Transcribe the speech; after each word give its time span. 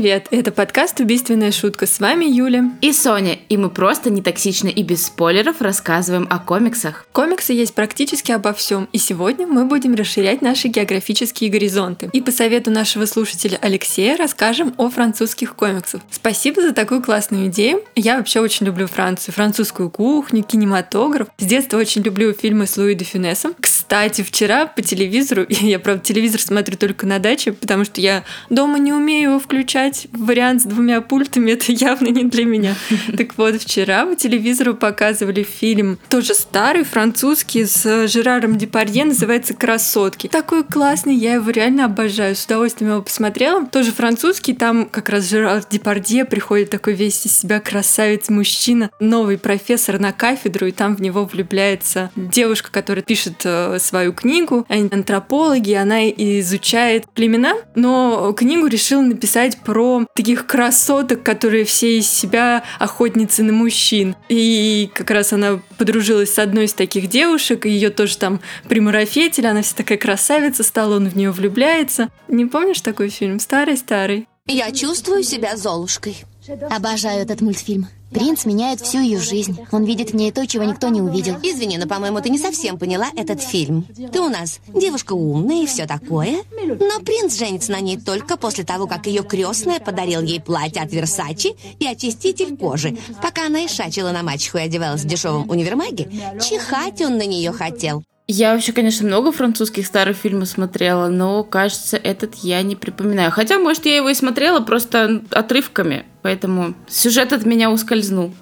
привет! 0.00 0.28
Это 0.30 0.52
подкаст 0.52 1.00
«Убийственная 1.00 1.50
шутка». 1.50 1.84
С 1.84 1.98
вами 1.98 2.24
Юля. 2.24 2.70
И 2.82 2.92
Соня. 2.92 3.36
И 3.48 3.56
мы 3.56 3.68
просто 3.68 4.10
не 4.10 4.22
токсично 4.22 4.68
и 4.68 4.84
без 4.84 5.06
спойлеров 5.06 5.60
рассказываем 5.60 6.28
о 6.30 6.38
комиксах. 6.38 7.04
Комиксы 7.10 7.52
есть 7.52 7.74
практически 7.74 8.30
обо 8.30 8.52
всем. 8.52 8.88
И 8.92 8.98
сегодня 8.98 9.48
мы 9.48 9.64
будем 9.64 9.96
расширять 9.96 10.40
наши 10.40 10.68
географические 10.68 11.50
горизонты. 11.50 12.10
И 12.12 12.20
по 12.20 12.30
совету 12.30 12.70
нашего 12.70 13.06
слушателя 13.06 13.58
Алексея 13.60 14.16
расскажем 14.16 14.72
о 14.76 14.88
французских 14.88 15.56
комиксах. 15.56 16.00
Спасибо 16.12 16.62
за 16.62 16.72
такую 16.72 17.02
классную 17.02 17.48
идею. 17.48 17.82
Я 17.96 18.18
вообще 18.18 18.38
очень 18.38 18.66
люблю 18.66 18.86
Францию. 18.86 19.34
Французскую 19.34 19.90
кухню, 19.90 20.44
кинематограф. 20.44 21.26
С 21.38 21.44
детства 21.44 21.76
очень 21.76 22.02
люблю 22.02 22.32
фильмы 22.34 22.68
с 22.68 22.76
Луи 22.76 22.94
де 22.94 23.04
Фюнесом. 23.04 23.52
Кстати, 23.58 24.22
вчера 24.22 24.66
по 24.66 24.80
телевизору, 24.80 25.44
я, 25.48 25.80
правда, 25.80 26.04
телевизор 26.04 26.40
смотрю 26.40 26.76
только 26.76 27.04
на 27.04 27.18
даче, 27.18 27.50
потому 27.50 27.84
что 27.84 28.00
я 28.00 28.22
дома 28.48 28.78
не 28.78 28.92
умею 28.92 29.30
его 29.30 29.40
включать. 29.40 29.87
Вариант 30.12 30.62
с 30.62 30.64
двумя 30.64 31.00
пультами 31.00 31.52
это 31.52 31.72
явно 31.72 32.08
не 32.08 32.24
для 32.24 32.44
меня. 32.44 32.74
Так 33.16 33.36
вот, 33.36 33.60
вчера 33.60 34.06
по 34.06 34.14
телевизору 34.14 34.74
показывали 34.74 35.42
фильм, 35.42 35.98
тоже 36.08 36.34
старый, 36.34 36.84
французский, 36.84 37.64
с 37.64 38.06
Жераром 38.08 38.58
Депардье, 38.58 39.04
называется 39.04 39.54
«Красотки». 39.54 40.28
Такой 40.28 40.62
классный, 40.64 41.14
я 41.14 41.34
его 41.34 41.50
реально 41.50 41.86
обожаю. 41.86 42.36
С 42.36 42.44
удовольствием 42.44 42.92
его 42.92 43.02
посмотрела. 43.02 43.66
Тоже 43.66 43.92
французский, 43.92 44.54
там 44.54 44.86
как 44.86 45.08
раз 45.08 45.28
Жерар 45.28 45.62
Депардье 45.68 46.24
приходит 46.24 46.70
такой 46.70 46.94
весь 46.94 47.24
из 47.26 47.36
себя 47.36 47.60
красавец-мужчина, 47.60 48.90
новый 49.00 49.38
профессор 49.38 49.98
на 49.98 50.12
кафедру, 50.12 50.66
и 50.66 50.72
там 50.72 50.96
в 50.96 51.02
него 51.02 51.24
влюбляется 51.24 52.10
девушка, 52.14 52.70
которая 52.70 53.02
пишет 53.02 53.42
э, 53.44 53.78
свою 53.80 54.12
книгу. 54.12 54.66
Они 54.68 54.88
антропологи, 54.90 55.72
она 55.72 56.08
изучает 56.10 57.08
племена, 57.10 57.54
но 57.74 58.32
книгу 58.32 58.66
решила 58.66 59.02
написать 59.02 59.58
про 59.58 59.77
таких 60.14 60.46
красоток, 60.46 61.22
которые 61.22 61.64
все 61.64 61.98
из 61.98 62.08
себя 62.08 62.64
охотницы 62.78 63.42
на 63.42 63.52
мужчин. 63.52 64.16
И 64.28 64.90
как 64.94 65.10
раз 65.10 65.32
она 65.32 65.60
подружилась 65.76 66.34
с 66.34 66.38
одной 66.38 66.64
из 66.64 66.72
таких 66.72 67.08
девушек, 67.08 67.66
и 67.66 67.70
ее 67.70 67.90
тоже 67.90 68.16
там 68.18 68.40
примарафетили, 68.68 69.46
она 69.46 69.62
вся 69.62 69.76
такая 69.76 69.98
красавица 69.98 70.62
стала, 70.62 70.96
он 70.96 71.08
в 71.08 71.16
нее 71.16 71.30
влюбляется. 71.30 72.08
Не 72.28 72.46
помнишь 72.46 72.80
такой 72.80 73.08
фильм? 73.08 73.40
Старый-старый. 73.40 74.26
Я 74.46 74.72
чувствую 74.72 75.22
себя 75.24 75.56
Золушкой. 75.56 76.24
Обожаю 76.70 77.22
этот 77.22 77.40
мультфильм. 77.40 77.88
Принц 78.10 78.46
меняет 78.46 78.80
всю 78.80 79.00
ее 79.00 79.20
жизнь. 79.20 79.58
Он 79.70 79.84
видит 79.84 80.10
в 80.10 80.16
ней 80.16 80.32
то, 80.32 80.46
чего 80.46 80.64
никто 80.64 80.88
не 80.88 81.02
увидел. 81.02 81.36
Извини, 81.42 81.76
но, 81.76 81.86
по-моему, 81.86 82.20
ты 82.20 82.30
не 82.30 82.38
совсем 82.38 82.78
поняла 82.78 83.08
этот 83.16 83.42
фильм. 83.42 83.86
Ты 84.12 84.20
у 84.20 84.28
нас 84.28 84.60
девушка 84.68 85.12
умная 85.12 85.62
и 85.62 85.66
все 85.66 85.86
такое, 85.86 86.38
но 86.50 87.00
принц 87.00 87.36
женится 87.36 87.72
на 87.72 87.80
ней 87.80 87.98
только 87.98 88.36
после 88.36 88.64
того, 88.64 88.86
как 88.86 89.06
ее 89.06 89.22
крестная 89.22 89.78
подарил 89.78 90.22
ей 90.22 90.40
платье 90.40 90.82
от 90.82 90.92
Версачи 90.92 91.54
и 91.78 91.86
очиститель 91.86 92.56
кожи. 92.56 92.96
Пока 93.22 93.46
она 93.46 93.60
и 93.60 93.68
шачила 93.68 94.10
на 94.10 94.22
мачеху 94.22 94.58
и 94.58 94.62
одевалась 94.62 95.02
в 95.02 95.06
дешевом 95.06 95.48
универмаге, 95.50 96.10
чихать 96.40 97.02
он 97.02 97.18
на 97.18 97.26
нее 97.26 97.52
хотел. 97.52 98.02
Я 98.30 98.52
вообще, 98.52 98.72
конечно, 98.72 99.06
много 99.06 99.32
французских 99.32 99.86
старых 99.86 100.14
фильмов 100.14 100.48
смотрела, 100.48 101.08
но, 101.08 101.42
кажется, 101.44 101.96
этот 101.96 102.34
я 102.36 102.60
не 102.60 102.76
припоминаю. 102.76 103.30
Хотя, 103.30 103.58
может, 103.58 103.86
я 103.86 103.96
его 103.96 104.10
и 104.10 104.14
смотрела 104.14 104.60
просто 104.60 105.22
отрывками. 105.30 106.04
Поэтому 106.22 106.74
сюжет 106.88 107.32
от 107.32 107.46
меня 107.46 107.70
ускользнул. 107.70 108.32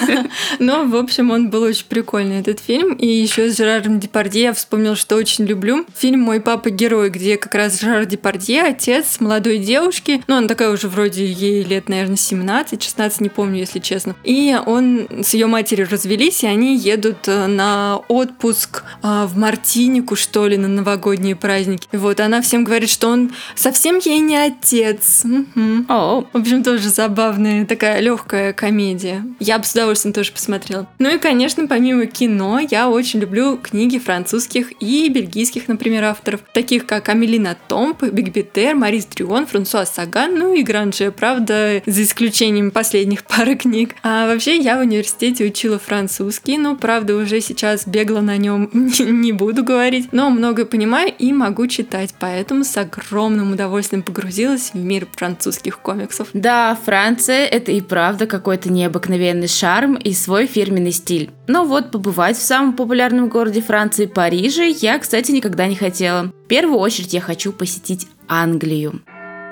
Но, 0.58 0.84
в 0.84 0.94
общем, 0.94 1.30
он 1.30 1.50
был 1.50 1.62
очень 1.62 1.86
прикольный, 1.86 2.40
этот 2.40 2.60
фильм. 2.60 2.94
И 2.94 3.06
еще 3.06 3.50
с 3.50 3.56
Жераром 3.56 3.98
Депардье 3.98 4.42
я 4.42 4.52
вспомнил, 4.52 4.94
что 4.94 5.16
очень 5.16 5.44
люблю. 5.44 5.84
Фильм 5.96 6.20
«Мой 6.20 6.40
папа 6.40 6.70
герой», 6.70 7.10
где 7.10 7.36
как 7.36 7.54
раз 7.54 7.80
Жерар 7.80 8.06
Депардье, 8.06 8.62
отец 8.62 9.18
молодой 9.18 9.58
девушки. 9.58 10.22
Ну, 10.28 10.36
она 10.36 10.46
такая 10.46 10.70
уже 10.70 10.88
вроде 10.88 11.26
ей 11.26 11.64
лет, 11.64 11.88
наверное, 11.88 12.16
17-16, 12.16 13.16
не 13.20 13.28
помню, 13.28 13.58
если 13.58 13.80
честно. 13.80 14.14
И 14.22 14.56
он 14.64 15.08
с 15.22 15.34
ее 15.34 15.46
матерью 15.46 15.88
развелись, 15.90 16.44
и 16.44 16.46
они 16.46 16.76
едут 16.76 17.26
э, 17.26 17.46
на 17.46 18.00
отпуск 18.08 18.84
а, 19.02 19.26
в 19.26 19.36
Мартинику, 19.36 20.14
что 20.14 20.46
ли, 20.46 20.56
на 20.56 20.68
новогодние 20.68 21.34
праздники. 21.34 21.88
И 21.90 21.96
вот 21.96 22.20
она 22.20 22.40
всем 22.40 22.64
говорит, 22.64 22.90
что 22.90 23.08
он 23.08 23.32
совсем 23.56 23.98
ей 23.98 24.20
не 24.20 24.36
отец. 24.36 25.24
Угу. 25.24 25.86
В 25.88 26.26
общем, 26.32 26.62
тоже 26.62 26.88
забавно 26.88 27.15
забавная 27.16 27.64
такая 27.64 28.00
легкая 28.00 28.52
комедия. 28.52 29.24
Я 29.40 29.58
бы 29.58 29.64
с 29.64 29.72
удовольствием 29.72 30.12
тоже 30.12 30.32
посмотрела. 30.32 30.86
Ну 30.98 31.14
и, 31.14 31.18
конечно, 31.18 31.66
помимо 31.66 32.04
кино, 32.04 32.60
я 32.70 32.90
очень 32.90 33.20
люблю 33.20 33.56
книги 33.56 33.98
французских 33.98 34.72
и 34.82 35.08
бельгийских, 35.08 35.66
например, 35.66 36.04
авторов, 36.04 36.40
таких 36.52 36.84
как 36.84 37.08
Амели 37.08 37.56
Нотомб, 37.68 38.02
Бегбедер, 38.02 38.74
Морис 38.74 39.06
Дрюон, 39.06 39.46
Франсуаза 39.46 39.86
Саган, 39.86 40.38
ну 40.38 40.54
и 40.54 40.62
Гранже, 40.62 41.10
правда, 41.10 41.82
за 41.86 42.02
исключением 42.02 42.70
последних 42.70 43.24
пары 43.36 43.54
книг. 43.56 43.94
А 44.02 44.26
вообще 44.26 44.58
я 44.58 44.76
в 44.76 44.80
университете 44.80 45.46
учила 45.46 45.78
французский, 45.78 46.58
но, 46.58 46.76
правда, 46.76 47.16
уже 47.16 47.40
сейчас 47.40 47.86
бегло 47.86 48.20
на 48.20 48.36
нем 48.36 48.68
не 48.74 49.32
буду 49.32 49.64
говорить, 49.64 50.12
но 50.12 50.28
многое 50.28 50.66
понимаю 50.66 51.14
и 51.18 51.32
могу 51.32 51.66
читать, 51.66 52.14
поэтому 52.20 52.62
с 52.62 52.76
огромным 52.76 53.52
удовольствием 53.52 54.02
погрузилась 54.02 54.72
в 54.74 54.76
мир 54.76 55.08
французских 55.16 55.78
комиксов. 55.78 56.28
Да, 56.34 56.78
Франция 56.84 57.05
Франция– 57.06 57.46
это 57.52 57.70
и 57.70 57.80
правда 57.80 58.26
какой-то 58.26 58.68
необыкновенный 58.68 59.46
шарм 59.46 59.94
и 59.94 60.12
свой 60.12 60.46
фирменный 60.46 60.90
стиль. 60.90 61.30
Но 61.46 61.64
вот 61.64 61.92
побывать 61.92 62.36
в 62.36 62.42
самом 62.42 62.72
популярном 62.72 63.28
городе 63.28 63.62
Франции, 63.62 64.06
Париже, 64.06 64.68
я, 64.70 64.98
кстати, 64.98 65.30
никогда 65.30 65.68
не 65.68 65.76
хотела. 65.76 66.24
В 66.24 66.48
первую 66.48 66.80
очередь 66.80 67.14
я 67.14 67.20
хочу 67.20 67.52
посетить 67.52 68.08
Англию. 68.26 69.02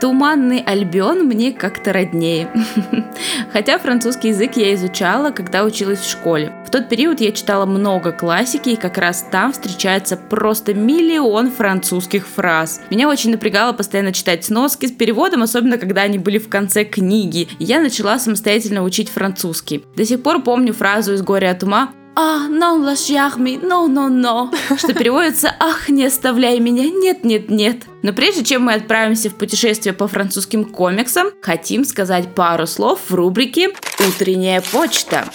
Туманный 0.04 0.60
Альбион 0.60 1.20
мне 1.20 1.50
как-то 1.50 1.90
роднее. 1.94 2.50
Хотя 3.54 3.78
французский 3.78 4.28
язык 4.28 4.54
я 4.56 4.74
изучала, 4.74 5.30
когда 5.30 5.64
училась 5.64 6.00
в 6.00 6.10
школе. 6.10 6.52
В 6.66 6.70
тот 6.70 6.90
период 6.90 7.22
я 7.22 7.32
читала 7.32 7.64
много 7.64 8.12
классики, 8.12 8.68
и 8.68 8.76
как 8.76 8.98
раз 8.98 9.26
там 9.30 9.54
встречается 9.54 10.18
просто 10.18 10.74
миллион 10.74 11.50
французских 11.50 12.26
фраз. 12.28 12.82
Меня 12.90 13.08
очень 13.08 13.30
напрягало 13.30 13.72
постоянно 13.72 14.12
читать 14.12 14.44
сноски 14.44 14.84
с 14.84 14.92
переводом, 14.92 15.42
особенно 15.42 15.78
когда 15.78 16.02
они 16.02 16.18
были 16.18 16.36
в 16.36 16.50
конце 16.50 16.84
книги. 16.84 17.48
Я 17.58 17.80
начала 17.80 18.18
самостоятельно 18.18 18.82
учить 18.82 19.08
французский. 19.08 19.86
До 19.96 20.04
сих 20.04 20.22
пор 20.22 20.42
помню 20.42 20.74
фразу 20.74 21.14
из 21.14 21.22
«Горя 21.22 21.52
от 21.52 21.62
ума» 21.62 21.94
«А, 22.16 22.46
lâche 22.48 23.14
me, 23.38 23.60
no, 23.60 23.88
no, 23.88 24.08
no», 24.08 24.78
что 24.78 24.94
переводится 24.94 25.54
«Ах, 25.58 25.88
не 25.88 26.06
оставляй 26.06 26.60
меня, 26.60 26.88
нет, 26.88 27.24
нет, 27.24 27.50
нет». 27.50 27.82
Но 28.02 28.12
прежде 28.12 28.44
чем 28.44 28.64
мы 28.64 28.74
отправимся 28.74 29.30
в 29.30 29.34
путешествие 29.34 29.94
по 29.94 30.06
французским 30.06 30.64
комиксам, 30.64 31.28
хотим 31.40 31.84
сказать 31.84 32.34
пару 32.34 32.66
слов 32.66 33.00
в 33.08 33.14
рубрике 33.14 33.70
«Утренняя 33.98 34.62
почта». 34.72 35.28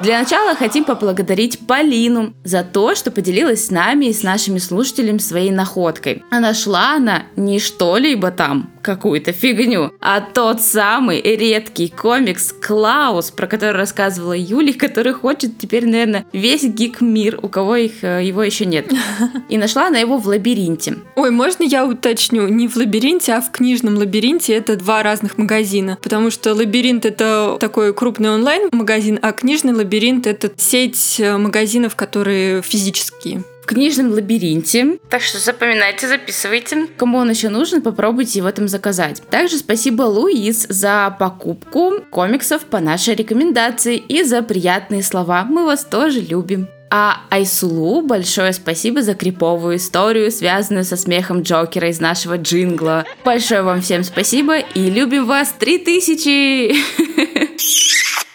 Для 0.00 0.20
начала 0.20 0.54
хотим 0.54 0.84
поблагодарить 0.84 1.66
Полину 1.66 2.34
за 2.44 2.62
то, 2.62 2.94
что 2.94 3.10
поделилась 3.10 3.66
с 3.66 3.70
нами 3.70 4.06
и 4.06 4.12
с 4.12 4.22
нашими 4.22 4.58
слушателями 4.58 5.18
своей 5.18 5.50
находкой. 5.50 6.22
А 6.30 6.38
нашла 6.38 6.96
она 6.96 7.22
не 7.34 7.58
что-либо 7.58 8.30
там, 8.30 8.70
какую-то 8.86 9.32
фигню, 9.32 9.92
а 10.00 10.20
тот 10.20 10.62
самый 10.62 11.20
редкий 11.20 11.88
комикс 11.88 12.52
Клаус, 12.52 13.32
про 13.32 13.48
который 13.48 13.76
рассказывала 13.76 14.32
Юли, 14.32 14.72
который 14.86 15.12
хочет 15.12 15.58
теперь, 15.58 15.86
наверное, 15.86 16.24
весь 16.32 16.62
гик-мир, 16.62 17.40
у 17.42 17.48
кого 17.48 17.76
их, 17.76 18.04
э, 18.04 18.24
его 18.24 18.44
еще 18.44 18.64
нет. 18.64 18.86
И 19.48 19.58
нашла 19.58 19.88
она 19.88 19.98
его 19.98 20.18
в 20.18 20.26
лабиринте. 20.26 20.98
Ой, 21.16 21.30
можно 21.30 21.64
я 21.64 21.84
уточню? 21.84 22.46
Не 22.46 22.68
в 22.68 22.76
лабиринте, 22.76 23.34
а 23.34 23.40
в 23.40 23.50
книжном 23.50 23.96
лабиринте. 23.96 24.54
Это 24.54 24.76
два 24.76 25.02
разных 25.02 25.36
магазина. 25.36 25.98
Потому 26.00 26.30
что 26.30 26.54
лабиринт 26.54 27.04
это 27.04 27.56
такой 27.58 27.92
крупный 27.92 28.30
онлайн-магазин, 28.30 29.18
а 29.20 29.32
книжный 29.32 29.72
лабиринт 29.72 30.28
это 30.28 30.52
сеть 30.56 31.16
э, 31.18 31.36
магазинов, 31.36 31.96
которые 31.96 32.62
физические 32.62 33.42
в 33.66 33.68
книжном 33.68 34.12
лабиринте. 34.12 34.98
Так 35.10 35.22
что 35.22 35.40
запоминайте, 35.40 36.06
записывайте. 36.06 36.86
Кому 36.96 37.18
он 37.18 37.30
еще 37.30 37.48
нужен, 37.48 37.82
попробуйте 37.82 38.38
его 38.38 38.52
там 38.52 38.68
заказать. 38.68 39.20
Также 39.28 39.58
спасибо 39.58 40.02
Луис 40.02 40.66
за 40.68 41.14
покупку 41.18 41.94
комиксов 42.10 42.64
по 42.66 42.78
нашей 42.78 43.16
рекомендации 43.16 43.96
и 43.96 44.22
за 44.22 44.42
приятные 44.42 45.02
слова. 45.02 45.42
Мы 45.42 45.64
вас 45.66 45.84
тоже 45.84 46.20
любим. 46.20 46.68
А 46.92 47.22
Айсулу 47.30 48.02
большое 48.02 48.52
спасибо 48.52 49.02
за 49.02 49.14
криповую 49.14 49.78
историю, 49.78 50.30
связанную 50.30 50.84
со 50.84 50.96
смехом 50.96 51.42
Джокера 51.42 51.88
из 51.88 52.00
нашего 52.00 52.38
джингла. 52.38 53.04
Большое 53.24 53.62
вам 53.62 53.82
всем 53.82 54.04
спасибо 54.04 54.58
и 54.58 54.90
любим 54.90 55.26
вас 55.26 55.52
3000! 55.58 56.76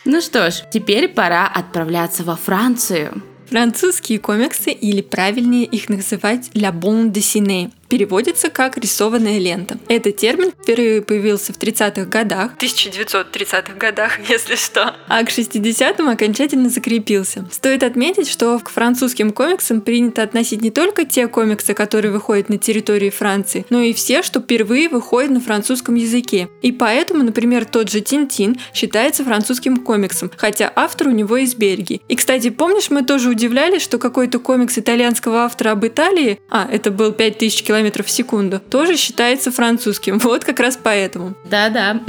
Ну 0.03 0.19
что 0.19 0.49
ж, 0.49 0.63
теперь 0.73 1.07
пора 1.07 1.47
отправляться 1.47 2.23
во 2.23 2.35
Францию. 2.35 3.21
Французские 3.51 4.19
комиксы, 4.19 4.71
или 4.71 5.01
правильнее 5.01 5.65
их 5.65 5.89
называть 5.89 6.49
«la 6.53 6.71
bande 6.71 7.11
dessinée», 7.11 7.69
переводится 7.91 8.49
как 8.49 8.77
«рисованная 8.77 9.37
лента». 9.37 9.77
Этот 9.89 10.15
термин 10.15 10.53
впервые 10.63 11.01
появился 11.01 11.51
в 11.51 11.57
30-х 11.57 12.05
годах, 12.05 12.53
1930-х 12.57 13.73
годах, 13.73 14.13
если 14.29 14.55
что, 14.55 14.95
а 15.09 15.23
к 15.25 15.29
60-м 15.29 16.07
окончательно 16.07 16.69
закрепился. 16.69 17.45
Стоит 17.51 17.83
отметить, 17.83 18.29
что 18.29 18.57
к 18.59 18.69
французским 18.69 19.31
комиксам 19.31 19.81
принято 19.81 20.23
относить 20.23 20.61
не 20.61 20.71
только 20.71 21.03
те 21.03 21.27
комиксы, 21.27 21.73
которые 21.73 22.13
выходят 22.13 22.47
на 22.47 22.57
территории 22.57 23.09
Франции, 23.09 23.65
но 23.69 23.81
и 23.81 23.91
все, 23.91 24.23
что 24.23 24.39
впервые 24.39 24.87
выходят 24.87 25.31
на 25.31 25.41
французском 25.41 25.95
языке. 25.95 26.47
И 26.61 26.71
поэтому, 26.71 27.23
например, 27.23 27.65
тот 27.65 27.89
же 27.89 27.99
Тинтин 27.99 28.57
считается 28.73 29.25
французским 29.25 29.75
комиксом, 29.75 30.31
хотя 30.37 30.71
автор 30.77 31.09
у 31.09 31.11
него 31.11 31.35
из 31.35 31.55
Бельгии. 31.55 32.01
И, 32.07 32.15
кстати, 32.15 32.51
помнишь, 32.51 32.89
мы 32.89 33.03
тоже 33.03 33.29
удивлялись, 33.29 33.81
что 33.81 33.97
какой-то 33.97 34.39
комикс 34.39 34.77
итальянского 34.77 35.39
автора 35.39 35.71
об 35.71 35.85
Италии, 35.85 36.39
а, 36.49 36.65
это 36.71 36.89
был 36.89 37.11
5000 37.11 37.63
километров 37.63 37.80
в 37.89 38.09
секунду, 38.09 38.59
тоже 38.59 38.95
считается 38.95 39.51
французским. 39.51 40.19
Вот 40.19 40.45
как 40.45 40.59
раз 40.59 40.77
поэтому. 40.81 41.33
Да-да. 41.49 42.01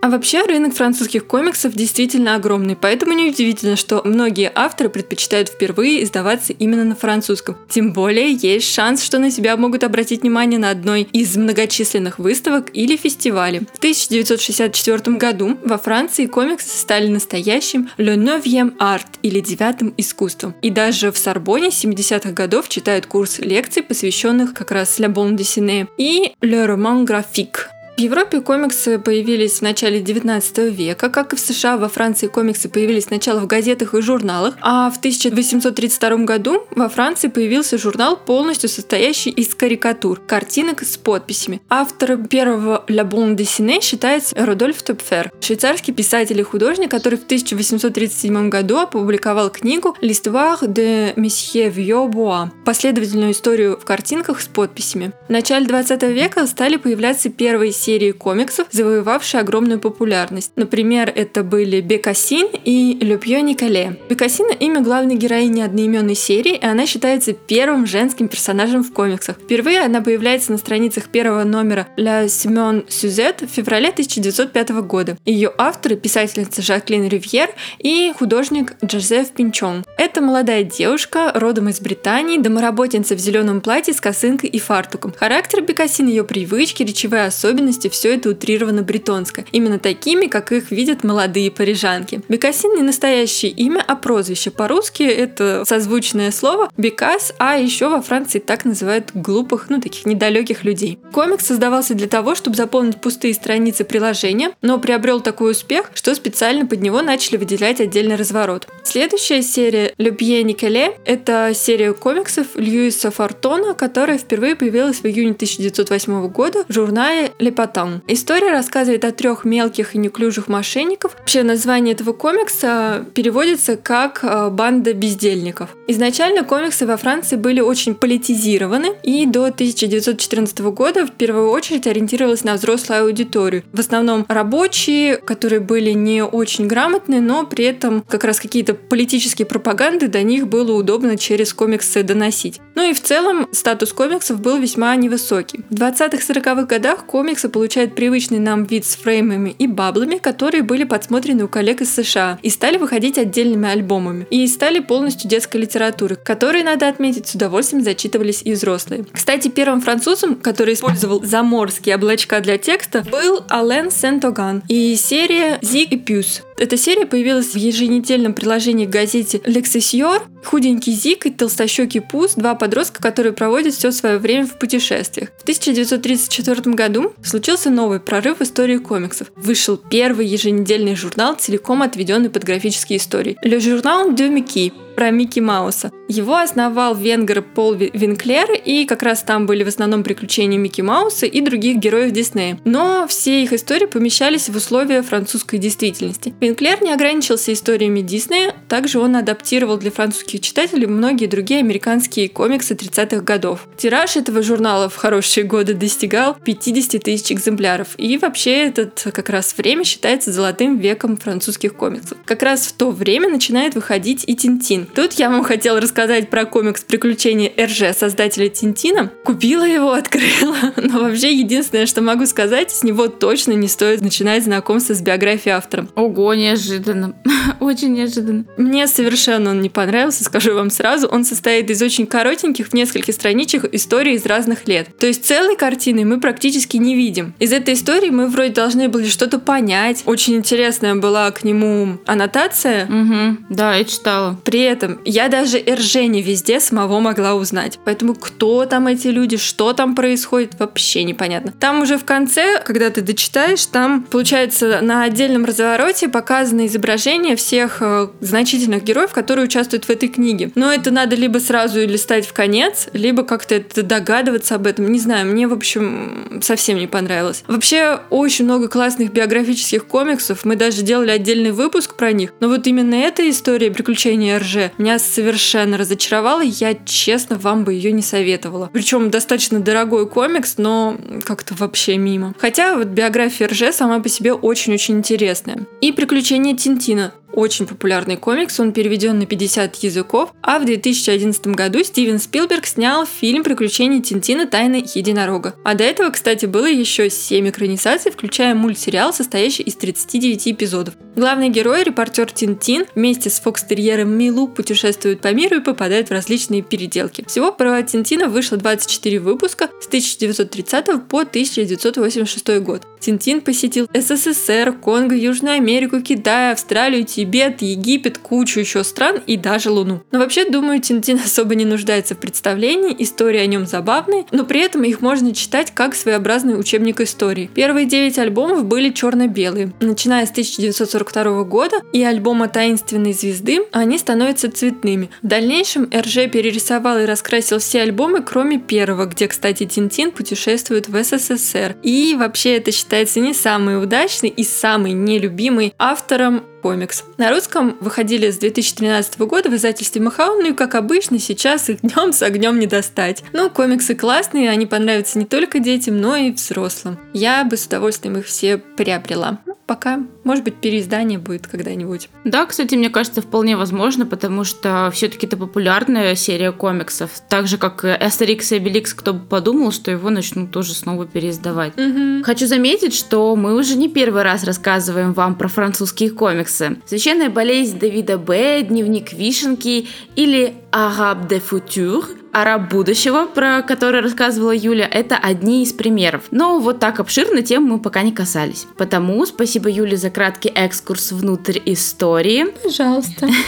А 0.00 0.08
вообще 0.08 0.42
рынок 0.44 0.74
французских 0.74 1.26
комиксов 1.26 1.74
действительно 1.74 2.34
огромный, 2.34 2.76
поэтому 2.76 3.12
неудивительно, 3.12 3.76
что 3.76 4.02
многие 4.04 4.50
авторы 4.54 4.88
предпочитают 4.88 5.48
впервые 5.48 6.04
издаваться 6.04 6.52
именно 6.52 6.84
на 6.84 6.94
французском. 6.94 7.56
Тем 7.68 7.92
более 7.92 8.32
есть 8.32 8.72
шанс, 8.72 9.02
что 9.02 9.18
на 9.18 9.30
себя 9.30 9.56
могут 9.56 9.84
обратить 9.84 10.22
внимание 10.22 10.58
на 10.58 10.70
одной 10.70 11.08
из 11.12 11.36
многочисленных 11.36 12.18
выставок 12.18 12.70
или 12.72 12.96
фестивалей. 12.96 13.60
В 13.74 13.78
1964 13.78 15.16
году 15.16 15.56
во 15.64 15.78
Франции 15.78 16.26
комиксы 16.26 16.76
стали 16.78 17.08
настоящим 17.08 17.90
Le 17.98 18.16
Neuvième 18.16 18.76
Art 18.78 19.06
или 19.22 19.40
девятым 19.40 19.92
искусством. 19.96 20.54
И 20.62 20.70
даже 20.70 21.10
в 21.10 21.18
Сорбоне 21.18 21.68
70-х 21.68 22.30
годов 22.32 22.68
читают 22.68 23.06
курс 23.06 23.38
лекций, 23.38 23.82
посвященных 23.82 24.54
как 24.54 24.70
раз 24.70 24.98
La 24.98 25.12
Bande 25.16 25.34
Dessinée 25.34 25.86
и 25.96 26.30
Le 26.42 26.66
Roman 26.66 27.02
Graphique. 27.02 27.75
В 27.96 27.98
Европе 27.98 28.42
комиксы 28.42 28.98
появились 28.98 29.60
в 29.60 29.62
начале 29.62 30.00
19 30.00 30.58
века, 30.70 31.08
как 31.08 31.32
и 31.32 31.36
в 31.36 31.40
США, 31.40 31.78
во 31.78 31.88
Франции 31.88 32.26
комиксы 32.26 32.68
появились 32.68 33.04
сначала 33.04 33.40
в 33.40 33.46
газетах 33.46 33.94
и 33.94 34.02
журналах, 34.02 34.54
а 34.60 34.90
в 34.90 34.98
1832 34.98 36.16
году 36.26 36.66
во 36.72 36.90
Франции 36.90 37.28
появился 37.28 37.78
журнал, 37.78 38.18
полностью 38.18 38.68
состоящий 38.68 39.30
из 39.30 39.54
карикатур, 39.54 40.20
картинок 40.20 40.82
с 40.82 40.98
подписями. 40.98 41.62
Автором 41.70 42.26
первого 42.26 42.84
«La 42.88 43.08
Bande 43.08 43.34
Dessinée» 43.34 43.80
считается 43.80 44.36
Рудольф 44.44 44.82
Топфер, 44.82 45.32
швейцарский 45.40 45.94
писатель 45.94 46.38
и 46.38 46.42
художник, 46.42 46.90
который 46.90 47.18
в 47.18 47.24
1837 47.24 48.50
году 48.50 48.76
опубликовал 48.76 49.48
книгу 49.48 49.96
«L'histoire 50.02 50.60
de 50.60 51.14
Monsieur 51.14 51.72
Vieux 51.74 52.10
Bois», 52.10 52.50
последовательную 52.66 53.32
историю 53.32 53.78
в 53.80 53.86
картинках 53.86 54.42
с 54.42 54.48
подписями. 54.48 55.12
В 55.28 55.32
начале 55.32 55.64
20 55.64 56.02
века 56.02 56.46
стали 56.46 56.76
появляться 56.76 57.30
первые 57.30 57.72
серии 57.86 58.10
комиксов, 58.10 58.66
завоевавшие 58.72 59.40
огромную 59.40 59.78
популярность. 59.78 60.50
Например, 60.56 61.12
это 61.14 61.44
были 61.44 61.80
Бекасин 61.80 62.48
и 62.64 62.98
Люпьё 63.00 63.40
Николе. 63.40 63.96
Бекасин– 64.08 64.46
имя 64.60 64.80
главной 64.80 65.14
героини 65.14 65.60
одноименной 65.60 66.16
серии, 66.16 66.56
и 66.56 66.66
она 66.66 66.86
считается 66.86 67.32
первым 67.32 67.86
женским 67.86 68.26
персонажем 68.26 68.82
в 68.82 68.92
комиксах. 68.92 69.36
Впервые 69.36 69.82
она 69.82 70.00
появляется 70.00 70.50
на 70.50 70.58
страницах 70.58 71.10
первого 71.10 71.44
номера 71.44 71.86
«La 71.96 72.26
Simone 72.26 72.88
Suzette» 72.88 73.46
в 73.46 73.50
феврале 73.50 73.90
1905 73.90 74.70
года. 74.82 75.16
Ее 75.24 75.52
авторы– 75.56 75.94
писательница 75.96 76.62
Жаклин 76.62 77.06
Ривьер 77.06 77.50
и 77.78 78.12
художник 78.18 78.74
Джозеф 78.84 79.30
Пинчон. 79.30 79.84
Это 79.96 80.20
молодая 80.20 80.64
девушка, 80.64 81.30
родом 81.36 81.68
из 81.68 81.80
Британии, 81.80 82.38
домоработница 82.38 83.14
в 83.14 83.20
зеленом 83.20 83.60
платье 83.60 83.94
с 83.94 84.00
косынкой 84.00 84.50
и 84.50 84.58
фартуком. 84.58 85.14
Характер 85.16 85.62
Бекасин, 85.62 86.08
ее 86.08 86.24
привычки, 86.24 86.82
речевые 86.82 87.26
особенности 87.26 87.75
действительности 87.76 87.88
все 87.88 88.14
это 88.14 88.30
утрировано 88.30 88.82
бретонское, 88.82 89.44
именно 89.52 89.78
такими, 89.78 90.26
как 90.26 90.52
их 90.52 90.70
видят 90.70 91.04
молодые 91.04 91.50
парижанки. 91.50 92.20
Бекасин 92.28 92.74
не 92.76 92.82
настоящее 92.82 93.52
имя, 93.52 93.84
а 93.86 93.96
прозвище. 93.96 94.50
По-русски 94.50 95.02
это 95.02 95.64
созвучное 95.66 96.30
слово 96.30 96.70
Бекас, 96.76 97.32
а 97.38 97.56
еще 97.56 97.88
во 97.88 98.02
Франции 98.02 98.38
так 98.38 98.64
называют 98.64 99.10
глупых, 99.14 99.66
ну 99.68 99.80
таких 99.80 100.06
недалеких 100.06 100.64
людей. 100.64 100.98
Комикс 101.12 101.46
создавался 101.46 101.94
для 101.94 102.08
того, 102.08 102.34
чтобы 102.34 102.56
заполнить 102.56 103.00
пустые 103.00 103.34
страницы 103.34 103.84
приложения, 103.84 104.52
но 104.62 104.78
приобрел 104.78 105.20
такой 105.20 105.52
успех, 105.52 105.90
что 105.94 106.14
специально 106.14 106.66
под 106.66 106.80
него 106.80 107.02
начали 107.02 107.36
выделять 107.36 107.80
отдельный 107.80 108.16
разворот. 108.16 108.66
Следующая 108.82 109.42
серия 109.42 109.92
«Любье 109.98 110.42
Николе»— 110.42 110.96
это 111.04 111.52
серия 111.54 111.92
комиксов 111.92 112.46
Льюиса 112.54 113.10
Фортона, 113.10 113.74
которая 113.74 114.18
впервые 114.18 114.56
появилась 114.56 114.98
в 114.98 115.06
июне 115.06 115.32
1908 115.32 116.28
года 116.28 116.64
в 116.68 116.72
журнале 116.72 117.32
«Le 117.38 117.54
Потом. 117.66 118.00
История 118.06 118.52
рассказывает 118.52 119.04
о 119.04 119.10
трех 119.10 119.44
мелких 119.44 119.96
и 119.96 119.98
неуклюжих 119.98 120.46
мошенников. 120.46 121.16
Вообще 121.18 121.42
название 121.42 121.94
этого 121.94 122.12
комикса 122.12 123.04
переводится 123.12 123.76
как 123.76 124.20
э, 124.22 124.50
«Банда 124.50 124.92
бездельников». 124.92 125.70
Изначально 125.88 126.44
комиксы 126.44 126.86
во 126.86 126.96
Франции 126.96 127.34
были 127.34 127.60
очень 127.60 127.96
политизированы, 127.96 128.92
и 129.02 129.26
до 129.26 129.46
1914 129.46 130.60
года 130.60 131.06
в 131.06 131.10
первую 131.10 131.50
очередь 131.50 131.88
ориентировалась 131.88 132.44
на 132.44 132.54
взрослую 132.54 133.02
аудиторию. 133.02 133.64
В 133.72 133.80
основном 133.80 134.24
рабочие, 134.28 135.16
которые 135.16 135.58
были 135.58 135.90
не 135.90 136.22
очень 136.22 136.68
грамотные, 136.68 137.20
но 137.20 137.46
при 137.46 137.64
этом 137.64 138.02
как 138.02 138.22
раз 138.22 138.38
какие-то 138.38 138.74
политические 138.74 139.46
пропаганды 139.46 140.06
до 140.06 140.22
них 140.22 140.46
было 140.46 140.70
удобно 140.70 141.18
через 141.18 141.52
комиксы 141.52 142.04
доносить. 142.04 142.60
Ну 142.76 142.88
и 142.88 142.92
в 142.92 143.02
целом 143.02 143.48
статус 143.50 143.92
комиксов 143.92 144.40
был 144.40 144.58
весьма 144.58 144.94
невысокий. 144.94 145.64
В 145.68 145.74
20-40-х 145.74 146.62
годах 146.62 147.06
комиксы 147.06 147.48
получают 147.56 147.94
привычный 147.94 148.38
нам 148.38 148.64
вид 148.64 148.84
с 148.84 148.96
фреймами 148.96 149.48
и 149.58 149.66
баблами, 149.66 150.18
которые 150.18 150.62
были 150.62 150.84
подсмотрены 150.84 151.44
у 151.44 151.48
коллег 151.48 151.80
из 151.80 151.90
США 151.94 152.38
и 152.42 152.50
стали 152.50 152.76
выходить 152.76 153.16
отдельными 153.16 153.66
альбомами. 153.66 154.26
И 154.28 154.46
стали 154.46 154.80
полностью 154.80 155.30
детской 155.30 155.56
литературы, 155.56 156.16
которые, 156.16 156.64
надо 156.64 156.86
отметить, 156.86 157.28
с 157.28 157.34
удовольствием 157.34 157.82
зачитывались 157.82 158.42
и 158.44 158.52
взрослые. 158.52 159.06
Кстати, 159.10 159.48
первым 159.48 159.80
французом, 159.80 160.34
который 160.34 160.74
использовал 160.74 161.24
заморские 161.24 161.94
облачка 161.94 162.40
для 162.40 162.58
текста, 162.58 163.02
был 163.10 163.42
Ален 163.50 163.90
Сент-Оган 163.90 164.62
и 164.68 164.94
серия 164.96 165.58
«Зиг 165.62 165.92
и 165.92 165.96
Пюс». 165.96 166.42
Эта 166.58 166.78
серия 166.78 167.04
появилась 167.04 167.52
в 167.52 167.56
еженедельном 167.56 168.32
приложении 168.32 168.86
к 168.86 168.90
газете 168.90 169.42
«Лексисьор». 169.44 170.22
Худенький 170.44 170.92
Зик 170.92 171.26
и 171.26 171.30
толстощекий 171.30 172.00
Пус– 172.00 172.34
два 172.36 172.54
подростка, 172.54 173.02
которые 173.02 173.32
проводят 173.32 173.74
все 173.74 173.92
свое 173.92 174.18
время 174.18 174.46
в 174.46 174.58
путешествиях. 174.58 175.30
В 175.38 175.42
1934 175.42 176.74
году 176.74 177.12
случился 177.22 177.68
новый 177.68 178.00
прорыв 178.00 178.38
в 178.38 178.42
истории 178.42 178.78
комиксов. 178.78 179.30
Вышел 179.36 179.76
первый 179.76 180.26
еженедельный 180.26 180.96
журнал, 180.96 181.34
целиком 181.34 181.82
отведенный 181.82 182.30
под 182.30 182.44
графические 182.44 182.98
истории. 182.98 183.36
Le 183.44 183.58
Journal 183.58 184.14
de 184.14 184.30
Mickey 184.30 184.72
про 184.96 185.10
Микки 185.10 185.40
Мауса. 185.40 185.92
Его 186.08 186.36
основал 186.36 186.94
венгер 186.94 187.42
Пол 187.42 187.74
Винклер, 187.74 188.52
и 188.52 188.86
как 188.86 189.02
раз 189.02 189.22
там 189.22 189.46
были 189.46 189.62
в 189.62 189.68
основном 189.68 190.02
приключения 190.02 190.58
Микки 190.58 190.80
Мауса 190.80 191.26
и 191.26 191.40
других 191.40 191.76
героев 191.76 192.12
Диснея. 192.12 192.58
Но 192.64 193.06
все 193.08 193.42
их 193.42 193.52
истории 193.52 193.86
помещались 193.86 194.48
в 194.48 194.56
условия 194.56 195.02
французской 195.02 195.58
действительности. 195.58 196.34
Винклер 196.40 196.82
не 196.82 196.92
ограничился 196.92 197.52
историями 197.52 198.00
Диснея, 198.00 198.54
также 198.68 198.98
он 198.98 199.16
адаптировал 199.16 199.76
для 199.76 199.90
французских 199.90 200.40
читателей 200.40 200.86
многие 200.86 201.26
другие 201.26 201.60
американские 201.60 202.28
комиксы 202.28 202.74
30-х 202.74 203.20
годов. 203.20 203.68
Тираж 203.76 204.16
этого 204.16 204.42
журнала 204.42 204.88
в 204.88 204.96
хорошие 204.96 205.44
годы 205.44 205.74
достигал 205.74 206.34
50 206.42 207.02
тысяч 207.02 207.32
экземпляров, 207.32 207.88
и 207.98 208.16
вообще 208.16 208.68
этот 208.68 209.06
как 209.12 209.28
раз 209.28 209.54
время 209.58 209.84
считается 209.84 210.32
золотым 210.32 210.78
веком 210.78 211.18
французских 211.18 211.76
комиксов. 211.76 212.16
Как 212.24 212.42
раз 212.42 212.66
в 212.66 212.72
то 212.72 212.90
время 212.90 213.28
начинает 213.28 213.74
выходить 213.74 214.24
и 214.26 214.34
Тинтин, 214.34 214.85
Тут 214.94 215.14
я 215.14 215.30
вам 215.30 215.44
хотела 215.44 215.80
рассказать 215.80 216.30
про 216.30 216.44
комикс 216.44 216.82
«Приключения 216.82 217.52
РЖ» 217.58 217.96
создателя 217.96 218.48
Тинтина. 218.48 219.10
Купила 219.24 219.64
его, 219.64 219.92
открыла, 219.92 220.72
но 220.76 221.00
вообще 221.00 221.32
единственное, 221.34 221.86
что 221.86 222.02
могу 222.02 222.26
сказать, 222.26 222.70
с 222.70 222.82
него 222.82 223.08
точно 223.08 223.52
не 223.52 223.68
стоит 223.68 224.00
начинать 224.00 224.44
знакомство 224.44 224.94
с 224.94 225.00
биографией 225.00 225.54
автора. 225.54 225.88
Ого, 225.94 226.34
неожиданно. 226.34 227.14
Очень 227.60 227.94
неожиданно. 227.94 228.44
Мне 228.56 228.86
совершенно 228.86 229.50
он 229.50 229.60
не 229.60 229.70
понравился, 229.70 230.24
скажу 230.24 230.54
вам 230.54 230.70
сразу. 230.70 231.06
Он 231.06 231.24
состоит 231.24 231.70
из 231.70 231.82
очень 231.82 232.06
коротеньких, 232.06 232.68
в 232.68 232.74
нескольких 232.74 233.14
страничек 233.14 233.64
историй 233.72 234.14
из 234.14 234.26
разных 234.26 234.66
лет. 234.68 234.88
То 234.98 235.06
есть 235.06 235.24
целой 235.24 235.56
картины 235.56 236.04
мы 236.04 236.20
практически 236.20 236.76
не 236.76 236.94
видим. 236.94 237.34
Из 237.38 237.52
этой 237.52 237.74
истории 237.74 238.10
мы 238.10 238.28
вроде 238.28 238.50
должны 238.50 238.88
были 238.88 239.08
что-то 239.08 239.38
понять. 239.38 240.02
Очень 240.06 240.36
интересная 240.36 240.94
была 240.94 241.30
к 241.30 241.44
нему 241.44 241.98
аннотация. 242.06 242.86
Угу, 242.86 243.38
да, 243.50 243.74
я 243.74 243.84
читала. 243.84 244.38
При 244.44 244.60
этом 244.76 245.00
я 245.04 245.28
даже 245.28 245.58
РЖ 245.58 245.96
не 246.06 246.22
везде 246.22 246.60
самого 246.60 247.00
могла 247.00 247.34
узнать. 247.34 247.78
Поэтому 247.84 248.14
кто 248.14 248.66
там 248.66 248.86
эти 248.86 249.08
люди, 249.08 249.36
что 249.36 249.72
там 249.72 249.94
происходит, 249.94 250.58
вообще 250.58 251.04
непонятно. 251.04 251.52
Там 251.58 251.82
уже 251.82 251.98
в 251.98 252.04
конце, 252.04 252.62
когда 252.64 252.90
ты 252.90 253.00
дочитаешь, 253.00 253.64
там, 253.66 254.02
получается, 254.02 254.80
на 254.82 255.04
отдельном 255.04 255.44
развороте 255.44 256.08
показано 256.08 256.66
изображение 256.66 257.36
всех 257.36 257.78
э, 257.80 258.08
значительных 258.20 258.84
героев, 258.84 259.12
которые 259.12 259.46
участвуют 259.46 259.86
в 259.86 259.90
этой 259.90 260.08
книге. 260.08 260.50
Но 260.54 260.72
это 260.72 260.90
надо 260.90 261.16
либо 261.16 261.38
сразу 261.38 261.86
листать 261.86 262.26
в 262.26 262.32
конец, 262.32 262.88
либо 262.92 263.22
как-то 263.22 263.54
это 263.54 263.82
догадываться 263.82 264.54
об 264.54 264.66
этом. 264.66 264.90
Не 264.90 264.98
знаю, 264.98 265.26
мне, 265.26 265.48
в 265.48 265.52
общем, 265.52 266.40
совсем 266.42 266.78
не 266.78 266.86
понравилось. 266.86 267.44
Вообще, 267.46 268.00
очень 268.10 268.44
много 268.44 268.68
классных 268.68 269.12
биографических 269.12 269.86
комиксов. 269.86 270.44
Мы 270.44 270.56
даже 270.56 270.82
делали 270.82 271.10
отдельный 271.10 271.52
выпуск 271.52 271.94
про 271.96 272.12
них. 272.12 272.32
Но 272.40 272.48
вот 272.48 272.66
именно 272.66 272.94
эта 272.94 273.28
история 273.28 273.70
приключения 273.70 274.38
РЖ 274.38 274.65
меня 274.78 274.98
совершенно 274.98 275.76
разочаровала. 275.76 276.42
Я, 276.42 276.74
честно, 276.74 277.36
вам 277.36 277.64
бы 277.64 277.74
ее 277.74 277.92
не 277.92 278.02
советовала. 278.02 278.70
Причем 278.72 279.10
достаточно 279.10 279.60
дорогой 279.60 280.08
комикс, 280.08 280.58
но 280.58 280.96
как-то 281.24 281.54
вообще 281.54 281.96
мимо. 281.96 282.34
Хотя 282.38 282.76
вот 282.76 282.88
биография 282.88 283.48
РЖ 283.48 283.74
сама 283.74 284.00
по 284.00 284.08
себе 284.08 284.32
очень-очень 284.32 284.98
интересная. 284.98 285.66
И 285.80 285.92
приключения 285.92 286.56
Тинтина 286.56 287.12
очень 287.36 287.66
популярный 287.66 288.16
комикс, 288.16 288.58
он 288.58 288.72
переведен 288.72 289.18
на 289.18 289.26
50 289.26 289.76
языков, 289.76 290.32
а 290.42 290.58
в 290.58 290.64
2011 290.64 291.48
году 291.48 291.84
Стивен 291.84 292.18
Спилберг 292.18 292.66
снял 292.66 293.06
фильм 293.06 293.44
«Приключения 293.44 294.00
Тинтина. 294.00 294.46
Тайны 294.46 294.82
единорога». 294.94 295.54
А 295.62 295.74
до 295.74 295.84
этого, 295.84 296.10
кстати, 296.10 296.46
было 296.46 296.66
еще 296.66 297.10
7 297.10 297.50
экранизаций, 297.50 298.10
включая 298.10 298.54
мультсериал, 298.54 299.12
состоящий 299.12 299.62
из 299.64 299.76
39 299.76 300.48
эпизодов. 300.48 300.94
Главный 301.14 301.50
герой, 301.50 301.84
репортер 301.84 302.30
Тинтин, 302.32 302.86
вместе 302.94 303.28
с 303.28 303.38
фокстерьером 303.38 304.16
Милу 304.16 304.48
путешествует 304.56 305.20
по 305.20 305.32
миру 305.32 305.56
и 305.56 305.60
попадает 305.60 306.08
в 306.08 306.12
различные 306.12 306.62
переделки. 306.62 307.24
Всего 307.28 307.52
про 307.52 307.80
Тинтина 307.82 308.28
вышло 308.28 308.56
24 308.56 309.20
выпуска 309.20 309.68
с 309.80 309.86
1930 309.86 310.86
по 311.08 311.20
1986 311.20 312.60
год. 312.60 312.82
Тинтин 312.98 313.40
посетил 313.40 313.88
СССР, 313.94 314.72
Конго, 314.72 315.14
Южную 315.14 315.56
Америку, 315.56 316.00
Китай, 316.00 316.52
Австралию, 316.52 317.04
Тибет, 317.04 317.62
Египет, 317.62 318.18
кучу 318.18 318.60
еще 318.60 318.82
стран 318.82 319.20
и 319.26 319.36
даже 319.36 319.70
Луну. 319.70 320.02
Но 320.10 320.18
вообще, 320.18 320.50
думаю, 320.50 320.80
Тинтин 320.80 321.20
особо 321.24 321.54
не 321.54 321.64
нуждается 321.64 322.14
в 322.14 322.18
представлении, 322.18 322.96
истории 322.98 323.38
о 323.38 323.46
нем 323.46 323.66
забавные, 323.66 324.24
но 324.32 324.44
при 324.44 324.60
этом 324.60 324.82
их 324.82 325.00
можно 325.00 325.34
читать 325.34 325.72
как 325.72 325.94
своеобразный 325.94 326.58
учебник 326.58 327.00
истории. 327.00 327.50
Первые 327.54 327.86
девять 327.86 328.18
альбомов 328.18 328.64
были 328.64 328.90
черно-белые. 328.90 329.72
Начиная 329.80 330.26
с 330.26 330.30
1942 330.30 331.44
года 331.44 331.76
и 331.92 332.02
альбома 332.02 332.48
«Таинственной 332.48 333.12
звезды» 333.12 333.60
они 333.72 333.98
становятся 333.98 334.35
цветными. 334.44 335.10
В 335.22 335.26
дальнейшем 335.26 335.90
РЖ 335.94 336.30
перерисовал 336.30 336.98
и 336.98 337.04
раскрасил 337.04 337.58
все 337.58 337.82
альбомы, 337.82 338.22
кроме 338.22 338.58
первого, 338.58 339.06
где, 339.06 339.28
кстати, 339.28 339.64
Тинтин 339.66 340.10
путешествует 340.10 340.88
в 340.88 341.02
СССР. 341.02 341.76
И 341.82 342.14
вообще 342.18 342.56
это 342.56 342.72
считается 342.72 343.20
не 343.20 343.34
самый 343.34 343.82
удачный 343.82 344.28
и 344.28 344.44
самый 344.44 344.92
нелюбимый 344.92 345.74
автором 345.78 346.44
комикс. 346.66 347.04
На 347.16 347.30
русском 347.30 347.76
выходили 347.78 348.28
с 348.28 348.38
2013 348.38 349.20
года 349.20 349.48
в 349.48 349.54
издательстве 349.54 350.02
Махаон, 350.02 350.40
ну 350.40 350.50
и 350.50 350.52
как 350.52 350.74
обычно, 350.74 351.20
сейчас 351.20 351.70
их 351.70 351.80
днем 351.82 352.12
с 352.12 352.22
огнем 352.22 352.58
не 352.58 352.66
достать. 352.66 353.22
Ну, 353.32 353.48
комиксы 353.50 353.94
классные, 353.94 354.50
они 354.50 354.66
понравятся 354.66 355.20
не 355.20 355.26
только 355.26 355.60
детям, 355.60 356.00
но 356.00 356.16
и 356.16 356.32
взрослым. 356.32 356.98
Я 357.12 357.44
бы 357.44 357.56
с 357.56 357.66
удовольствием 357.66 358.18
их 358.18 358.26
все 358.26 358.58
приобрела. 358.58 359.38
Ну, 359.46 359.56
пока, 359.66 360.00
может 360.24 360.44
быть, 360.44 360.56
переиздание 360.56 361.18
будет 361.18 361.46
когда-нибудь. 361.46 362.08
Да, 362.24 362.46
кстати, 362.46 362.74
мне 362.74 362.90
кажется, 362.90 363.22
вполне 363.22 363.56
возможно, 363.56 364.06
потому 364.06 364.42
что 364.44 364.90
все-таки 364.92 365.26
это 365.26 365.36
популярная 365.36 366.14
серия 366.14 366.52
комиксов. 366.52 367.10
Так 367.28 367.46
же, 367.46 367.58
как 367.58 367.84
Астерикс 367.84 368.52
и 368.52 368.56
Обеликс, 368.56 368.94
кто 368.94 369.14
бы 369.14 369.24
подумал, 369.24 369.70
что 369.70 369.92
его 369.92 370.10
начнут 370.10 370.50
тоже 370.50 370.74
снова 370.74 371.06
переиздавать. 371.06 371.78
Угу. 371.78 372.24
Хочу 372.24 372.46
заметить, 372.46 372.94
что 372.94 373.36
мы 373.36 373.54
уже 373.54 373.76
не 373.76 373.88
первый 373.88 374.22
раз 374.22 374.44
рассказываем 374.44 375.12
вам 375.12 375.36
про 375.36 375.48
французские 375.48 376.10
комиксы. 376.10 376.55
Фокса. 376.56 376.76
Священная 376.86 377.30
болезнь 377.30 377.78
Давида 377.78 378.18
Б, 378.18 378.62
Дневник 378.62 379.12
Вишенки 379.12 379.88
или 380.14 380.54
Араб 380.70 381.28
де 381.28 381.40
Футюр, 381.40 382.06
араб 382.32 382.70
будущего, 382.70 383.26
про 383.26 383.62
который 383.62 384.00
рассказывала 384.00 384.54
Юля, 384.54 384.86
это 384.86 385.16
одни 385.16 385.62
из 385.62 385.72
примеров. 385.72 386.24
Но 386.30 386.58
вот 386.58 386.80
так 386.80 387.00
обширно 387.00 387.42
тем 387.42 387.64
мы 387.64 387.78
пока 387.78 388.02
не 388.02 388.12
касались. 388.12 388.66
Потому 388.76 389.24
спасибо 389.24 389.70
Юле 389.70 389.96
за 389.96 390.10
краткий 390.10 390.50
экскурс 390.50 391.12
внутрь 391.12 391.60
истории. 391.64 392.46
Пожалуйста. 392.62 393.28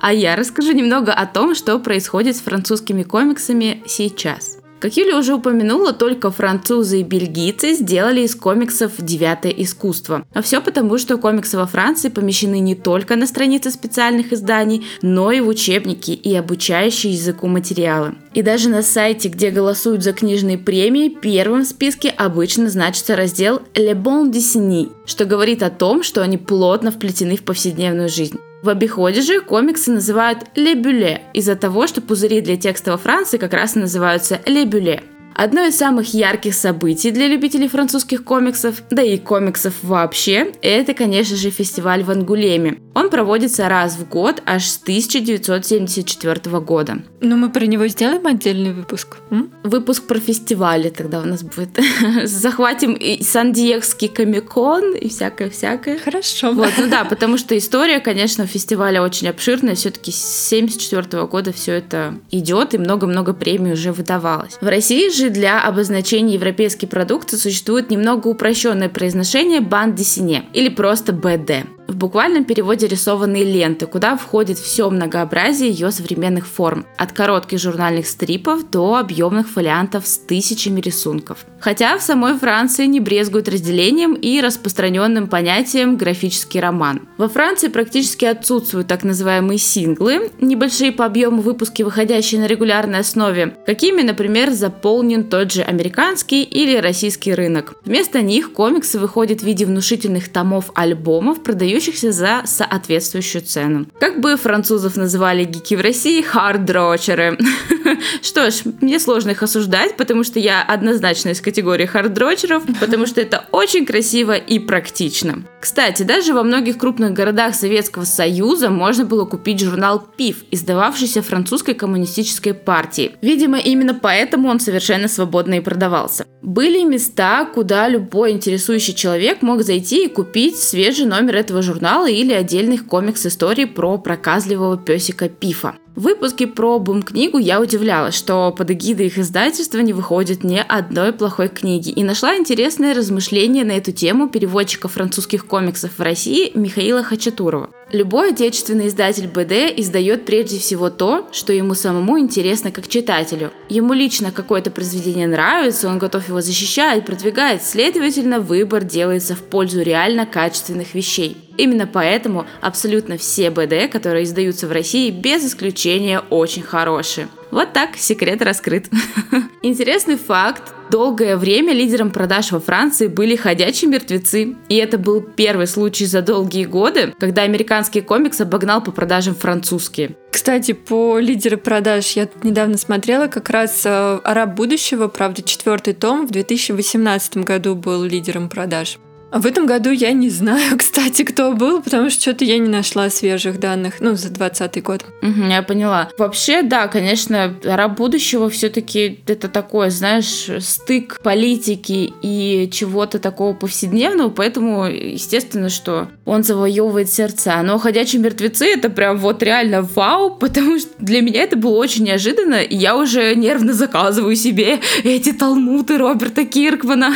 А 0.00 0.12
я 0.12 0.34
расскажу 0.34 0.72
немного 0.72 1.12
о 1.12 1.26
том, 1.26 1.54
что 1.54 1.78
происходит 1.78 2.36
с 2.36 2.40
французскими 2.40 3.04
комиксами 3.04 3.84
сейчас. 3.86 4.58
Как 4.82 4.96
Юля 4.96 5.16
уже 5.16 5.34
упомянула, 5.34 5.92
только 5.92 6.32
французы 6.32 6.98
и 6.98 7.02
бельгийцы 7.04 7.74
сделали 7.74 8.22
из 8.22 8.34
комиксов 8.34 8.90
девятое 8.98 9.52
искусство. 9.52 10.26
А 10.34 10.42
все 10.42 10.60
потому, 10.60 10.98
что 10.98 11.18
комиксы 11.18 11.56
во 11.56 11.68
Франции 11.68 12.08
помещены 12.08 12.58
не 12.58 12.74
только 12.74 13.14
на 13.14 13.28
страницы 13.28 13.70
специальных 13.70 14.32
изданий, 14.32 14.84
но 15.00 15.30
и 15.30 15.38
в 15.38 15.46
учебники 15.46 16.10
и 16.10 16.34
обучающие 16.34 17.12
языку 17.12 17.46
материалы. 17.46 18.16
И 18.34 18.42
даже 18.42 18.70
на 18.70 18.82
сайте, 18.82 19.28
где 19.28 19.50
голосуют 19.50 20.02
за 20.02 20.12
книжные 20.12 20.58
премии, 20.58 21.10
первым 21.10 21.62
в 21.62 21.68
списке 21.68 22.08
обычно 22.08 22.68
значится 22.68 23.14
раздел 23.14 23.62
«Le 23.74 23.94
bon 23.94 24.32
dessini», 24.32 24.90
что 25.06 25.26
говорит 25.26 25.62
о 25.62 25.70
том, 25.70 26.02
что 26.02 26.22
они 26.24 26.38
плотно 26.38 26.90
вплетены 26.90 27.36
в 27.36 27.44
повседневную 27.44 28.08
жизнь. 28.08 28.40
В 28.62 28.68
обиходе 28.68 29.22
же 29.22 29.40
комиксы 29.40 29.90
называют 29.90 30.44
«лебюле» 30.54 31.22
из-за 31.32 31.56
того, 31.56 31.88
что 31.88 32.00
пузыри 32.00 32.40
для 32.40 32.56
текста 32.56 32.92
во 32.92 32.96
Франции 32.96 33.36
как 33.36 33.54
раз 33.54 33.74
и 33.74 33.80
называются 33.80 34.40
«лебюле». 34.46 35.02
Одно 35.34 35.64
из 35.66 35.76
самых 35.76 36.14
ярких 36.14 36.54
событий 36.54 37.10
для 37.10 37.28
любителей 37.28 37.68
французских 37.68 38.24
комиксов, 38.24 38.82
да 38.90 39.02
и 39.02 39.18
комиксов 39.18 39.74
вообще, 39.82 40.52
это, 40.62 40.94
конечно 40.94 41.36
же, 41.36 41.50
фестиваль 41.50 42.02
в 42.02 42.10
Ангулеме. 42.10 42.78
Он 42.94 43.08
проводится 43.08 43.68
раз 43.68 43.96
в 43.96 44.08
год 44.08 44.42
аж 44.44 44.64
с 44.66 44.80
1974 44.82 46.60
года. 46.60 46.98
Ну, 47.20 47.36
мы 47.36 47.50
про 47.50 47.66
него 47.66 47.86
сделаем 47.86 48.26
отдельный 48.26 48.72
выпуск. 48.72 49.16
М? 49.30 49.50
Выпуск 49.62 50.04
про 50.06 50.18
фестивали 50.18 50.90
тогда 50.90 51.20
у 51.20 51.24
нас 51.24 51.42
будет. 51.42 51.78
Захватим 52.24 52.92
и 52.92 53.22
Сан-Диегский 53.22 54.08
комикон 54.08 54.94
и 54.94 55.08
всякое-всякое. 55.08 55.98
Хорошо. 55.98 56.52
Вот, 56.52 56.70
ну 56.76 56.88
да, 56.88 57.04
потому 57.04 57.38
что 57.38 57.56
история, 57.56 58.00
конечно, 58.00 58.46
фестиваля 58.46 59.02
очень 59.02 59.28
обширная. 59.28 59.74
Все-таки 59.74 60.10
с 60.10 60.52
1974 60.52 61.26
года 61.26 61.52
все 61.52 61.72
это 61.72 62.14
идет, 62.30 62.74
и 62.74 62.78
много-много 62.78 63.32
премий 63.32 63.72
уже 63.72 63.92
выдавалось. 63.92 64.58
В 64.60 64.66
России 64.66 65.08
же 65.10 65.21
для 65.28 65.60
обозначения 65.60 66.34
европейской 66.34 66.86
продукции 66.86 67.36
существует 67.36 67.90
немного 67.90 68.28
упрощенное 68.28 68.88
произношение 68.88 69.60
бан 69.60 69.94
десине 69.94 70.44
или 70.52 70.68
просто 70.68 71.12
БД. 71.12 71.66
В 71.88 71.96
буквальном 71.96 72.44
переводе 72.44 72.86
рисованные 72.86 73.44
ленты, 73.44 73.86
куда 73.86 74.16
входит 74.16 74.58
все 74.58 74.88
многообразие 74.88 75.70
ее 75.70 75.90
современных 75.90 76.46
форм, 76.46 76.86
от 76.96 77.12
коротких 77.12 77.58
журнальных 77.58 78.06
стрипов 78.06 78.70
до 78.70 78.96
объемных 78.96 79.48
фолиантов 79.48 80.06
с 80.06 80.16
тысячами 80.16 80.80
рисунков. 80.80 81.44
Хотя 81.60 81.98
в 81.98 82.02
самой 82.02 82.38
Франции 82.38 82.86
не 82.86 83.00
брезгуют 83.00 83.48
разделением 83.48 84.14
и 84.14 84.40
распространенным 84.40 85.26
понятием 85.26 85.96
графический 85.96 86.60
роман. 86.60 87.08
Во 87.18 87.28
Франции 87.28 87.68
практически 87.68 88.24
отсутствуют 88.24 88.88
так 88.88 89.04
называемые 89.04 89.58
синглы, 89.58 90.30
небольшие 90.40 90.92
по 90.92 91.04
объему 91.04 91.42
выпуски, 91.42 91.82
выходящие 91.82 92.40
на 92.40 92.46
регулярной 92.46 93.00
основе, 93.00 93.56
какими, 93.66 94.02
например, 94.02 94.50
заполнен 94.50 95.24
тот 95.24 95.52
же 95.52 95.62
американский 95.62 96.42
или 96.42 96.76
российский 96.76 97.34
рынок. 97.34 97.74
Вместо 97.84 98.22
них 98.22 98.52
комиксы 98.52 98.98
выходят 98.98 99.40
в 99.40 99.44
виде 99.44 99.66
внушительных 99.66 100.28
томов 100.30 100.70
альбомов, 100.74 101.42
продающих 101.42 101.71
продающихся 101.72 102.12
за 102.12 102.42
соответствующую 102.44 103.42
цену. 103.42 103.86
Как 103.98 104.20
бы 104.20 104.36
французов 104.36 104.96
называли 104.96 105.44
гики 105.44 105.74
в 105.74 105.80
России, 105.80 106.20
хардрочеры. 106.20 107.38
Что 108.22 108.50
ж, 108.50 108.62
мне 108.80 109.00
сложно 109.00 109.30
их 109.30 109.42
осуждать, 109.42 109.96
потому 109.96 110.24
что 110.24 110.38
я 110.38 110.62
однозначно 110.62 111.30
из 111.30 111.40
категории 111.40 111.86
хардрочеров, 111.86 112.62
потому 112.78 113.06
что 113.06 113.20
это 113.20 113.44
очень 113.52 113.86
красиво 113.86 114.32
и 114.32 114.58
практично. 114.58 115.44
Кстати, 115.60 116.02
даже 116.02 116.34
во 116.34 116.42
многих 116.42 116.76
крупных 116.76 117.12
городах 117.12 117.54
Советского 117.54 118.04
Союза 118.04 118.68
можно 118.68 119.04
было 119.04 119.24
купить 119.24 119.60
журнал 119.60 120.06
«Пив», 120.16 120.44
издававшийся 120.50 121.22
французской 121.22 121.74
коммунистической 121.74 122.52
партией. 122.52 123.12
Видимо, 123.22 123.58
именно 123.58 123.94
поэтому 123.94 124.48
он 124.48 124.60
совершенно 124.60 125.08
свободно 125.08 125.54
и 125.54 125.60
продавался. 125.60 126.26
Были 126.42 126.82
места, 126.82 127.44
куда 127.44 127.88
любой 127.88 128.32
интересующий 128.32 128.94
человек 128.94 129.42
мог 129.42 129.62
зайти 129.62 130.06
и 130.06 130.08
купить 130.08 130.56
свежий 130.56 131.06
номер 131.06 131.36
этого 131.36 131.62
журнала 131.62 132.10
или 132.10 132.32
отдельных 132.32 132.86
комикс-историй 132.86 133.68
про 133.68 133.96
проказливого 133.96 134.76
песика 134.76 135.28
Пифа. 135.28 135.76
В 135.94 136.04
выпуске 136.04 136.46
про 136.46 136.78
бум-книгу 136.78 137.36
я 137.36 137.60
удивлялась, 137.60 138.14
что 138.14 138.50
под 138.50 138.70
эгидой 138.70 139.06
их 139.06 139.18
издательства 139.18 139.78
не 139.80 139.92
выходит 139.92 140.42
ни 140.42 140.56
одной 140.66 141.12
плохой 141.12 141.48
книги, 141.48 141.90
и 141.90 142.02
нашла 142.02 142.34
интересное 142.34 142.94
размышление 142.94 143.62
на 143.66 143.72
эту 143.72 143.92
тему 143.92 144.30
переводчика 144.30 144.88
французских 144.88 145.44
комиксов 145.44 145.90
в 145.98 146.02
России 146.02 146.50
Михаила 146.54 147.02
Хачатурова. 147.02 147.68
Любой 147.92 148.30
отечественный 148.30 148.88
издатель 148.88 149.26
БД 149.26 149.78
издает 149.78 150.24
прежде 150.24 150.58
всего 150.58 150.88
то, 150.88 151.28
что 151.30 151.52
ему 151.52 151.74
самому 151.74 152.18
интересно 152.18 152.70
как 152.70 152.88
читателю. 152.88 153.52
Ему 153.68 153.92
лично 153.92 154.32
какое-то 154.32 154.70
произведение 154.70 155.26
нравится, 155.26 155.88
он 155.88 155.98
готов 155.98 156.26
его 156.26 156.40
защищать, 156.40 157.04
продвигать, 157.04 157.62
следовательно, 157.62 158.40
выбор 158.40 158.82
делается 158.82 159.36
в 159.36 159.40
пользу 159.42 159.82
реально 159.82 160.24
качественных 160.24 160.94
вещей. 160.94 161.36
Именно 161.56 161.86
поэтому 161.86 162.46
абсолютно 162.60 163.16
все 163.16 163.50
БД, 163.50 163.90
которые 163.90 164.24
издаются 164.24 164.66
в 164.66 164.72
России, 164.72 165.10
без 165.10 165.44
исключения 165.44 166.20
очень 166.30 166.62
хорошие. 166.62 167.28
Вот 167.50 167.74
так, 167.74 167.96
секрет 167.96 168.40
раскрыт. 168.40 168.88
Интересный 169.62 170.16
факт. 170.16 170.72
Долгое 170.90 171.36
время 171.36 171.74
лидером 171.74 172.10
продаж 172.10 172.50
во 172.50 172.60
Франции 172.60 173.08
были 173.08 173.36
ходячие 173.36 173.90
мертвецы. 173.90 174.56
И 174.70 174.76
это 174.76 174.96
был 174.96 175.20
первый 175.20 175.66
случай 175.66 176.06
за 176.06 176.22
долгие 176.22 176.64
годы, 176.64 177.14
когда 177.18 177.42
американский 177.42 178.00
комикс 178.00 178.40
обогнал 178.40 178.82
по 178.82 178.90
продажам 178.90 179.34
французские. 179.34 180.16
Кстати, 180.30 180.72
по 180.72 181.18
лидеру 181.18 181.58
продаж 181.58 182.12
я 182.12 182.26
недавно 182.42 182.78
смотрела 182.78 183.26
как 183.26 183.50
раз 183.50 183.82
э, 183.84 184.20
«Араб 184.24 184.54
будущего», 184.54 185.08
правда, 185.08 185.42
четвертый 185.42 185.92
том 185.92 186.26
в 186.26 186.30
2018 186.30 187.36
году 187.38 187.74
был 187.74 188.02
лидером 188.02 188.48
продаж. 188.48 188.98
А 189.32 189.38
в 189.38 189.46
этом 189.46 189.64
году 189.64 189.90
я 189.90 190.12
не 190.12 190.28
знаю, 190.28 190.76
кстати, 190.78 191.22
кто 191.22 191.52
был, 191.52 191.82
потому 191.82 192.10
что 192.10 192.20
что-то 192.20 192.44
я 192.44 192.58
не 192.58 192.68
нашла 192.68 193.08
свежих 193.08 193.58
данных, 193.58 193.94
ну, 194.00 194.14
за 194.14 194.28
2020 194.28 194.82
год. 194.82 195.04
Угу, 195.22 195.48
я 195.48 195.62
поняла. 195.62 196.10
Вообще, 196.18 196.62
да, 196.62 196.86
конечно, 196.86 197.54
раб 197.64 197.96
будущего 197.96 198.50
все-таки 198.50 199.20
это 199.26 199.48
такое, 199.48 199.90
знаешь, 199.90 200.48
стык 200.60 201.20
политики 201.22 202.12
и 202.22 202.68
чего-то 202.70 203.18
такого 203.18 203.54
повседневного, 203.54 204.28
поэтому, 204.28 204.84
естественно, 204.84 205.70
что 205.70 206.08
он 206.26 206.44
завоевывает 206.44 207.10
сердца. 207.10 207.62
Но 207.62 207.78
«Ходячие 207.78 208.20
мертвецы»— 208.20 208.66
это 208.74 208.90
прям 208.90 209.16
вот 209.16 209.42
реально 209.42 209.82
вау, 209.82 210.36
потому 210.36 210.78
что 210.78 210.90
для 210.98 211.22
меня 211.22 211.42
это 211.42 211.56
было 211.56 211.76
очень 211.76 212.04
неожиданно, 212.04 212.62
и 212.62 212.76
я 212.76 212.96
уже 212.96 213.34
нервно 213.34 213.72
заказываю 213.72 214.36
себе 214.36 214.80
эти 215.04 215.32
талмуты 215.32 215.96
Роберта 215.96 216.44
Киркмана. 216.44 217.14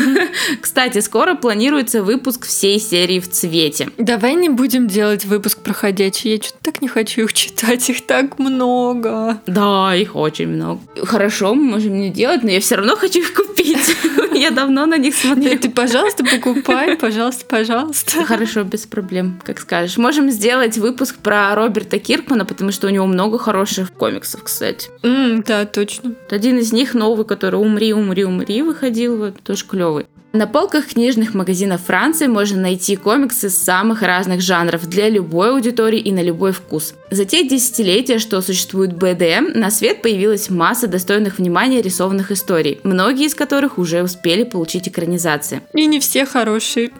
Кстати, 0.60 1.00
скоро 1.00 1.34
планируется 1.50 2.04
выпуск 2.04 2.46
всей 2.46 2.78
серии 2.78 3.18
в 3.18 3.28
цвете. 3.28 3.88
Давай 3.98 4.36
не 4.36 4.48
будем 4.48 4.86
делать 4.86 5.24
выпуск 5.24 5.58
про 5.58 5.72
ходячие. 5.72 6.36
Я 6.36 6.40
что-то 6.40 6.58
так 6.62 6.80
не 6.80 6.86
хочу 6.86 7.22
их 7.22 7.32
читать, 7.32 7.90
их 7.90 8.06
так 8.06 8.38
много. 8.38 9.40
Да, 9.48 9.92
их 9.96 10.14
очень 10.14 10.46
много. 10.46 10.80
Хорошо, 11.02 11.56
мы 11.56 11.64
можем 11.64 11.98
не 11.98 12.10
делать, 12.10 12.44
но 12.44 12.50
я 12.50 12.60
все 12.60 12.76
равно 12.76 12.94
хочу 12.94 13.18
их 13.18 13.34
купить. 13.34 13.96
Я 14.32 14.52
давно 14.52 14.86
на 14.86 14.96
них 14.96 15.14
смотрю. 15.16 15.42
Нет, 15.42 15.62
ты, 15.62 15.70
пожалуйста, 15.70 16.24
покупай, 16.24 16.96
пожалуйста, 16.96 17.44
пожалуйста. 17.44 18.24
Хорошо, 18.24 18.62
без 18.62 18.86
проблем, 18.86 19.40
как 19.44 19.58
скажешь. 19.58 19.98
Можем 19.98 20.30
сделать 20.30 20.78
выпуск 20.78 21.16
про 21.18 21.54
Роберта 21.54 21.98
Киркмана, 21.98 22.46
потому 22.46 22.70
что 22.70 22.86
у 22.86 22.90
него 22.90 23.06
много 23.06 23.38
хороших 23.38 23.92
комиксов, 23.92 24.44
кстати. 24.44 24.88
Да, 25.02 25.66
точно. 25.66 26.14
Один 26.30 26.58
из 26.58 26.72
них 26.72 26.94
новый, 26.94 27.26
который 27.26 27.56
«Умри, 27.56 27.92
умри, 27.92 28.24
умри» 28.24 28.62
выходил, 28.62 29.16
вот, 29.18 29.42
тоже 29.42 29.66
клевый. 29.66 30.06
На 30.32 30.46
полках 30.46 30.86
книжных 30.86 31.34
магазинов 31.34 31.82
Франции 31.86 32.28
можно 32.28 32.60
найти 32.60 32.94
комиксы 32.94 33.50
самых 33.50 34.02
разных 34.02 34.40
жанров 34.40 34.88
для 34.88 35.08
любой 35.08 35.50
аудитории 35.50 35.98
и 35.98 36.12
на 36.12 36.22
любой 36.22 36.52
вкус. 36.52 36.94
За 37.10 37.24
те 37.24 37.48
десятилетия, 37.48 38.20
что 38.20 38.40
существует 38.40 38.92
БД, 38.92 39.56
на 39.56 39.72
свет 39.72 40.02
появилась 40.02 40.48
масса 40.48 40.86
достойных 40.86 41.38
внимания 41.38 41.82
рисованных 41.82 42.30
историй, 42.30 42.78
многие 42.84 43.26
из 43.26 43.34
которых 43.34 43.76
уже 43.78 44.04
успели 44.04 44.44
получить 44.44 44.86
экранизации. 44.86 45.62
И 45.74 45.86
не 45.86 45.98
все 45.98 46.24
хорошие. 46.24 46.92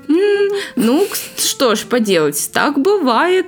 Ну, 0.75 1.07
что 1.37 1.77
ж 1.77 1.85
поделать, 1.85 2.51
так 2.53 2.81
бывает. 2.81 3.47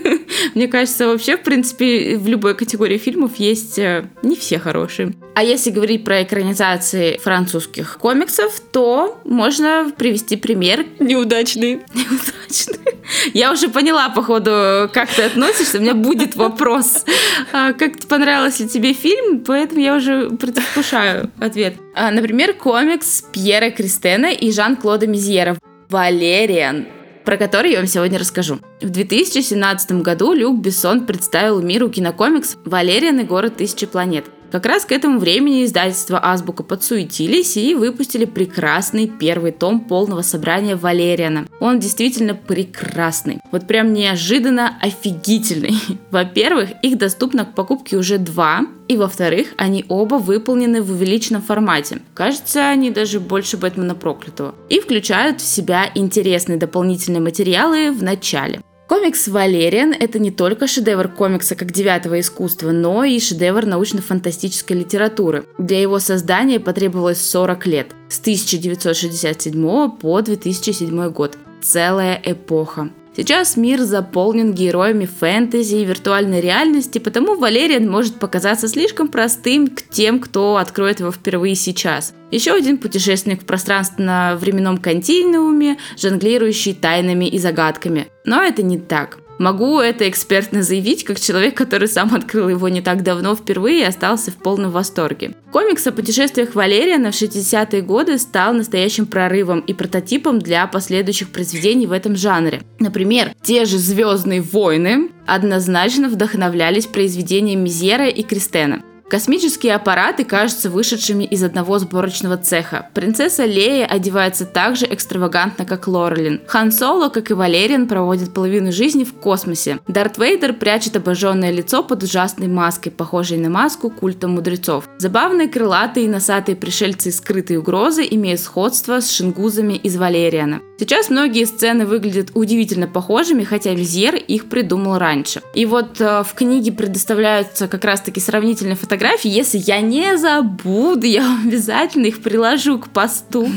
Мне 0.54 0.68
кажется, 0.68 1.06
вообще, 1.06 1.38
в 1.38 1.42
принципе, 1.42 2.18
в 2.18 2.28
любой 2.28 2.54
категории 2.54 2.98
фильмов 2.98 3.36
есть 3.36 3.78
э, 3.78 4.04
не 4.22 4.36
все 4.36 4.58
хорошие. 4.58 5.14
А 5.34 5.42
если 5.42 5.70
говорить 5.70 6.04
про 6.04 6.22
экранизации 6.22 7.18
французских 7.18 7.98
комиксов, 7.98 8.60
то 8.70 9.20
можно 9.24 9.92
привести 9.96 10.36
пример. 10.36 10.86
Неудачный. 11.00 11.80
Неудачный. 11.92 12.94
Я 13.32 13.52
уже 13.52 13.68
поняла, 13.68 14.08
походу, 14.10 14.88
как 14.92 15.10
ты 15.10 15.22
относишься. 15.22 15.78
У 15.78 15.80
меня 15.80 15.94
будет 15.94 16.36
вопрос. 16.36 17.04
А, 17.52 17.72
как 17.72 17.98
понравился 18.08 18.62
ли 18.62 18.68
тебе 18.68 18.92
фильм? 18.92 19.40
Поэтому 19.40 19.80
я 19.80 19.96
уже 19.96 20.30
предвкушаю 20.30 21.30
ответ. 21.40 21.74
А, 21.96 22.12
например, 22.12 22.54
комикс 22.54 23.24
Пьера 23.32 23.70
Кристена 23.70 24.32
и 24.32 24.52
Жан-Клода 24.52 25.06
Мизьера 25.06 25.58
«Валериан» 25.88 26.86
про 27.24 27.38
который 27.38 27.72
я 27.72 27.78
вам 27.78 27.86
сегодня 27.86 28.18
расскажу. 28.18 28.58
В 28.82 28.90
2017 28.90 30.02
году 30.02 30.34
Люк 30.34 30.60
Бессон 30.60 31.06
представил 31.06 31.62
миру 31.62 31.88
кинокомикс 31.88 32.56
«Валериан 32.66 33.18
и 33.20 33.24
город 33.24 33.56
тысячи 33.56 33.86
планет». 33.86 34.26
Как 34.54 34.66
раз 34.66 34.84
к 34.84 34.92
этому 34.92 35.18
времени 35.18 35.64
издательство 35.64 36.20
Азбука 36.24 36.62
подсуетились 36.62 37.56
и 37.56 37.74
выпустили 37.74 38.24
прекрасный 38.24 39.08
первый 39.08 39.50
том 39.50 39.80
полного 39.80 40.22
собрания 40.22 40.76
Валериана. 40.76 41.48
Он 41.58 41.80
действительно 41.80 42.34
прекрасный. 42.36 43.40
Вот 43.50 43.66
прям 43.66 43.92
неожиданно 43.92 44.78
офигительный. 44.80 45.74
Во-первых, 46.12 46.70
их 46.82 46.98
доступно 46.98 47.44
к 47.44 47.56
покупке 47.56 47.96
уже 47.96 48.18
два, 48.18 48.60
и 48.86 48.96
во-вторых, 48.96 49.48
они 49.56 49.84
оба 49.88 50.14
выполнены 50.14 50.82
в 50.82 50.92
увеличенном 50.92 51.42
формате. 51.42 52.02
Кажется, 52.14 52.68
они 52.68 52.92
даже 52.92 53.18
больше 53.18 53.56
Бэтмена 53.56 53.96
проклятого. 53.96 54.54
И 54.68 54.78
включают 54.78 55.40
в 55.40 55.44
себя 55.44 55.90
интересные 55.96 56.58
дополнительные 56.58 57.20
материалы 57.20 57.90
в 57.90 58.04
начале. 58.04 58.60
Комикс 58.86 59.28
«Валериан»— 59.28 59.94
это 59.98 60.18
не 60.18 60.30
только 60.30 60.66
шедевр 60.66 61.08
комикса 61.08 61.54
как 61.54 61.72
девятого 61.72 62.20
искусства, 62.20 62.70
но 62.70 63.02
и 63.02 63.18
шедевр 63.18 63.64
научно-фантастической 63.64 64.76
литературы. 64.76 65.46
Для 65.56 65.80
его 65.80 65.98
создания 65.98 66.60
потребовалось 66.60 67.20
40 67.20 67.66
лет, 67.66 67.92
с 68.08 68.20
1967 68.20 69.90
по 69.90 70.20
2007 70.20 71.08
год. 71.10 71.38
Целая 71.62 72.20
эпоха. 72.22 72.90
Сейчас 73.16 73.56
мир 73.56 73.80
заполнен 73.82 74.52
героями 74.52 75.06
фэнтези 75.06 75.76
и 75.76 75.84
виртуальной 75.84 76.40
реальности, 76.40 76.98
потому 76.98 77.36
Валериан 77.36 77.88
может 77.88 78.16
показаться 78.16 78.66
слишком 78.66 79.06
простым 79.06 79.68
к 79.68 79.82
тем, 79.82 80.18
кто 80.18 80.56
откроет 80.56 80.98
его 80.98 81.12
впервые 81.12 81.54
сейчас. 81.54 82.12
Еще 82.32 82.52
один 82.52 82.78
путешественник 82.78 83.42
в 83.42 83.46
пространственно-временном 83.46 84.78
континууме, 84.78 85.78
жонглирующий 85.96 86.74
тайнами 86.74 87.26
и 87.26 87.38
загадками. 87.38 88.08
Но 88.24 88.42
это 88.42 88.64
не 88.64 88.78
так. 88.78 89.18
Могу 89.38 89.80
это 89.80 90.08
экспертно 90.08 90.62
заявить, 90.62 91.04
как 91.04 91.18
человек, 91.20 91.56
который 91.56 91.88
сам 91.88 92.14
открыл 92.14 92.48
его 92.48 92.68
не 92.68 92.80
так 92.80 93.02
давно 93.02 93.34
впервые 93.34 93.80
и 93.80 93.84
остался 93.84 94.30
в 94.30 94.36
полном 94.36 94.70
восторге. 94.70 95.34
Комикс 95.52 95.86
о 95.86 95.92
путешествиях 95.92 96.54
Валериана 96.54 97.10
в 97.10 97.14
60-е 97.14 97.82
годы 97.82 98.18
стал 98.18 98.54
настоящим 98.54 99.06
прорывом 99.06 99.60
и 99.60 99.72
прототипом 99.72 100.38
для 100.38 100.66
последующих 100.66 101.30
произведений 101.30 101.86
в 101.86 101.92
этом 101.92 102.16
жанре. 102.16 102.62
Например, 102.78 103.32
те 103.42 103.64
же 103.64 103.78
«Звездные 103.78 104.40
войны» 104.40 105.10
однозначно 105.26 106.08
вдохновлялись 106.08 106.86
произведением 106.86 107.64
Мизера 107.64 108.08
и 108.08 108.22
Кристена. 108.22 108.82
Космические 109.14 109.76
аппараты 109.76 110.24
кажутся 110.24 110.70
вышедшими 110.70 111.22
из 111.22 111.44
одного 111.44 111.78
сборочного 111.78 112.36
цеха. 112.36 112.88
Принцесса 112.94 113.44
Лея 113.44 113.86
одевается 113.86 114.44
так 114.44 114.74
же 114.74 114.86
экстравагантно, 114.86 115.64
как 115.64 115.86
Лорелин. 115.86 116.40
Хан 116.48 116.72
Соло, 116.72 117.10
как 117.10 117.30
и 117.30 117.34
Валериан, 117.34 117.86
проводит 117.86 118.34
половину 118.34 118.72
жизни 118.72 119.04
в 119.04 119.12
космосе. 119.14 119.78
Дарт 119.86 120.18
Вейдер 120.18 120.52
прячет 120.52 120.96
обожженное 120.96 121.52
лицо 121.52 121.84
под 121.84 122.02
ужасной 122.02 122.48
маской, 122.48 122.90
похожей 122.90 123.38
на 123.38 123.50
маску 123.50 123.88
культа 123.88 124.26
мудрецов. 124.26 124.88
Забавные 124.98 125.46
крылатые 125.46 126.06
и 126.06 126.08
носатые 126.08 126.56
пришельцы 126.56 127.10
из 127.10 127.18
скрытой 127.18 127.58
угрозы 127.58 128.04
имеют 128.10 128.40
сходство 128.40 128.98
с 128.98 129.12
шингузами 129.12 129.74
из 129.74 129.96
Валериана. 129.96 130.60
Сейчас 130.76 131.08
многие 131.08 131.44
сцены 131.44 131.86
выглядят 131.86 132.32
удивительно 132.34 132.88
похожими, 132.88 133.44
хотя 133.44 133.74
Визьер 133.74 134.16
их 134.16 134.48
придумал 134.48 134.98
раньше. 134.98 135.40
И 135.54 135.66
вот 135.66 136.00
э, 136.00 136.24
в 136.24 136.34
книге 136.34 136.72
предоставляются 136.72 137.68
как 137.68 137.84
раз 137.84 138.00
таки 138.00 138.18
сравнительные 138.18 138.74
фотографии 138.74 139.03
фотографии. 139.04 139.28
Если 139.28 139.58
я 139.58 139.80
не 139.80 140.16
забуду, 140.16 141.06
я 141.06 141.38
обязательно 141.44 142.06
их 142.06 142.22
приложу 142.22 142.78
к 142.78 142.88
посту. 142.88 143.48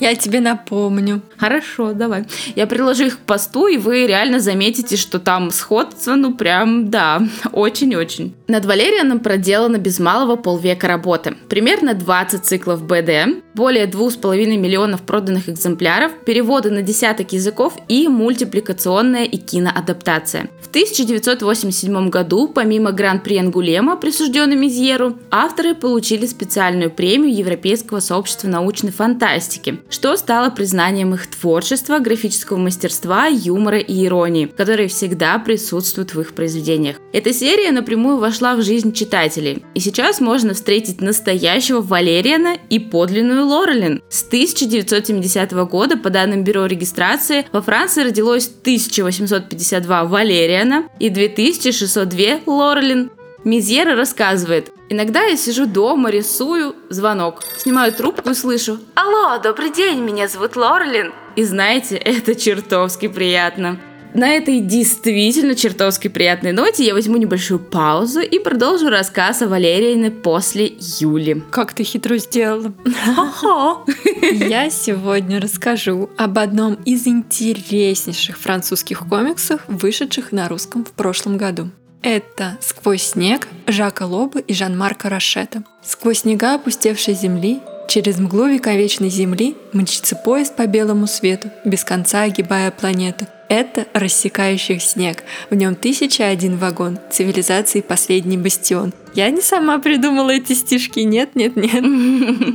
Я 0.00 0.14
тебе 0.14 0.40
напомню. 0.40 1.22
Хорошо, 1.36 1.92
давай. 1.92 2.24
Я 2.54 2.66
приложу 2.66 3.06
их 3.06 3.18
к 3.18 3.20
посту, 3.20 3.66
и 3.66 3.78
вы 3.78 4.06
реально 4.06 4.40
заметите, 4.40 4.96
что 4.96 5.18
там 5.18 5.50
сходство, 5.50 6.14
ну 6.14 6.34
прям, 6.34 6.90
да, 6.90 7.20
очень-очень. 7.52 8.34
Над 8.48 8.64
Валерианом 8.64 9.20
проделано 9.20 9.78
без 9.78 9.98
малого 9.98 10.36
полвека 10.36 10.86
работы. 10.86 11.36
Примерно 11.48 11.94
20 11.94 12.44
циклов 12.44 12.82
БД, 12.84 13.42
более 13.54 13.86
2,5 13.86 14.56
миллионов 14.56 15.02
проданных 15.02 15.48
экземпляров, 15.48 16.12
переводы 16.24 16.70
на 16.70 16.82
десяток 16.82 17.32
языков 17.32 17.76
и 17.88 18.08
мультипликационная 18.08 19.24
и 19.24 19.36
киноадаптация. 19.36 20.48
В 20.60 20.68
1987 20.68 22.08
году, 22.08 22.48
помимо 22.48 22.92
Гран-при 22.92 23.38
Ангулема, 23.38 23.96
присужденной 23.96 24.56
Мизьеру, 24.82 25.16
авторы 25.30 25.76
получили 25.76 26.26
специальную 26.26 26.90
премию 26.90 27.32
Европейского 27.32 28.00
сообщества 28.00 28.48
научной 28.48 28.90
фантастики, 28.90 29.78
что 29.88 30.16
стало 30.16 30.50
признанием 30.50 31.14
их 31.14 31.28
творчества, 31.30 32.00
графического 32.00 32.56
мастерства, 32.56 33.26
юмора 33.26 33.78
и 33.78 34.04
иронии, 34.04 34.46
которые 34.46 34.88
всегда 34.88 35.38
присутствуют 35.38 36.14
в 36.14 36.20
их 36.20 36.34
произведениях. 36.34 36.96
Эта 37.12 37.32
серия 37.32 37.70
напрямую 37.70 38.16
вошла 38.18 38.56
в 38.56 38.62
жизнь 38.62 38.92
читателей, 38.92 39.62
и 39.76 39.78
сейчас 39.78 40.20
можно 40.20 40.52
встретить 40.52 41.00
настоящего 41.00 41.80
Валериана 41.80 42.56
и 42.68 42.80
подлинную 42.80 43.46
Лорелин. 43.46 44.02
С 44.08 44.24
1970 44.24 45.52
года, 45.68 45.96
по 45.96 46.10
данным 46.10 46.42
Бюро 46.42 46.66
регистрации, 46.66 47.46
во 47.52 47.62
Франции 47.62 48.02
родилось 48.02 48.48
1852 48.48 50.04
Валериана 50.06 50.88
и 50.98 51.08
2602 51.08 52.40
Лорелин. 52.46 53.12
Мизьера 53.44 53.96
рассказывает, 53.96 54.72
Иногда 54.92 55.22
я 55.22 55.38
сижу 55.38 55.64
дома, 55.64 56.10
рисую, 56.10 56.76
звонок. 56.90 57.42
Снимаю 57.56 57.92
трубку 57.94 58.28
и 58.28 58.34
слышу 58.34 58.78
«Алло, 58.94 59.40
добрый 59.42 59.72
день, 59.72 60.00
меня 60.00 60.28
зовут 60.28 60.54
Лорелин». 60.54 61.14
И 61.34 61.44
знаете, 61.44 61.96
это 62.04 62.34
чертовски 62.34 63.08
приятно. 63.08 63.80
На 64.12 64.34
этой 64.34 64.60
действительно 64.60 65.54
чертовски 65.54 66.08
приятной 66.08 66.52
ноте 66.52 66.84
я 66.84 66.92
возьму 66.92 67.16
небольшую 67.16 67.58
паузу 67.58 68.20
и 68.20 68.38
продолжу 68.38 68.90
рассказ 68.90 69.40
о 69.40 69.48
Валериане 69.48 70.10
после 70.10 70.74
Юли. 71.00 71.42
Как 71.50 71.72
ты 71.72 71.84
хитро 71.84 72.18
сделала. 72.18 72.74
Я 74.20 74.68
сегодня 74.68 75.40
расскажу 75.40 76.10
об 76.18 76.38
одном 76.38 76.74
из 76.84 77.06
интереснейших 77.06 78.36
французских 78.36 79.08
комиксов, 79.08 79.62
вышедших 79.68 80.32
на 80.32 80.48
русском 80.50 80.84
в 80.84 80.90
прошлом 80.90 81.38
году. 81.38 81.70
Это 82.02 82.58
«Сквозь 82.60 83.02
снег» 83.02 83.46
Жака 83.68 84.06
Лоба 84.06 84.40
и 84.40 84.52
Жан-Марка 84.52 85.08
Рашета. 85.08 85.62
Сквозь 85.84 86.20
снега 86.20 86.56
опустевшей 86.56 87.14
земли, 87.14 87.60
через 87.88 88.18
мглу 88.18 88.46
вековечной 88.46 89.08
земли 89.08 89.56
мчится 89.72 90.16
поезд 90.16 90.56
по 90.56 90.66
белому 90.66 91.06
свету, 91.06 91.50
без 91.64 91.84
конца 91.84 92.22
огибая 92.22 92.72
планету. 92.72 93.26
Это 93.52 93.86
рассекающих 93.92 94.80
снег. 94.80 95.24
В 95.50 95.54
нем 95.54 95.74
тысяча 95.74 96.26
один 96.26 96.56
вагон. 96.56 96.98
Цивилизации 97.10 97.82
последний 97.82 98.38
бастион. 98.38 98.94
Я 99.12 99.28
не 99.28 99.42
сама 99.42 99.78
придумала 99.78 100.30
эти 100.30 100.54
стишки. 100.54 101.00
Нет, 101.00 101.36
нет, 101.36 101.54
нет. 101.54 101.84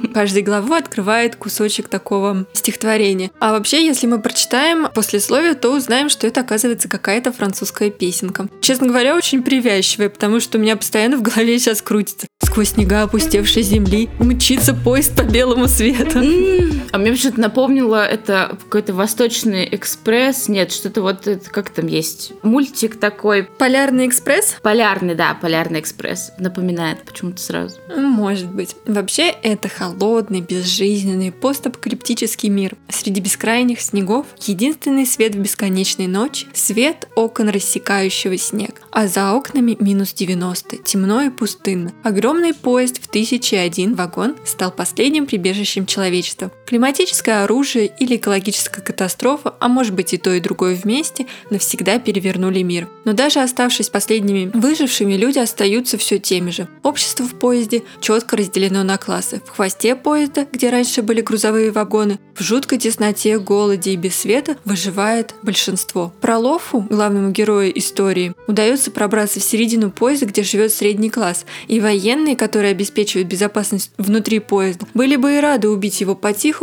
Каждый 0.16 0.42
главу 0.42 0.74
открывает 0.74 1.36
кусочек 1.36 1.88
такого 1.88 2.48
стихотворения. 2.54 3.30
А 3.40 3.52
вообще, 3.52 3.86
если 3.86 4.08
мы 4.08 4.20
прочитаем 4.20 4.88
послесловие, 4.92 5.54
то 5.54 5.70
узнаем, 5.70 6.10
что 6.10 6.26
это 6.26 6.42
оказывается 6.42 6.90
какая-то 6.90 7.32
французская 7.32 7.92
песенка. 7.92 8.50
Честно 8.60 8.88
говоря, 8.88 9.16
очень 9.16 9.44
привязчивая, 9.44 10.10
потому 10.10 10.40
что 10.40 10.58
у 10.58 10.62
меня 10.62 10.76
постоянно 10.78 11.18
в 11.18 11.22
голове 11.22 11.60
сейчас 11.60 11.84
крутится. 11.84 12.26
Сквозь 12.42 12.70
снега 12.70 13.04
опустевшей 13.04 13.62
земли 13.62 14.10
мчится 14.18 14.74
поезд 14.74 15.16
по 15.16 15.22
белому 15.22 15.68
свету. 15.68 16.24
А 16.92 16.98
мне 16.98 17.12
почему-то 17.12 17.42
напомнило 17.42 18.06
это 18.06 18.58
какой-то 18.64 18.94
Восточный 18.94 19.68
экспресс. 19.72 20.48
Нет, 20.48 20.72
что-то 20.72 21.02
вот 21.02 21.28
это, 21.28 21.50
как 21.50 21.70
там 21.70 21.88
есть 21.88 22.34
мультик 22.44 23.00
такой. 23.00 23.44
Полярный 23.44 24.08
экспресс? 24.08 24.58
Полярный, 24.62 25.16
да, 25.16 25.34
Полярный 25.34 25.80
экспресс 25.80 26.32
напоминает 26.40 27.04
почему-то 27.04 27.42
сразу. 27.42 27.78
Может 27.96 28.52
быть. 28.52 28.76
Вообще, 28.86 29.30
это 29.30 29.70
холодный, 29.70 30.42
безжизненный, 30.42 31.32
постапокалиптический 31.32 32.50
мир. 32.50 32.76
Среди 32.90 33.22
бескрайних 33.22 33.82
снегов 33.82 34.26
единственный 34.40 35.06
свет 35.06 35.36
в 35.36 35.40
бесконечной 35.40 36.08
ночи— 36.08 36.48
свет 36.54 37.08
окон 37.16 37.50
рассекающего 37.50 38.38
снег. 38.38 38.82
А 38.92 39.08
за 39.08 39.34
окнами 39.34 39.78
минус 39.80 40.14
90, 40.14 40.78
темно 40.78 41.22
и 41.22 41.30
пустынно. 41.30 41.94
Огромный 42.04 42.54
поезд 42.54 43.02
в 43.02 43.08
1001 43.08 43.96
вагон 43.96 44.36
стал 44.46 44.72
последним 44.72 45.26
прибежищем 45.26 45.86
человечества. 45.86 46.52
Климатическое 46.78 47.44
оружие 47.44 47.92
или 48.00 48.18
экологическая 48.18 48.82
катастрофа, 48.82 49.56
а 49.60 49.68
может 49.68 49.96
быть 49.96 50.14
и 50.14 50.18
то 50.18 50.32
и 50.32 50.40
другое 50.40 50.76
вместе, 50.76 51.26
навсегда 51.50 51.98
перевернули 51.98 52.62
мир. 52.62 52.88
Но 53.04 53.14
даже 53.14 53.40
оставшись 53.40 53.90
последними 53.90 54.52
выжившими, 54.54 55.16
люди 55.16 55.40
остаются 55.40 55.98
все 55.98 56.20
те 56.20 56.38
теми 56.38 56.52
же. 56.52 56.68
Общество 56.84 57.26
в 57.26 57.34
поезде 57.34 57.82
четко 58.00 58.38
разделено 58.38 58.84
на 58.84 59.00
классы. 59.00 59.42
В 59.48 59.56
хвосте 59.56 59.96
поезда, 59.96 60.46
где 60.52 60.70
раньше 60.70 61.02
были 61.02 61.22
грузовые 61.22 61.72
вагоны, 61.72 62.20
в 62.36 62.44
жуткой 62.44 62.78
тесноте, 62.78 63.40
голоде 63.40 63.94
и 63.94 63.96
без 63.96 64.16
света 64.16 64.56
выживает 64.64 65.34
большинство. 65.42 66.14
Пролофу, 66.22 66.82
главному 66.82 67.32
герою 67.32 67.76
истории, 67.80 68.36
удается 68.46 68.92
пробраться 68.92 69.40
в 69.40 69.44
середину 69.44 69.90
поезда, 69.90 70.28
где 70.28 70.44
живет 70.44 70.72
средний 70.72 71.10
класс, 71.10 71.48
и 71.68 71.80
военные, 71.80 72.36
которые 72.36 72.70
обеспечивают 72.70 73.28
безопасность 73.28 73.90
внутри 73.98 74.38
поезда, 74.38 74.86
были 74.94 75.16
бы 75.16 75.38
и 75.38 75.40
рады 75.40 75.70
убить 75.70 76.02
его 76.02 76.14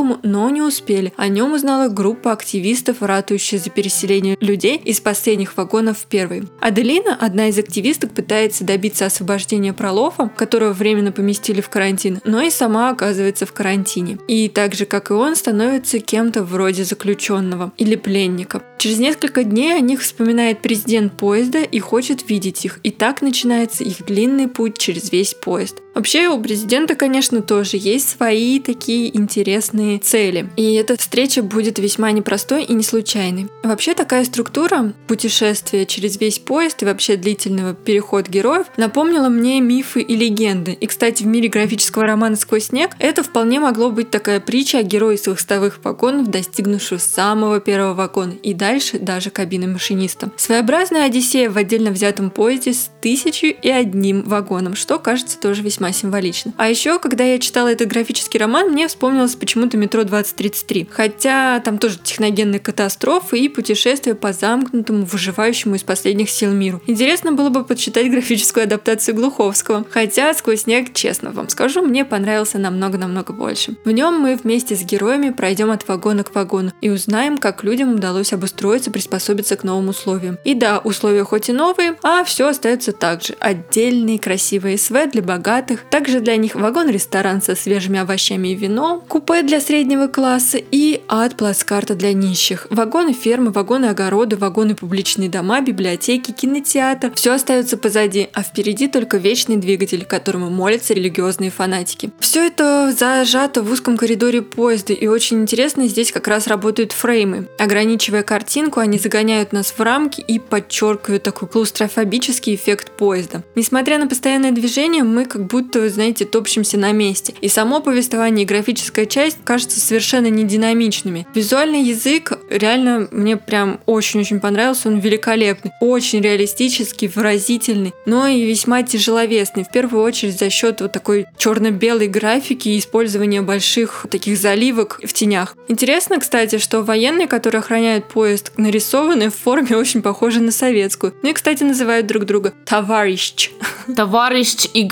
по-тихому, 0.04 0.18
но 0.22 0.50
не 0.50 0.62
успели. 0.62 1.12
О 1.16 1.28
нем 1.28 1.52
узнала 1.52 1.88
группа 1.88 2.32
активистов, 2.32 2.98
ратующая 3.00 3.58
за 3.58 3.70
переселение 3.70 4.36
людей 4.40 4.76
из 4.76 5.00
последних 5.00 5.56
вагонов 5.56 5.98
в 5.98 6.06
первый. 6.06 6.44
Аделина, 6.60 7.16
одна 7.18 7.48
из 7.48 7.58
активисток, 7.58 8.12
пытается 8.12 8.64
добиться 8.64 9.06
освобождения 9.06 9.72
Пролофа, 9.72 10.30
которого 10.36 10.72
временно 10.72 11.12
поместили 11.12 11.60
в 11.60 11.68
карантин, 11.68 12.20
но 12.24 12.42
и 12.42 12.50
сама 12.50 12.90
оказывается 12.90 13.46
в 13.46 13.52
карантине. 13.52 14.18
И 14.28 14.48
так 14.48 14.74
же, 14.74 14.86
как 14.86 15.10
и 15.10 15.14
он, 15.14 15.36
становится 15.36 15.98
кем-то 15.98 16.42
вроде 16.42 16.84
заключенного 16.84 17.72
или 17.76 17.96
пленника. 17.96 18.62
Через 18.78 18.98
несколько 18.98 19.44
дней 19.44 19.74
о 19.74 19.80
них 19.80 20.00
вспоминает 20.00 20.60
президент 20.60 21.16
поезда 21.16 21.60
и 21.60 21.78
хочет 21.78 22.28
видеть 22.28 22.64
их. 22.64 22.80
И 22.82 22.90
так 22.90 23.22
начинается 23.22 23.84
их 23.84 24.04
длинный 24.04 24.48
путь 24.48 24.78
через 24.78 25.10
весь 25.10 25.34
поезд. 25.34 25.83
Вообще 25.94 26.28
у 26.28 26.40
президента, 26.40 26.96
конечно, 26.96 27.40
тоже 27.40 27.76
есть 27.76 28.10
свои 28.10 28.58
такие 28.58 29.16
интересные 29.16 29.98
цели. 29.98 30.50
И 30.56 30.74
эта 30.74 30.96
встреча 30.96 31.42
будет 31.42 31.78
весьма 31.78 32.10
непростой 32.10 32.64
и 32.64 32.74
не 32.74 32.82
случайной. 32.82 33.48
Вообще 33.62 33.94
такая 33.94 34.24
структура 34.24 34.92
путешествия 35.06 35.86
через 35.86 36.20
весь 36.20 36.40
поезд 36.40 36.82
и 36.82 36.86
вообще 36.86 37.16
длительного 37.16 37.74
переход 37.74 38.28
героев 38.28 38.66
напомнила 38.76 39.28
мне 39.28 39.60
мифы 39.60 40.00
и 40.00 40.16
легенды. 40.16 40.72
И, 40.72 40.86
кстати, 40.86 41.22
в 41.22 41.26
мире 41.26 41.48
графического 41.48 42.06
романа 42.06 42.34
«Сквозь 42.36 42.66
снег» 42.66 42.90
это 42.98 43.22
вполне 43.22 43.60
могло 43.60 43.90
быть 43.90 44.10
такая 44.10 44.40
притча 44.40 44.78
о 44.78 44.82
герое 44.82 45.16
своих 45.16 45.38
хвостовых 45.38 45.80
вагонов, 45.84 46.28
достигнувших 46.28 47.00
самого 47.00 47.60
первого 47.60 47.94
вагона 47.94 48.32
и 48.42 48.54
дальше 48.54 48.98
даже 48.98 49.30
кабины 49.30 49.66
машиниста. 49.66 50.30
Своеобразная 50.36 51.04
Одиссея 51.04 51.50
в 51.50 51.56
отдельно 51.56 51.90
взятом 51.90 52.30
поезде 52.30 52.72
с 52.72 52.90
тысячу 53.00 53.46
и 53.46 53.68
одним 53.68 54.22
вагоном, 54.22 54.74
что 54.74 54.98
кажется 54.98 55.38
тоже 55.38 55.62
весьма 55.62 55.83
весьма 55.84 55.92
символично. 55.92 56.52
А 56.56 56.68
еще, 56.68 56.98
когда 56.98 57.24
я 57.24 57.38
читала 57.38 57.68
этот 57.68 57.88
графический 57.88 58.38
роман, 58.38 58.70
мне 58.70 58.88
вспомнилось 58.88 59.34
почему-то 59.34 59.76
метро 59.76 60.04
2033. 60.04 60.88
Хотя 60.90 61.60
там 61.60 61.78
тоже 61.78 61.98
техногенные 62.02 62.60
катастрофы 62.60 63.38
и 63.38 63.48
путешествия 63.48 64.14
по 64.14 64.32
замкнутому, 64.32 65.04
выживающему 65.04 65.74
из 65.74 65.82
последних 65.82 66.30
сил 66.30 66.52
миру. 66.52 66.80
Интересно 66.86 67.32
было 67.32 67.50
бы 67.50 67.64
подсчитать 67.64 68.10
графическую 68.10 68.64
адаптацию 68.64 69.14
Глуховского. 69.14 69.84
Хотя 69.90 70.32
«Сквозь 70.34 70.62
снег», 70.62 70.94
честно 70.94 71.30
вам 71.30 71.48
скажу, 71.48 71.82
мне 71.82 72.04
понравился 72.04 72.58
намного-намного 72.58 73.32
больше. 73.32 73.76
В 73.84 73.90
нем 73.90 74.18
мы 74.18 74.36
вместе 74.36 74.76
с 74.76 74.82
героями 74.82 75.30
пройдем 75.30 75.70
от 75.70 75.86
вагона 75.88 76.24
к 76.24 76.34
вагону 76.34 76.72
и 76.80 76.90
узнаем, 76.90 77.38
как 77.38 77.64
людям 77.64 77.94
удалось 77.94 78.32
обустроиться, 78.32 78.90
приспособиться 78.90 79.56
к 79.56 79.64
новым 79.64 79.88
условиям. 79.88 80.38
И 80.44 80.54
да, 80.54 80.78
условия 80.78 81.24
хоть 81.24 81.48
и 81.48 81.52
новые, 81.52 81.96
а 82.02 82.24
все 82.24 82.48
остается 82.48 82.92
так 82.92 83.22
же. 83.22 83.34
Отдельные 83.40 84.18
красивые 84.18 84.78
СВ 84.78 85.10
для 85.12 85.22
богатых, 85.22 85.73
богатых. 85.74 85.90
Также 85.90 86.20
для 86.20 86.36
них 86.36 86.54
вагон-ресторан 86.54 87.42
со 87.42 87.54
свежими 87.54 88.00
овощами 88.00 88.48
и 88.48 88.54
вином, 88.54 89.02
купе 89.06 89.42
для 89.42 89.60
среднего 89.60 90.06
класса 90.06 90.58
и 90.58 91.02
ад-плацкарта 91.08 91.94
для 91.94 92.12
нищих. 92.12 92.66
Вагоны 92.70 93.12
фермы, 93.12 93.50
вагоны 93.50 93.86
огороды, 93.86 94.36
вагоны 94.36 94.74
публичные 94.74 95.28
дома, 95.28 95.60
библиотеки, 95.60 96.32
кинотеатр. 96.32 97.12
Все 97.14 97.32
остается 97.32 97.76
позади, 97.76 98.28
а 98.32 98.42
впереди 98.42 98.88
только 98.88 99.18
вечный 99.18 99.56
двигатель, 99.56 100.04
которому 100.04 100.50
молятся 100.50 100.94
религиозные 100.94 101.50
фанатики. 101.50 102.10
Все 102.20 102.46
это 102.46 102.92
зажато 102.96 103.62
в 103.62 103.70
узком 103.70 103.96
коридоре 103.96 104.42
поезда, 104.42 104.92
и 104.92 105.06
очень 105.06 105.42
интересно, 105.42 105.86
здесь 105.86 106.12
как 106.12 106.28
раз 106.28 106.46
работают 106.46 106.92
фреймы, 106.92 107.48
ограничивая 107.58 108.22
картинку 108.22 108.80
они 108.80 108.98
загоняют 108.98 109.52
нас 109.52 109.72
в 109.76 109.80
рамки 109.80 110.20
и 110.20 110.38
подчеркивают 110.38 111.22
такой 111.22 111.48
клаустрофобический 111.48 112.54
эффект 112.54 112.90
поезда. 112.96 113.42
Несмотря 113.54 113.98
на 113.98 114.06
постоянное 114.06 114.52
движение, 114.52 115.04
мы 115.04 115.24
как 115.24 115.46
будто, 115.46 115.63
знаете, 115.72 116.24
топчемся 116.24 116.78
на 116.78 116.92
месте. 116.92 117.34
И 117.40 117.48
само 117.48 117.80
повествование 117.80 118.44
и 118.44 118.46
графическая 118.46 119.06
часть 119.06 119.38
кажутся 119.44 119.80
совершенно 119.80 120.28
не 120.28 120.44
динамичными. 120.44 121.26
Визуальный 121.34 121.82
язык 121.82 122.32
реально 122.50 123.08
мне 123.10 123.36
прям 123.36 123.80
очень-очень 123.86 124.40
понравился, 124.40 124.88
он 124.88 124.98
великолепный, 124.98 125.72
очень 125.80 126.20
реалистический, 126.20 127.08
выразительный, 127.08 127.92
но 128.06 128.26
и 128.26 128.44
весьма 128.44 128.82
тяжеловесный. 128.82 129.64
В 129.64 129.70
первую 129.70 130.02
очередь 130.02 130.38
за 130.38 130.50
счет 130.50 130.80
вот 130.80 130.92
такой 130.92 131.26
черно-белой 131.36 132.08
графики 132.08 132.68
и 132.68 132.78
использования 132.78 133.42
больших 133.42 134.06
таких 134.10 134.38
заливок 134.38 135.00
в 135.04 135.12
тенях. 135.12 135.56
Интересно, 135.68 136.18
кстати, 136.20 136.58
что 136.58 136.82
военные, 136.82 137.26
которые 137.26 137.60
охраняют 137.60 138.08
поезд, 138.08 138.52
нарисованы 138.56 139.30
в 139.30 139.34
форме 139.34 139.76
очень 139.76 140.02
похожей 140.02 140.42
на 140.42 140.52
советскую. 140.52 141.14
Ну 141.22 141.30
и, 141.30 141.32
кстати, 141.32 141.62
называют 141.62 142.06
друг 142.06 142.24
друга 142.24 142.52
товарищ. 142.64 143.50
Товарищ 143.96 144.66
и 144.72 144.82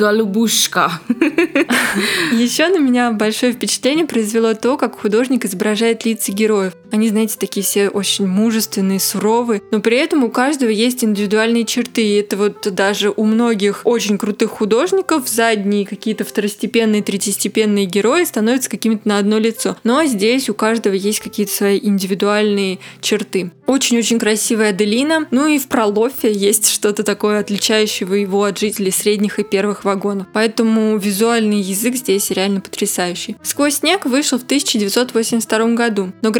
голубушка. 0.68 1.00
Еще 2.32 2.68
на 2.68 2.78
меня 2.78 3.12
большое 3.12 3.52
впечатление 3.52 4.06
произвело 4.06 4.54
то, 4.54 4.76
как 4.76 5.00
художник 5.00 5.44
изображает 5.44 6.04
лица 6.04 6.32
героев. 6.32 6.74
Они, 6.92 7.08
знаете, 7.08 7.36
такие 7.38 7.64
все 7.64 7.88
очень 7.88 8.26
мужественные, 8.26 9.00
суровые, 9.00 9.62
но 9.70 9.80
при 9.80 9.96
этом 9.96 10.24
у 10.24 10.30
каждого 10.30 10.68
есть 10.68 11.02
индивидуальные 11.02 11.64
черты. 11.64 12.02
И 12.06 12.16
это 12.16 12.36
вот 12.36 12.68
даже 12.74 13.10
у 13.16 13.24
многих 13.24 13.80
очень 13.84 14.18
крутых 14.18 14.50
художников 14.50 15.26
задние 15.26 15.86
какие-то 15.86 16.24
второстепенные, 16.24 17.02
третьестепенные 17.02 17.86
герои 17.86 18.24
становятся 18.24 18.68
какими-то 18.68 19.08
на 19.08 19.18
одно 19.18 19.38
лицо. 19.38 19.78
Но 19.84 20.04
здесь 20.04 20.50
у 20.50 20.54
каждого 20.54 20.92
есть 20.92 21.20
какие-то 21.20 21.52
свои 21.52 21.80
индивидуальные 21.82 22.78
черты. 23.00 23.50
Очень-очень 23.66 24.18
красивая 24.18 24.70
Аделина. 24.70 25.26
Ну 25.30 25.46
и 25.46 25.58
в 25.58 25.68
Пролофе 25.68 26.30
есть 26.30 26.68
что-то 26.68 27.04
такое 27.04 27.40
отличающего 27.40 28.12
его 28.12 28.44
от 28.44 28.58
жителей 28.58 28.90
средних 28.90 29.38
и 29.38 29.44
первых 29.44 29.84
вагонов. 29.84 30.26
Поэтому 30.34 30.98
визуальный 30.98 31.60
язык 31.60 31.94
здесь 31.94 32.30
реально 32.30 32.60
потрясающий. 32.60 33.36
«Сквозь 33.42 33.76
снег» 33.76 34.04
вышел 34.04 34.38
в 34.38 34.42
1982 34.42 35.74
году, 35.74 36.12
но 36.20 36.30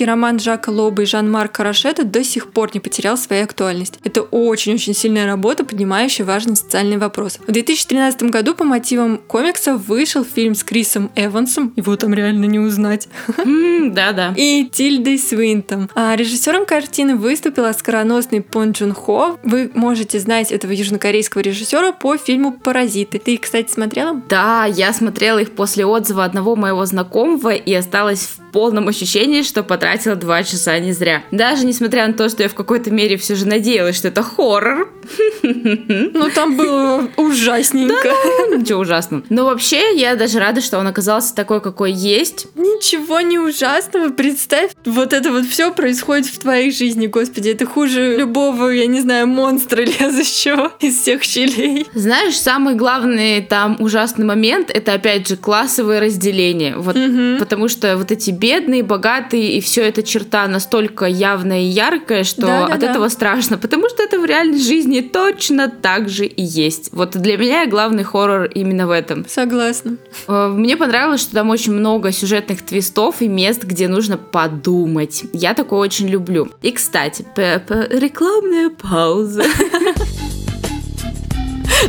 графический 0.00 0.06
роман 0.06 0.38
Жака 0.38 0.70
Лоба 0.70 1.02
и 1.02 1.06
Жан-Марк 1.06 1.52
Карашета 1.52 2.04
до 2.04 2.24
сих 2.24 2.52
пор 2.52 2.70
не 2.74 2.80
потерял 2.80 3.16
своей 3.16 3.44
актуальность. 3.44 3.98
Это 4.04 4.22
очень-очень 4.22 4.94
сильная 4.94 5.26
работа, 5.26 5.64
поднимающая 5.64 6.24
важный 6.24 6.56
социальный 6.56 6.96
вопрос. 6.96 7.38
В 7.46 7.52
2013 7.52 8.22
году 8.24 8.54
по 8.54 8.64
мотивам 8.64 9.18
комикса 9.18 9.76
вышел 9.76 10.24
фильм 10.24 10.54
с 10.54 10.64
Крисом 10.64 11.10
Эвансом, 11.16 11.72
его 11.76 11.96
там 11.96 12.14
реально 12.14 12.46
не 12.46 12.58
узнать, 12.58 13.08
Да-да. 13.36 14.32
и 14.36 14.68
Тильдой 14.72 15.18
Свинтом. 15.18 15.90
А 15.94 16.16
режиссером 16.16 16.64
картины 16.64 17.16
выступил 17.16 17.64
оскароносный 17.64 18.40
Пон 18.40 18.72
Джун 18.72 18.94
Хо. 18.94 19.38
Вы 19.42 19.70
можете 19.74 20.18
знать 20.18 20.52
этого 20.52 20.72
южнокорейского 20.72 21.42
режиссера 21.42 21.92
по 21.92 22.16
фильму 22.16 22.52
«Паразиты». 22.52 23.18
Ты, 23.18 23.36
кстати, 23.36 23.70
смотрела? 23.70 24.22
Да, 24.28 24.64
я 24.64 24.92
смотрела 24.92 25.38
их 25.38 25.50
после 25.52 25.84
отзыва 25.84 26.24
одного 26.24 26.56
моего 26.56 26.86
знакомого 26.86 27.50
и 27.50 27.74
осталась 27.74 28.20
в 28.20 28.39
полном 28.50 28.88
ощущении, 28.88 29.42
что 29.42 29.62
потратила 29.62 30.16
два 30.16 30.42
часа 30.42 30.78
не 30.78 30.92
зря. 30.92 31.22
Даже 31.30 31.64
несмотря 31.64 32.06
на 32.06 32.14
то, 32.14 32.28
что 32.28 32.42
я 32.42 32.48
в 32.48 32.54
какой-то 32.54 32.90
мере 32.90 33.16
все 33.16 33.34
же 33.34 33.46
надеялась, 33.46 33.96
что 33.96 34.08
это 34.08 34.22
хоррор. 34.22 34.88
Ну, 35.42 36.30
там 36.30 36.56
было 36.56 37.08
ужасненько. 37.16 38.12
Ничего 38.56 38.80
ужасного. 38.80 39.22
Но 39.30 39.44
вообще, 39.44 39.96
я 39.96 40.14
даже 40.14 40.38
рада, 40.38 40.60
что 40.60 40.78
он 40.78 40.86
оказался 40.86 41.34
такой, 41.34 41.60
какой 41.60 41.92
есть. 41.92 42.46
Ничего 42.54 43.20
не 43.20 43.38
ужасного. 43.38 44.10
Представь, 44.10 44.72
вот 44.84 45.12
это 45.12 45.30
вот 45.32 45.46
все 45.46 45.72
происходит 45.72 46.26
в 46.26 46.38
твоей 46.38 46.70
жизни, 46.70 47.06
господи. 47.06 47.50
Это 47.50 47.66
хуже 47.66 48.16
любого, 48.16 48.68
я 48.68 48.86
не 48.86 49.00
знаю, 49.00 49.26
монстра 49.26 49.82
лезущего 50.00 50.72
из 50.80 51.00
всех 51.00 51.22
щелей. 51.22 51.86
Знаешь, 51.94 52.38
самый 52.38 52.74
главный 52.74 53.42
там 53.42 53.76
ужасный 53.78 54.24
момент 54.24 54.70
это 54.70 54.92
опять 54.92 55.28
же 55.28 55.36
классовое 55.36 56.00
разделение. 56.00 56.76
Вот 56.76 56.96
потому 57.38 57.68
что 57.68 57.96
вот 57.96 58.10
эти 58.10 58.30
бедные, 58.40 58.82
богатые 58.82 59.52
и 59.52 59.60
все 59.60 59.82
эта 59.82 60.02
черта 60.02 60.46
настолько 60.48 61.04
явная 61.04 61.60
и 61.60 61.64
яркая, 61.66 62.24
что 62.24 62.42
Да-да-да. 62.42 62.74
от 62.74 62.82
этого 62.82 63.08
страшно, 63.08 63.58
потому 63.58 63.88
что 63.88 64.02
это 64.02 64.18
в 64.18 64.24
реальной 64.24 64.58
жизни 64.58 65.00
точно 65.00 65.68
так 65.68 66.08
же 66.08 66.24
и 66.26 66.42
есть. 66.42 66.88
Вот 66.92 67.10
для 67.16 67.36
меня 67.36 67.66
главный 67.66 68.02
хоррор 68.02 68.44
именно 68.46 68.86
в 68.86 68.90
этом. 68.90 69.24
Согласна. 69.28 69.96
Э, 70.26 70.48
Мне 70.48 70.76
понравилось, 70.76 71.20
что 71.20 71.32
там 71.34 71.50
очень 71.50 71.72
много 71.72 72.12
сюжетных 72.12 72.62
твистов 72.62 73.20
и 73.22 73.28
мест, 73.28 73.62
где 73.64 73.88
нужно 73.88 74.16
подумать. 74.16 75.24
Я 75.32 75.54
такое 75.54 75.80
очень 75.80 76.08
люблю. 76.08 76.48
И, 76.62 76.70
кстати, 76.72 77.24
п- 77.36 77.62
п- 77.66 77.88
рекламная 77.90 78.70
пауза. 78.70 79.44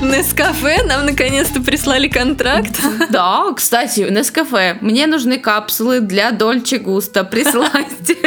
Нескафе 0.02 0.84
нам 0.84 1.06
наконец-то 1.06 1.62
прислали 1.62 2.08
контракт. 2.08 2.80
Да, 3.10 3.52
кстати, 3.56 4.08
Нескафе, 4.10 4.78
мне 4.82 5.08
нужны 5.08 5.38
капсулы 5.38 6.00
для 6.00 6.32
Дольче 6.32 6.78
Густа, 6.78 7.24
присылайте. 7.24 8.18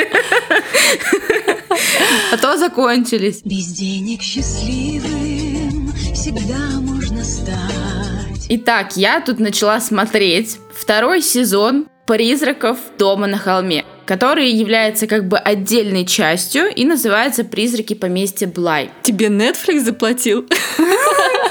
А 2.32 2.36
то 2.36 2.56
закончились. 2.56 3.42
Без 3.44 3.66
денег 3.68 4.22
счастливым 4.22 5.92
всегда 6.14 6.80
можно 6.80 7.24
стать. 7.24 8.46
Итак, 8.48 8.96
я 8.96 9.20
тут 9.20 9.40
начала 9.40 9.80
смотреть 9.80 10.58
второй 10.74 11.22
сезон 11.22 11.86
«Призраков 12.06 12.76
дома 12.98 13.26
на 13.26 13.38
холме», 13.38 13.84
который 14.04 14.50
является 14.50 15.06
как 15.06 15.26
бы 15.26 15.38
отдельной 15.38 16.04
частью 16.04 16.66
и 16.66 16.84
называется 16.84 17.44
«Призраки 17.44 17.94
поместья 17.94 18.46
Блай». 18.46 18.90
Тебе 19.02 19.28
Netflix 19.28 19.80
заплатил? 19.80 20.46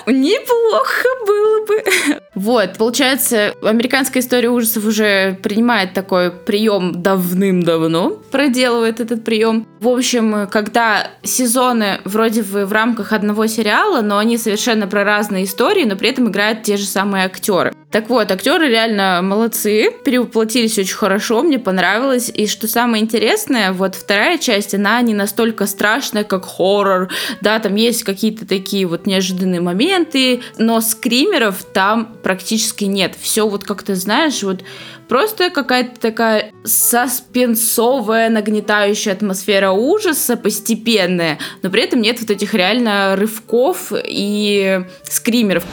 Неплохо 0.06 1.08
было 1.26 1.66
бы. 1.66 2.23
Вот, 2.36 2.78
получается, 2.78 3.54
американская 3.62 4.24
история 4.24 4.50
ужасов 4.50 4.86
уже 4.86 5.38
принимает 5.44 5.94
такой 5.94 6.32
прием 6.32 7.02
давным-давно, 7.02 8.22
проделывает 8.32 9.00
этот 9.00 9.24
прием. 9.24 9.68
В 9.80 9.88
общем, 9.88 10.48
когда 10.50 11.12
сезоны 11.24 12.00
вроде 12.06 12.42
бы 12.42 12.66
в 12.66 12.72
рамках 12.72 13.12
одного 13.12 13.48
сериала, 13.48 14.02
но 14.02 14.18
они 14.18 14.38
совершенно 14.38 14.88
про 14.88 15.04
разные 15.04 15.44
истории, 15.44 15.84
но 15.84 15.96
при 15.96 16.10
этом 16.10 16.30
играют 16.30 16.64
те 16.64 16.78
же 16.78 16.86
самые 16.86 17.26
актеры. 17.26 17.74
Так 17.94 18.10
вот, 18.10 18.32
актеры 18.32 18.70
реально 18.70 19.20
молодцы, 19.22 19.92
перевоплотились 20.04 20.80
очень 20.80 20.96
хорошо, 20.96 21.44
мне 21.44 21.60
понравилось. 21.60 22.32
И 22.34 22.48
что 22.48 22.68
самое 22.68 23.04
интересное, 23.04 23.72
вот 23.72 23.94
вторая 23.94 24.40
часть, 24.40 24.74
она 24.74 25.00
не 25.02 25.14
настолько 25.14 25.68
страшная, 25.68 26.24
как 26.24 26.46
хоррор. 26.46 27.10
Да, 27.42 27.60
там 27.60 27.76
есть 27.76 28.04
какие-то 28.04 28.48
такие 28.48 28.88
вот 28.88 29.06
неожиданные 29.06 29.62
моменты, 29.62 30.42
но 30.58 30.82
скримеров 30.82 31.64
там 31.72 32.16
практически 32.24 32.86
нет. 32.86 33.16
Все 33.22 33.48
вот 33.48 33.64
как-то, 33.64 33.96
знаешь, 33.96 34.42
вот 34.42 34.64
просто 35.08 35.50
какая-то 35.50 36.00
такая 36.00 36.52
саспенсовая, 36.64 38.30
нагнетающая 38.30 39.14
атмосфера 39.14 39.72
ужаса 39.72 40.38
постепенная, 40.38 41.40
но 41.62 41.70
при 41.70 41.84
этом 41.84 42.02
нет 42.02 42.20
вот 42.22 42.30
этих 42.30 42.54
реально 42.54 43.16
рывков 43.16 43.92
и 43.94 44.86
скримеров, 45.04 45.64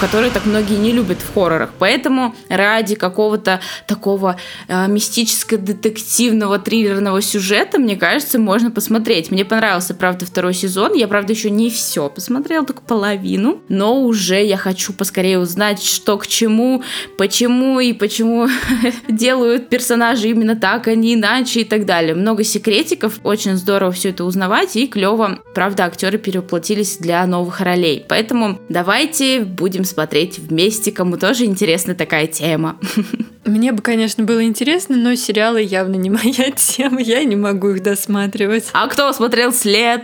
которые 0.00 0.30
так 0.30 0.46
многие 0.46 0.76
не 0.76 0.92
любят 0.92 1.18
в 1.18 1.34
хоррорах. 1.34 1.70
Поэтому 1.78 2.34
ради 2.48 2.94
какого-то 2.94 3.60
такого 3.86 4.36
э, 4.68 4.86
мистическо-детективного 4.88 6.58
триллерного 6.58 7.22
сюжета, 7.22 7.78
мне 7.78 7.96
кажется, 7.96 8.38
можно 8.38 8.70
посмотреть. 8.70 9.30
Мне 9.30 9.44
понравился, 9.44 9.94
правда, 9.94 10.26
второй 10.26 10.54
сезон. 10.54 10.94
Я, 10.94 11.06
правда, 11.08 11.32
еще 11.32 11.50
не 11.50 11.70
все 11.70 12.08
посмотрела, 12.08 12.64
только 12.64 12.82
половину. 12.82 13.60
Но 13.68 14.02
уже 14.02 14.42
я 14.44 14.56
хочу 14.56 14.92
поскорее 14.92 15.38
узнать, 15.38 15.82
что 15.82 16.16
к 16.18 16.26
чему, 16.26 16.82
почему 17.18 17.80
и 17.80 17.92
почему 17.92 18.48
делают 19.08 19.68
персонажи 19.68 20.28
именно 20.28 20.56
так, 20.56 20.88
а 20.88 20.94
не 20.94 21.14
иначе 21.14 21.60
и 21.60 21.64
так 21.64 21.84
далее. 21.84 22.14
Много 22.14 22.44
секретиков, 22.44 23.20
очень 23.22 23.56
здорово 23.56 23.92
все 23.92 24.10
это 24.10 24.24
узнавать 24.24 24.76
и 24.76 24.86
клево. 24.86 25.40
Правда, 25.54 25.84
актеры 25.84 26.18
перевоплотились 26.18 26.98
для 26.98 27.26
новых 27.26 27.60
ролей. 27.60 28.04
Поэтому 28.08 28.60
давайте 28.68 29.40
будем 29.40 29.84
смотреть 29.84 30.38
вместе, 30.38 30.92
кому 30.92 31.16
тоже 31.16 31.44
интересна 31.44 31.94
такая 31.94 32.26
тема. 32.26 32.78
Мне 33.44 33.72
бы, 33.72 33.82
конечно, 33.82 34.24
было 34.24 34.44
интересно, 34.44 34.96
но 34.96 35.14
сериалы 35.14 35.62
явно 35.62 35.96
не 35.96 36.10
моя 36.10 36.50
тема. 36.52 37.00
Я 37.00 37.24
не 37.24 37.36
могу 37.36 37.70
их 37.70 37.82
досматривать. 37.82 38.68
А 38.72 38.86
кто 38.88 39.12
смотрел 39.12 39.52
след? 39.52 40.02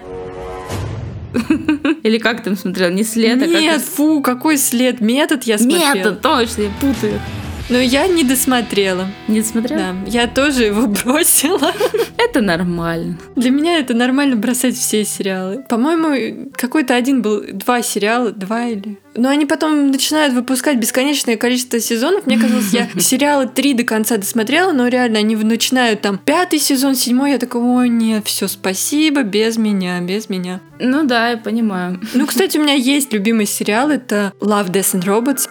Или 2.03 2.19
как 2.19 2.43
там 2.43 2.57
смотрел? 2.57 2.91
Не 2.91 3.05
след, 3.05 3.43
а 3.43 3.47
как 3.47 3.61
Нет, 3.61 3.83
фу, 3.83 4.23
какой 4.23 4.57
след? 4.57 5.01
Метод 5.01 5.45
я 5.45 5.59
смотрела. 5.59 5.95
Метод, 5.95 6.23
точно, 6.23 6.62
я 6.62 6.71
путаю. 6.81 7.21
Но 7.69 7.79
я 7.79 8.07
не 8.07 8.23
досмотрела. 8.23 9.09
Не 9.27 9.43
смотрела? 9.43 9.81
Да, 9.81 9.95
я 10.07 10.29
тоже 10.29 10.65
его 10.67 10.87
бросила. 11.05 11.73
Это 12.17 12.41
нормально. 12.41 13.19
Для 13.35 13.51
меня 13.51 13.79
это 13.79 13.93
нормально 13.93 14.37
бросать 14.37 14.77
все 14.77 15.05
сериалы. 15.05 15.65
По-моему, 15.69 16.51
какой-то 16.53 16.95
один 16.95 17.23
был, 17.23 17.43
два 17.53 17.83
сериала, 17.83 18.31
два 18.31 18.67
или... 18.67 18.99
Но 19.15 19.31
они 19.31 19.47
потом 19.47 19.91
начинают 19.91 20.35
выпускать 20.35 20.79
бесконечное 20.79 21.37
количество 21.37 21.81
сезонов. 21.81 22.27
Мне 22.27 22.39
казалось, 22.39 22.73
я 22.73 22.89
сериалы 23.01 23.49
три 23.49 23.75
до 23.75 23.83
конца 23.83 24.17
досмотрела, 24.17 24.73
но 24.73 24.87
реально 24.87 25.19
они 25.19 25.35
начинают 25.35 26.03
там 26.03 26.19
пятый 26.19 26.61
сезон, 26.61 26.95
седьмой. 26.95 27.33
Я 27.33 27.39
такая, 27.39 27.63
ой, 27.63 27.89
нет, 27.89 28.27
все, 28.27 28.47
спасибо, 28.47 29.23
без 29.23 29.57
меня, 29.57 30.01
без 30.01 30.29
меня. 30.29 30.61
Ну 30.79 31.05
да, 31.05 31.31
я 31.31 31.37
понимаю. 31.37 32.01
Ну, 32.15 32.27
кстати, 32.27 32.59
у 32.59 32.63
меня 32.63 32.75
есть 32.75 33.13
любимый 33.13 33.47
сериал, 33.47 33.91
это 33.91 34.33
Love, 34.41 34.71
Death 34.71 35.01
and 35.01 35.05
Robots. 35.05 35.49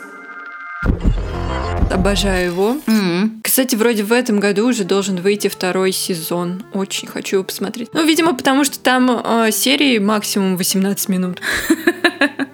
Обожаю 1.96 2.48
его. 2.48 2.78
М. 2.88 3.40
Кстати, 3.42 3.76
вроде 3.76 4.04
в 4.04 4.12
этом 4.12 4.42
году 4.42 4.68
уже 4.68 4.84
должен 4.84 5.16
выйти 5.16 5.48
второй 5.48 5.94
сезон. 5.94 6.62
Очень 6.74 7.08
хочу 7.08 7.38
его 7.38 7.46
посмотреть. 7.46 7.88
Ну, 7.94 8.06
видимо, 8.06 8.36
потому 8.36 8.66
что 8.66 8.78
там 8.80 9.10
э, 9.24 9.52
серии 9.52 9.98
максимум 10.00 10.58
18 10.58 11.08
минут. 11.08 11.40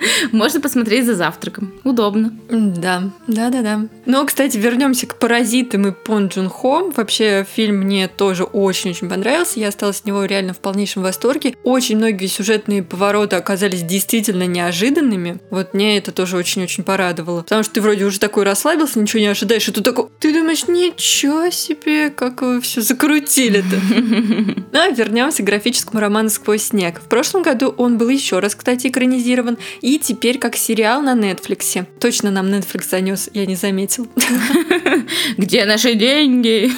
Можно 0.32 0.62
посмотреть 0.62 1.06
за 1.06 1.16
завтраком. 1.16 1.74
Удобно. 1.84 2.34
Да, 2.50 3.12
да, 3.28 3.50
да, 3.50 3.62
да. 3.62 3.82
Но, 4.06 4.26
кстати, 4.26 4.58
вернемся 4.58 5.08
к 5.08 5.18
паразитам 5.20 5.88
и 5.88 5.92
Пон 5.92 6.28
Джун 6.28 6.50
Хо. 6.50 6.92
Вообще, 6.96 7.46
фильм 7.50 7.78
мне 7.78 8.08
тоже 8.08 8.44
очень-очень 8.44 9.10
понравился. 9.10 9.60
Я 9.60 9.70
осталась 9.70 10.00
от 10.00 10.06
него 10.06 10.26
реально 10.26 10.54
в 10.54 10.60
полнейшем 10.60 11.04
восторге. 11.04 11.56
Очень 11.64 11.98
многие 11.98 12.28
сюжетные 12.28 12.84
повороты 12.84 13.36
оказались 13.36 13.84
действительно 13.84 14.48
неожиданными. 14.48 15.40
Вот 15.50 15.74
мне 15.74 15.98
это 15.98 16.12
тоже 16.12 16.38
очень-очень 16.38 16.84
порадовало. 16.84 17.44
Потому 17.44 17.64
что 17.64 17.74
ты 17.74 17.82
вроде 17.82 18.06
уже 18.06 18.20
такой 18.20 18.44
расслабился, 18.44 19.00
ничего 19.00 19.20
не 19.20 19.28
ожидаешь, 19.28 19.68
и 19.68 19.72
ты 19.72 19.82
такой, 19.82 20.08
ты 20.20 20.34
думаешь, 20.34 20.68
ничего 20.68 21.50
себе, 21.50 22.10
как 22.10 22.42
вы 22.42 22.62
все 22.62 22.82
закрутили-то. 22.82 23.80
Ну, 24.72 24.80
а 24.80 24.90
вернемся 24.90 25.44
к 25.44 25.46
графическому 25.46 26.00
роману 26.00 26.30
«Сквозь 26.30 26.64
снег». 26.64 27.00
В 27.00 27.08
прошлом 27.08 27.44
году 27.44 27.74
он 27.78 27.98
был 27.98 28.10
еще 28.10 28.40
раз, 28.40 28.56
кстати, 28.56 28.88
экранизирован, 28.88 29.58
и 29.82 29.91
теперь 30.00 30.38
как 30.38 30.56
сериал 30.56 31.02
на 31.02 31.14
Нетфликсе. 31.14 31.86
Точно 32.00 32.32
нам 32.32 32.48
Netflix 32.48 32.90
занес, 32.90 33.30
я 33.34 33.46
не 33.46 33.56
заметил. 33.56 34.08
Где 35.38 35.66
наши 35.66 35.96
деньги? 35.96 36.72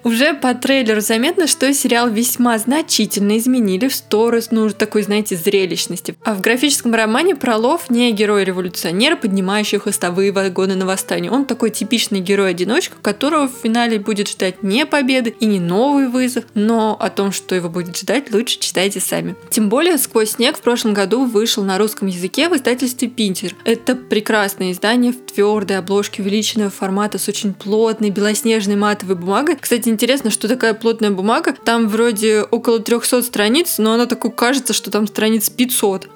Уже 0.04 0.34
по 0.34 0.54
трейлеру 0.54 1.00
заметно, 1.00 1.48
что 1.48 1.72
сериал 1.74 2.08
весьма 2.08 2.58
значительно 2.58 3.38
изменили 3.38 3.88
в 3.88 3.94
сторону 3.94 4.64
уже 4.66 4.74
такой, 4.74 5.02
знаете, 5.02 5.34
зрелищности. 5.34 6.14
А 6.22 6.34
в 6.34 6.40
графическом 6.40 6.94
романе 6.94 7.34
Пролов 7.34 7.90
не 7.90 8.12
герой-революционер, 8.12 9.16
поднимающий 9.16 9.78
хвостовые 9.78 10.30
вагоны 10.30 10.76
на 10.76 10.86
восстание. 10.86 11.32
Он 11.32 11.44
такой 11.44 11.70
типичный 11.70 12.20
герой-одиночка, 12.20 12.96
которого 13.02 13.48
в 13.48 13.62
финале 13.62 13.98
будет 13.98 14.28
ждать 14.28 14.62
не 14.62 14.86
победы 14.86 15.34
и 15.40 15.46
не 15.46 15.58
новый 15.58 16.08
вызов, 16.08 16.44
но 16.54 16.96
о 17.00 17.10
том, 17.10 17.32
что 17.32 17.54
его 17.54 17.68
будет 17.68 17.96
ждать, 17.96 18.32
лучше 18.32 18.60
читайте 18.60 19.00
сами. 19.00 19.34
Тем 19.50 19.68
более 19.68 19.98
«Сквозь 19.98 20.32
снег» 20.32 20.56
в 20.56 20.60
прошлом 20.60 20.94
году 20.94 21.24
вышел 21.24 21.64
на 21.64 21.78
русском 21.78 22.06
языке 22.06 22.45
в 22.48 22.56
издательстве 22.56 23.08
«Питер». 23.08 23.54
Это 23.64 23.94
прекрасное 23.94 24.72
издание 24.72 25.12
в 25.12 25.24
твердой 25.32 25.78
обложке 25.78 26.22
увеличенного 26.22 26.70
формата 26.70 27.18
с 27.18 27.28
очень 27.28 27.54
плотной 27.54 28.10
белоснежной 28.10 28.76
матовой 28.76 29.16
бумагой. 29.16 29.56
Кстати, 29.60 29.88
интересно, 29.88 30.30
что 30.30 30.48
такая 30.48 30.74
плотная 30.74 31.10
бумага. 31.10 31.54
Там 31.64 31.88
вроде 31.88 32.42
около 32.42 32.80
300 32.80 33.22
страниц, 33.22 33.78
но 33.78 33.94
она 33.94 34.06
такой 34.06 34.30
кажется, 34.30 34.72
что 34.72 34.90
там 34.90 35.06
страниц 35.06 35.50
500. 35.50 36.08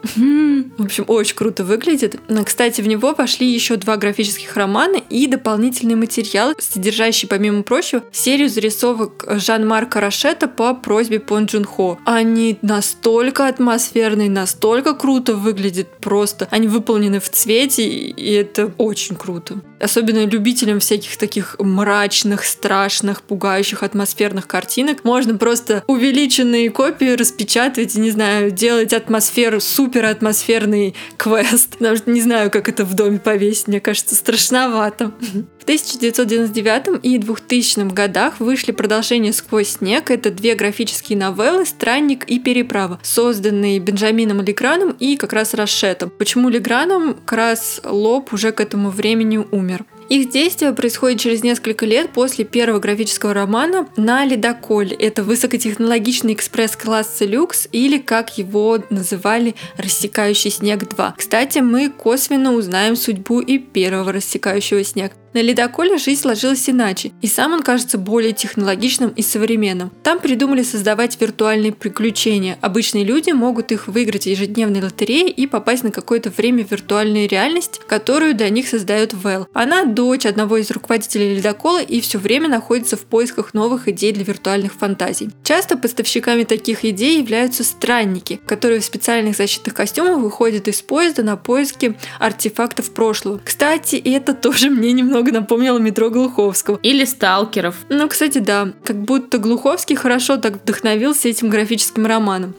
В 0.78 0.84
общем, 0.84 1.04
очень 1.08 1.36
круто 1.36 1.64
выглядит. 1.64 2.18
Кстати, 2.44 2.80
в 2.80 2.88
него 2.88 3.14
вошли 3.16 3.50
еще 3.50 3.76
два 3.76 3.96
графических 3.96 4.56
романа 4.56 4.96
и 5.10 5.26
дополнительные 5.26 5.96
материалы, 5.96 6.54
содержащие, 6.58 7.28
помимо 7.28 7.62
прочего, 7.62 8.02
серию 8.12 8.48
зарисовок 8.48 9.24
Жан-Марка 9.28 10.00
Рашета 10.00 10.48
по 10.48 10.74
просьбе 10.74 11.20
Пон 11.20 11.46
Джун 11.46 11.64
Хо. 11.64 11.98
Они 12.04 12.58
настолько 12.62 13.46
атмосферные, 13.48 14.30
настолько 14.30 14.94
круто 14.94 15.34
выглядят 15.34 15.88
просто. 16.20 16.48
Они 16.50 16.68
выполнены 16.68 17.18
в 17.18 17.30
цвете, 17.30 17.88
и 17.88 18.32
это 18.32 18.70
очень 18.76 19.16
круто. 19.16 19.62
Особенно 19.80 20.26
любителям 20.26 20.78
всяких 20.78 21.16
таких 21.16 21.56
мрачных, 21.58 22.44
страшных, 22.44 23.22
пугающих 23.22 23.82
атмосферных 23.82 24.46
картинок. 24.46 25.02
Можно 25.02 25.38
просто 25.38 25.82
увеличенные 25.86 26.68
копии 26.68 27.16
распечатывать 27.16 27.96
и, 27.96 28.00
не 28.00 28.10
знаю, 28.10 28.50
делать 28.50 28.92
атмосферу, 28.92 29.60
супер 29.60 30.04
атмосферный 30.04 30.94
квест. 31.16 31.78
Потому 31.78 31.96
что 31.96 32.10
не 32.10 32.20
знаю, 32.20 32.50
как 32.50 32.68
это 32.68 32.84
в 32.84 32.92
доме 32.92 33.18
повесить. 33.18 33.68
Мне 33.68 33.80
кажется, 33.80 34.14
страшновато. 34.14 35.12
В 35.60 35.64
1999 35.64 37.00
и 37.02 37.18
2000 37.18 37.92
годах 37.92 38.40
вышли 38.40 38.72
продолжения 38.72 39.32
«Сквозь 39.34 39.76
снег». 39.76 40.10
Это 40.10 40.30
две 40.30 40.54
графические 40.54 41.18
новеллы 41.18 41.66
«Странник» 41.66 42.24
и 42.24 42.38
«Переправа», 42.38 42.98
созданные 43.02 43.78
Бенджамином 43.78 44.40
Леграном 44.40 44.96
и 44.98 45.16
как 45.16 45.34
раз 45.34 45.52
Рашетом. 45.52 46.10
Почему 46.16 46.48
Леграном? 46.48 47.12
Как 47.26 47.36
раз 47.36 47.82
Лоб 47.84 48.32
уже 48.32 48.52
к 48.52 48.60
этому 48.60 48.88
времени 48.88 49.36
умер. 49.36 49.84
Их 50.08 50.30
действие 50.30 50.72
происходит 50.72 51.20
через 51.20 51.44
несколько 51.44 51.86
лет 51.86 52.10
после 52.10 52.44
первого 52.44 52.80
графического 52.80 53.32
романа 53.32 53.86
на 53.96 54.24
ледоколе. 54.24 54.96
Это 54.96 55.22
высокотехнологичный 55.22 56.32
экспресс-класс 56.32 57.18
люкс 57.20 57.68
или, 57.70 57.98
как 57.98 58.36
его 58.36 58.82
называли, 58.90 59.54
«Рассекающий 59.76 60.50
снег 60.50 60.82
2». 60.82 61.12
Кстати, 61.16 61.58
мы 61.60 61.90
косвенно 61.90 62.54
узнаем 62.54 62.96
судьбу 62.96 63.40
и 63.40 63.58
первого 63.58 64.12
«Рассекающего 64.12 64.82
снег». 64.82 65.12
На 65.32 65.42
ледоколе 65.42 65.96
жизнь 65.96 66.22
сложилась 66.22 66.68
иначе, 66.68 67.12
и 67.22 67.28
сам 67.28 67.52
он 67.52 67.62
кажется 67.62 67.98
более 67.98 68.32
технологичным 68.32 69.10
и 69.10 69.22
современным. 69.22 69.92
Там 70.02 70.18
придумали 70.18 70.64
создавать 70.64 71.20
виртуальные 71.20 71.70
приключения. 71.72 72.58
Обычные 72.60 73.04
люди 73.04 73.30
могут 73.30 73.70
их 73.70 73.86
выиграть 73.86 74.24
в 74.24 74.26
ежедневной 74.26 74.82
лотерее 74.82 75.30
и 75.30 75.46
попасть 75.46 75.84
на 75.84 75.92
какое-то 75.92 76.30
время 76.30 76.64
в 76.64 76.72
виртуальную 76.72 77.28
реальность, 77.28 77.80
которую 77.86 78.34
для 78.34 78.48
них 78.48 78.66
создает 78.66 79.14
Вэл. 79.14 79.46
Она 79.52 79.84
дочь 79.84 80.26
одного 80.26 80.56
из 80.56 80.68
руководителей 80.72 81.36
ледокола 81.36 81.80
и 81.80 82.00
все 82.00 82.18
время 82.18 82.48
находится 82.48 82.96
в 82.96 83.02
поисках 83.02 83.54
новых 83.54 83.86
идей 83.86 84.10
для 84.12 84.24
виртуальных 84.24 84.74
фантазий. 84.74 85.30
Часто 85.44 85.76
поставщиками 85.76 86.42
таких 86.42 86.84
идей 86.84 87.18
являются 87.20 87.62
странники, 87.62 88.40
которые 88.46 88.80
в 88.80 88.84
специальных 88.84 89.36
защитных 89.36 89.74
костюмах 89.74 90.18
выходят 90.18 90.66
из 90.66 90.82
поезда 90.82 91.22
на 91.22 91.36
поиски 91.36 91.96
артефактов 92.18 92.90
прошлого. 92.90 93.40
Кстати, 93.44 93.94
это 93.94 94.34
тоже 94.34 94.70
мне 94.70 94.90
немного 94.90 95.19
напомнило 95.28 95.78
метро 95.78 96.10
Глуховского. 96.10 96.78
Или 96.82 97.04
сталкеров. 97.04 97.76
Ну, 97.88 98.08
кстати, 98.08 98.38
да, 98.38 98.72
как 98.84 98.96
будто 98.96 99.38
Глуховский 99.38 99.96
хорошо 99.96 100.36
так 100.36 100.62
вдохновился 100.62 101.28
этим 101.28 101.50
графическим 101.50 102.06
романом. 102.06 102.54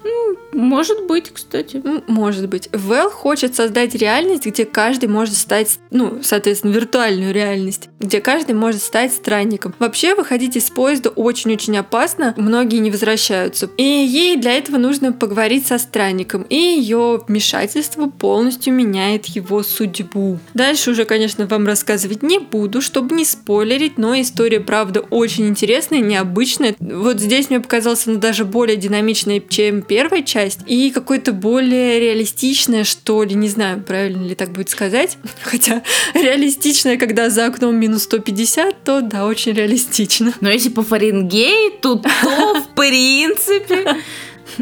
Может 0.54 1.06
быть, 1.08 1.32
кстати. 1.32 1.82
Может 2.08 2.50
быть. 2.50 2.70
Вэл 2.74 3.10
хочет 3.10 3.56
создать 3.56 3.96
реальность, 3.96 4.46
где 4.46 4.66
каждый 4.66 5.08
может 5.08 5.36
стать, 5.36 5.80
ну, 5.92 6.20
соответственно, 6.22 6.72
виртуальную 6.72 7.34
реальность, 7.34 7.90
где 8.00 8.20
каждый 8.22 8.54
может 8.54 8.82
стать 8.82 9.14
странником. 9.14 9.74
Вообще, 9.80 10.16
выходить 10.16 10.58
из 10.58 10.70
поезда 10.70 11.10
очень-очень 11.10 11.78
опасно, 11.78 12.34
многие 12.38 12.78
не 12.78 12.92
возвращаются. 12.92 13.70
И 13.78 13.84
ей 13.84 14.36
для 14.38 14.54
этого 14.54 14.78
нужно 14.78 15.14
поговорить 15.14 15.68
со 15.68 15.78
странником, 15.78 16.46
и 16.50 16.56
ее 16.56 17.22
вмешательство 17.28 18.08
полностью 18.08 18.74
меняет 18.74 19.28
его 19.28 19.64
судьбу. 19.64 20.40
Дальше 20.54 20.92
уже, 20.92 21.06
конечно, 21.06 21.46
вам 21.46 21.66
рассказывать 21.66 22.24
не 22.24 22.40
буду, 22.52 22.82
чтобы 22.82 23.16
не 23.16 23.26
спойлерить, 23.26 23.98
но 23.98 24.20
история, 24.20 24.60
правда, 24.60 25.00
очень 25.00 25.48
интересная, 25.48 26.00
необычная. 26.00 26.76
Вот 26.80 27.20
здесь 27.20 27.50
мне 27.50 27.60
показалась 27.60 28.06
она 28.06 28.18
даже 28.18 28.46
более 28.46 28.78
динамичной, 28.78 29.44
чем 29.48 29.82
первая 29.82 30.22
часть, 30.22 30.60
и 30.68 30.92
какой-то 30.92 31.32
более 31.32 32.00
реалистичная, 32.00 32.84
что 32.84 33.24
ли, 33.24 33.36
не 33.36 33.48
знаю, 33.48 33.82
правильно 33.82 34.28
ли 34.28 34.36
так 34.36 34.52
будет 34.52 34.70
сказать. 34.70 35.18
Хотя 35.44 35.82
реалистичная, 36.14 36.98
когда 36.98 37.30
за 37.30 37.46
окном 37.46 37.78
минус 37.78 38.04
150, 38.04 38.84
то 38.84 39.02
да, 39.02 39.26
очень 39.26 39.54
реалистично. 39.54 40.34
Но 40.42 40.50
если 40.50 40.70
по 40.70 40.84
Фаренгейту, 40.84 42.00
то 42.00 42.62
в 42.62 42.68
принципе... 42.76 43.98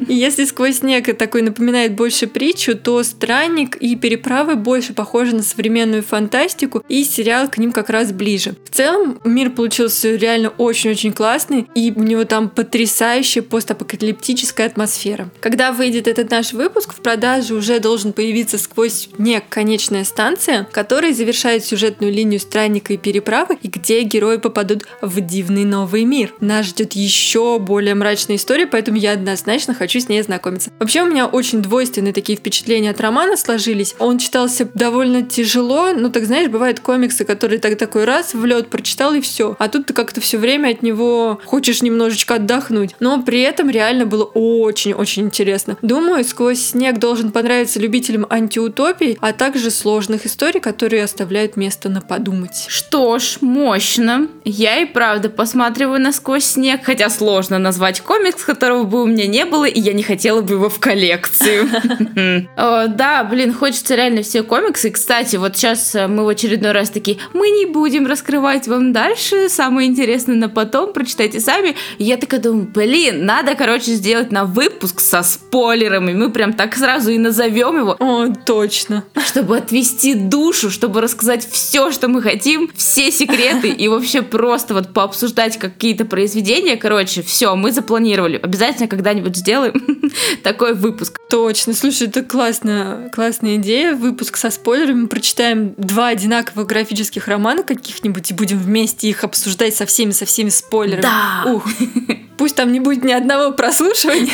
И 0.08 0.14
если 0.14 0.46
сквозь 0.46 0.80
снег 0.80 1.18
такой 1.18 1.42
напоминает 1.42 1.94
больше 1.96 2.28
притчу, 2.28 2.76
то 2.76 3.02
странник 3.04 3.76
и 3.78 3.96
переправы 3.96 4.56
больше 4.56 4.94
похожи 4.94 5.36
на 5.36 5.44
современную 5.44 6.04
фантастику, 6.04 6.84
и 6.88 7.04
сериал 7.04 7.50
к 7.50 7.58
ним 7.58 7.72
как 7.72 7.90
раз 7.90 8.12
ближе. 8.12 8.56
В 8.64 8.76
целом, 8.76 9.20
мир 9.24 9.50
получился 9.50 10.16
реально 10.16 10.50
очень-очень 10.50 11.14
классный, 11.14 11.68
и 11.76 11.92
у 11.96 12.04
него 12.04 12.26
там 12.26 12.50
потрясающая 12.50 13.42
постапокалиптическая 13.42 14.68
атмосфера. 14.68 15.30
Когда 15.40 15.72
выйдет 15.72 16.08
этот 16.08 16.30
наш 16.30 16.54
выпуск, 16.54 16.94
в 16.94 17.02
продаже 17.02 17.56
уже 17.56 17.80
должен 17.80 18.14
появиться 18.14 18.58
сквозь 18.58 19.10
снег 19.16 19.46
конечная 19.50 20.04
станция, 20.04 20.68
которая 20.72 21.14
завершает 21.14 21.66
сюжетную 21.66 22.14
линию 22.14 22.40
странника 22.40 22.94
и 22.94 22.98
переправы, 22.98 23.58
и 23.62 23.68
где 23.68 24.04
герои 24.04 24.38
попадут 24.38 24.86
в 25.02 25.20
дивный 25.22 25.66
новый 25.66 26.04
мир. 26.04 26.34
Нас 26.40 26.68
ждет 26.68 26.94
еще 26.94 27.58
более 27.60 27.96
мрачная 27.96 28.36
история, 28.36 28.68
поэтому 28.68 28.98
я 28.98 29.14
однозначно 29.14 29.74
хочу 29.74 29.89
хочу 29.90 30.02
с 30.02 30.08
ней 30.08 30.22
знакомиться. 30.22 30.70
Вообще 30.78 31.02
у 31.02 31.08
меня 31.08 31.26
очень 31.26 31.64
двойственные 31.64 32.14
такие 32.14 32.38
впечатления 32.38 32.92
от 32.92 33.02
романа 33.02 33.36
сложились. 33.36 33.96
Он 33.98 34.20
читался 34.20 34.70
довольно 34.76 35.24
тяжело, 35.24 35.94
ну 35.96 36.12
так 36.12 36.26
знаешь, 36.26 36.48
бывают 36.48 36.80
комиксы, 36.80 37.26
которые 37.26 37.58
так 37.58 37.76
такой 37.76 38.04
раз 38.06 38.36
в 38.36 38.46
лед 38.46 38.68
прочитал 38.68 39.16
и 39.16 39.22
все. 39.22 39.56
А 39.58 39.68
тут 39.68 39.88
ты 39.88 39.94
как-то 39.94 40.22
все 40.22 40.38
время 40.38 40.70
от 40.70 40.84
него 40.84 41.40
хочешь 41.44 41.82
немножечко 41.82 42.36
отдохнуть. 42.36 42.92
Но 43.00 43.24
при 43.24 43.42
этом 43.42 43.72
реально 43.72 44.06
было 44.06 44.26
очень-очень 44.26 45.24
интересно. 45.24 45.76
Думаю, 45.82 46.24
сквозь 46.24 46.62
снег 46.62 47.00
должен 47.00 47.32
понравиться 47.32 47.80
любителям 47.80 48.28
антиутопий, 48.30 49.18
а 49.22 49.34
также 49.34 49.72
сложных 49.72 50.28
историй, 50.28 50.60
которые 50.60 51.04
оставляют 51.04 51.56
место 51.56 51.90
на 51.90 52.02
подумать. 52.02 52.66
Что 52.68 53.18
ж, 53.18 53.38
мощно. 53.42 54.28
Я 54.46 54.82
и 54.82 54.86
правда 54.86 55.30
посматриваю 55.30 56.00
на 56.00 56.12
сквозь 56.12 56.46
снег, 56.46 56.82
хотя 56.84 57.10
сложно 57.10 57.58
назвать 57.58 58.02
комикс, 58.02 58.44
которого 58.44 58.84
бы 58.84 59.02
у 59.02 59.08
меня 59.08 59.26
не 59.26 59.46
было, 59.46 59.66
и 59.70 59.80
я 59.80 59.94
не 59.94 60.04
хотела 60.04 60.42
бы 60.42 60.56
его 60.56 60.70
в 60.70 60.80
коллекцию. 60.80 61.70
Да, 62.56 63.24
блин, 63.24 63.54
хочется 63.54 63.96
реально 63.96 64.22
все 64.22 64.44
комиксы. 64.44 64.90
Кстати, 64.90 65.36
вот 65.36 65.56
сейчас 65.56 65.96
э, 65.96 66.08
мы 66.08 66.26
в 66.26 66.28
очередной 66.28 66.72
раз 66.72 66.90
такие, 66.90 67.18
мы 67.34 67.50
не 67.50 67.66
будем 67.66 68.06
раскрывать 68.08 68.68
вам 68.68 68.94
дальше, 68.94 69.50
самое 69.50 69.88
интересное 69.88 70.36
на 70.36 70.50
потом, 70.50 70.94
прочитайте 70.94 71.40
сами. 71.40 71.76
Я 71.98 72.18
такая 72.18 72.40
думаю, 72.40 72.68
блин, 72.74 73.26
надо, 73.26 73.56
короче, 73.56 73.94
сделать 73.94 74.32
на 74.32 74.46
выпуск 74.46 75.00
со 75.00 75.24
спойлерами. 75.24 76.14
Мы 76.14 76.32
прям 76.32 76.54
так 76.54 76.76
сразу 76.76 77.12
и 77.12 77.18
назовем 77.18 77.78
его. 77.78 77.96
О, 78.00 78.28
точно. 78.46 79.04
Чтобы 79.26 79.58
отвести 79.58 80.16
душу, 80.16 80.70
чтобы 80.70 81.02
рассказать 81.02 81.48
все, 81.50 81.92
что 81.92 82.08
мы 82.08 82.22
хотим, 82.22 82.72
все 82.76 83.12
секреты 83.12 83.70
и 83.70 83.88
вообще 83.88 84.22
просто 84.22 84.74
вот 84.74 84.94
пообсуждать 84.94 85.58
какие-то 85.58 86.06
произведения. 86.06 86.78
Короче, 86.78 87.22
все, 87.22 87.56
мы 87.56 87.72
запланировали. 87.72 88.40
Обязательно 88.42 88.88
когда-нибудь 88.88 89.36
сделаем 89.36 89.59
такой 90.44 90.74
выпуск. 90.74 91.20
Точно. 91.30 91.74
Слушай, 91.74 92.08
это 92.08 92.24
классно, 92.24 93.10
классная 93.14 93.56
идея. 93.58 93.96
Выпуск 93.96 94.38
со 94.38 94.50
спойлерами. 94.50 95.08
Прочитаем 95.08 95.74
два 95.78 96.08
одинаковых 96.08 96.68
графических 96.68 97.28
романа 97.28 97.64
каких-нибудь 97.64 98.32
и 98.32 98.34
будем 98.34 98.60
вместе 98.60 99.10
их 99.10 99.24
обсуждать 99.24 99.76
со 99.76 99.86
всеми, 99.86 100.12
со 100.12 100.26
всеми 100.26 100.50
спойлерами. 100.50 101.02
Да. 101.02 101.44
Ух. 101.46 101.66
Пусть 102.40 102.56
там 102.56 102.72
не 102.72 102.80
будет 102.80 103.04
ни 103.04 103.12
одного 103.12 103.52
прослушивания. 103.52 104.32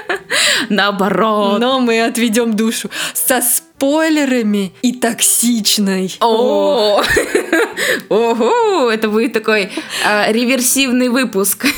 Наоборот. 0.70 1.60
Но 1.60 1.78
мы 1.78 2.02
отведем 2.02 2.56
душу 2.56 2.88
со 3.12 3.42
спойлерами 3.42 4.72
и 4.80 4.94
токсичной. 4.94 6.16
О, 6.20 7.02
ого, 8.08 8.90
это 8.90 9.10
будет 9.10 9.34
такой 9.34 9.70
а, 10.06 10.32
реверсивный 10.32 11.08
выпуск. 11.10 11.66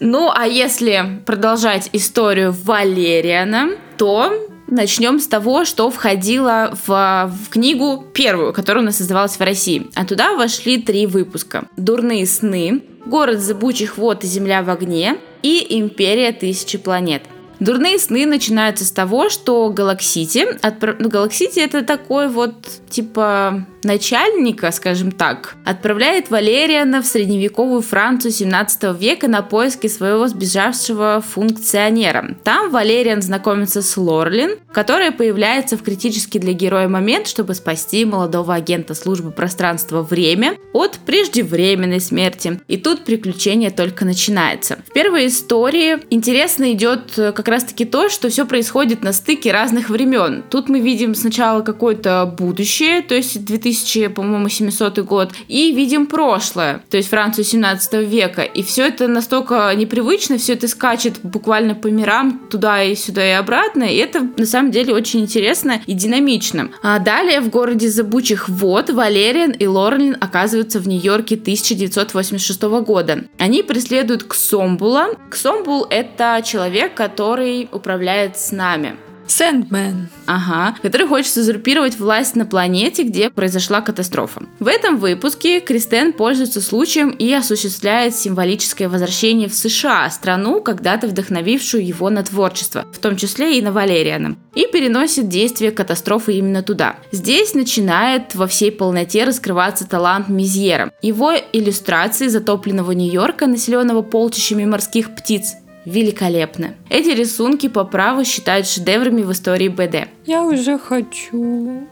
Ну, 0.00 0.30
а 0.32 0.46
если 0.46 1.20
продолжать 1.26 1.90
историю 1.92 2.54
Валериана, 2.64 3.70
то 3.96 4.32
Начнем 4.70 5.18
с 5.18 5.26
того, 5.26 5.64
что 5.64 5.90
входило 5.90 6.76
в, 6.86 7.32
в 7.32 7.48
книгу 7.48 8.04
первую, 8.12 8.52
которая 8.52 8.82
у 8.82 8.86
нас 8.86 8.98
создавалась 8.98 9.38
в 9.38 9.40
России. 9.40 9.88
А 9.94 10.04
туда 10.04 10.34
вошли 10.34 10.80
три 10.82 11.06
выпуска. 11.06 11.64
«Дурные 11.78 12.26
сны», 12.26 12.82
«Город 13.08 13.40
зыбучих 13.40 13.98
вод 13.98 14.22
и 14.22 14.26
земля 14.26 14.62
в 14.62 14.70
огне» 14.70 15.16
и 15.42 15.66
«Империя 15.80 16.32
тысячи 16.32 16.78
планет». 16.78 17.22
Дурные 17.60 17.98
сны 17.98 18.24
начинаются 18.24 18.84
с 18.84 18.92
того, 18.92 19.30
что 19.30 19.68
Галаксити, 19.70 20.46
отправ... 20.62 20.96
ну, 21.00 21.08
Галаксити 21.08 21.58
это 21.58 21.82
такой 21.82 22.28
вот, 22.28 22.54
типа, 22.88 23.66
начальника, 23.82 24.70
скажем 24.70 25.10
так, 25.10 25.56
отправляет 25.64 26.30
Валериана 26.30 27.02
в 27.02 27.06
средневековую 27.06 27.82
Францию 27.82 28.30
17 28.30 28.96
века 28.96 29.26
на 29.26 29.42
поиски 29.42 29.88
своего 29.88 30.28
сбежавшего 30.28 31.20
функционера. 31.26 32.36
Там 32.44 32.70
Валериан 32.70 33.22
знакомится 33.22 33.82
с 33.82 33.96
Лорелин, 33.96 34.58
которая 34.72 35.10
появляется 35.10 35.76
в 35.76 35.82
критический 35.82 36.38
для 36.38 36.52
героя 36.52 36.88
момент, 36.88 37.26
чтобы 37.26 37.54
спасти 37.54 38.04
молодого 38.04 38.54
агента 38.54 38.94
службы 38.94 39.32
пространства-время 39.32 40.56
от 40.72 40.98
преждевременной 41.04 42.00
смерти. 42.00 42.60
И 42.68 42.76
тут 42.76 43.04
приключение 43.04 43.70
только 43.70 44.04
начинается. 44.04 44.78
В 44.88 44.92
первой 44.92 45.26
истории 45.26 45.98
интересно 46.10 46.72
идет 46.72 47.14
как 47.16 47.48
как 47.48 47.54
раз-таки 47.54 47.86
то, 47.86 48.10
что 48.10 48.28
все 48.28 48.44
происходит 48.44 49.02
на 49.02 49.14
стыке 49.14 49.52
разных 49.52 49.88
времен. 49.88 50.44
Тут 50.50 50.68
мы 50.68 50.80
видим 50.80 51.14
сначала 51.14 51.62
какое-то 51.62 52.30
будущее, 52.38 53.00
то 53.00 53.14
есть 53.14 53.42
2000, 53.42 53.67
по-моему, 54.08 54.48
700 54.48 54.98
год, 55.00 55.32
и 55.48 55.72
видим 55.72 56.06
прошлое, 56.06 56.82
то 56.90 56.96
есть 56.96 57.08
Францию 57.08 57.44
17 57.44 57.94
века. 58.08 58.42
И 58.42 58.62
все 58.62 58.86
это 58.86 59.08
настолько 59.08 59.72
непривычно, 59.74 60.38
все 60.38 60.54
это 60.54 60.68
скачет 60.68 61.20
буквально 61.22 61.74
по 61.74 61.88
мирам 61.88 62.40
туда 62.50 62.82
и 62.82 62.94
сюда 62.94 63.26
и 63.26 63.32
обратно, 63.32 63.84
и 63.84 63.96
это 63.96 64.28
на 64.36 64.46
самом 64.46 64.70
деле 64.70 64.94
очень 64.94 65.20
интересно 65.20 65.80
и 65.86 65.94
динамично. 65.94 66.70
А 66.82 66.98
далее 66.98 67.40
в 67.40 67.50
городе 67.50 67.88
Забучих 67.88 68.48
вод 68.48 68.90
Валериан 68.90 69.52
и 69.52 69.66
Лорлин 69.66 70.16
оказываются 70.20 70.80
в 70.80 70.88
Нью-Йорке 70.88 71.36
1986 71.36 72.62
года. 72.62 73.24
Они 73.38 73.62
преследуют 73.62 74.24
Ксомбула. 74.24 75.08
Ксомбул— 75.30 75.86
это 75.90 76.42
человек, 76.44 76.94
который 76.94 77.68
управляет 77.72 78.38
с 78.38 78.52
нами. 78.52 78.96
Сэндмен. 79.28 80.08
Ага, 80.26 80.76
который 80.82 81.06
хочет 81.06 81.36
узурпировать 81.36 81.98
власть 81.98 82.36
на 82.36 82.44
планете, 82.44 83.02
где 83.02 83.30
произошла 83.30 83.80
катастрофа. 83.80 84.42
В 84.58 84.66
этом 84.66 84.98
выпуске 84.98 85.60
Кристен 85.60 86.12
пользуется 86.12 86.60
случаем 86.60 87.10
и 87.10 87.32
осуществляет 87.32 88.14
символическое 88.14 88.88
возвращение 88.88 89.48
в 89.48 89.54
США, 89.54 90.10
страну, 90.10 90.60
когда-то 90.60 91.06
вдохновившую 91.06 91.86
его 91.86 92.10
на 92.10 92.22
творчество, 92.22 92.84
в 92.92 92.98
том 92.98 93.16
числе 93.16 93.58
и 93.58 93.62
на 93.62 93.72
Валериана, 93.72 94.36
и 94.54 94.66
переносит 94.66 95.28
действие 95.28 95.70
катастрофы 95.70 96.34
именно 96.34 96.62
туда. 96.62 96.96
Здесь 97.12 97.54
начинает 97.54 98.34
во 98.34 98.46
всей 98.46 98.72
полноте 98.72 99.24
раскрываться 99.24 99.86
талант 99.86 100.28
Мизьера. 100.28 100.92
Его 101.02 101.32
иллюстрации 101.52 102.28
затопленного 102.28 102.92
Нью-Йорка, 102.92 103.46
населенного 103.46 104.02
полчищами 104.02 104.64
морских 104.64 105.14
птиц, 105.14 105.54
великолепны. 105.84 106.76
Эти 106.90 107.08
рисунки 107.10 107.68
по 107.68 107.84
праву 107.84 108.24
считают 108.24 108.66
шедеврами 108.66 109.22
в 109.22 109.32
истории 109.32 109.68
БД. 109.68 110.08
Я 110.26 110.42
уже 110.44 110.78
хочу. 110.78 111.88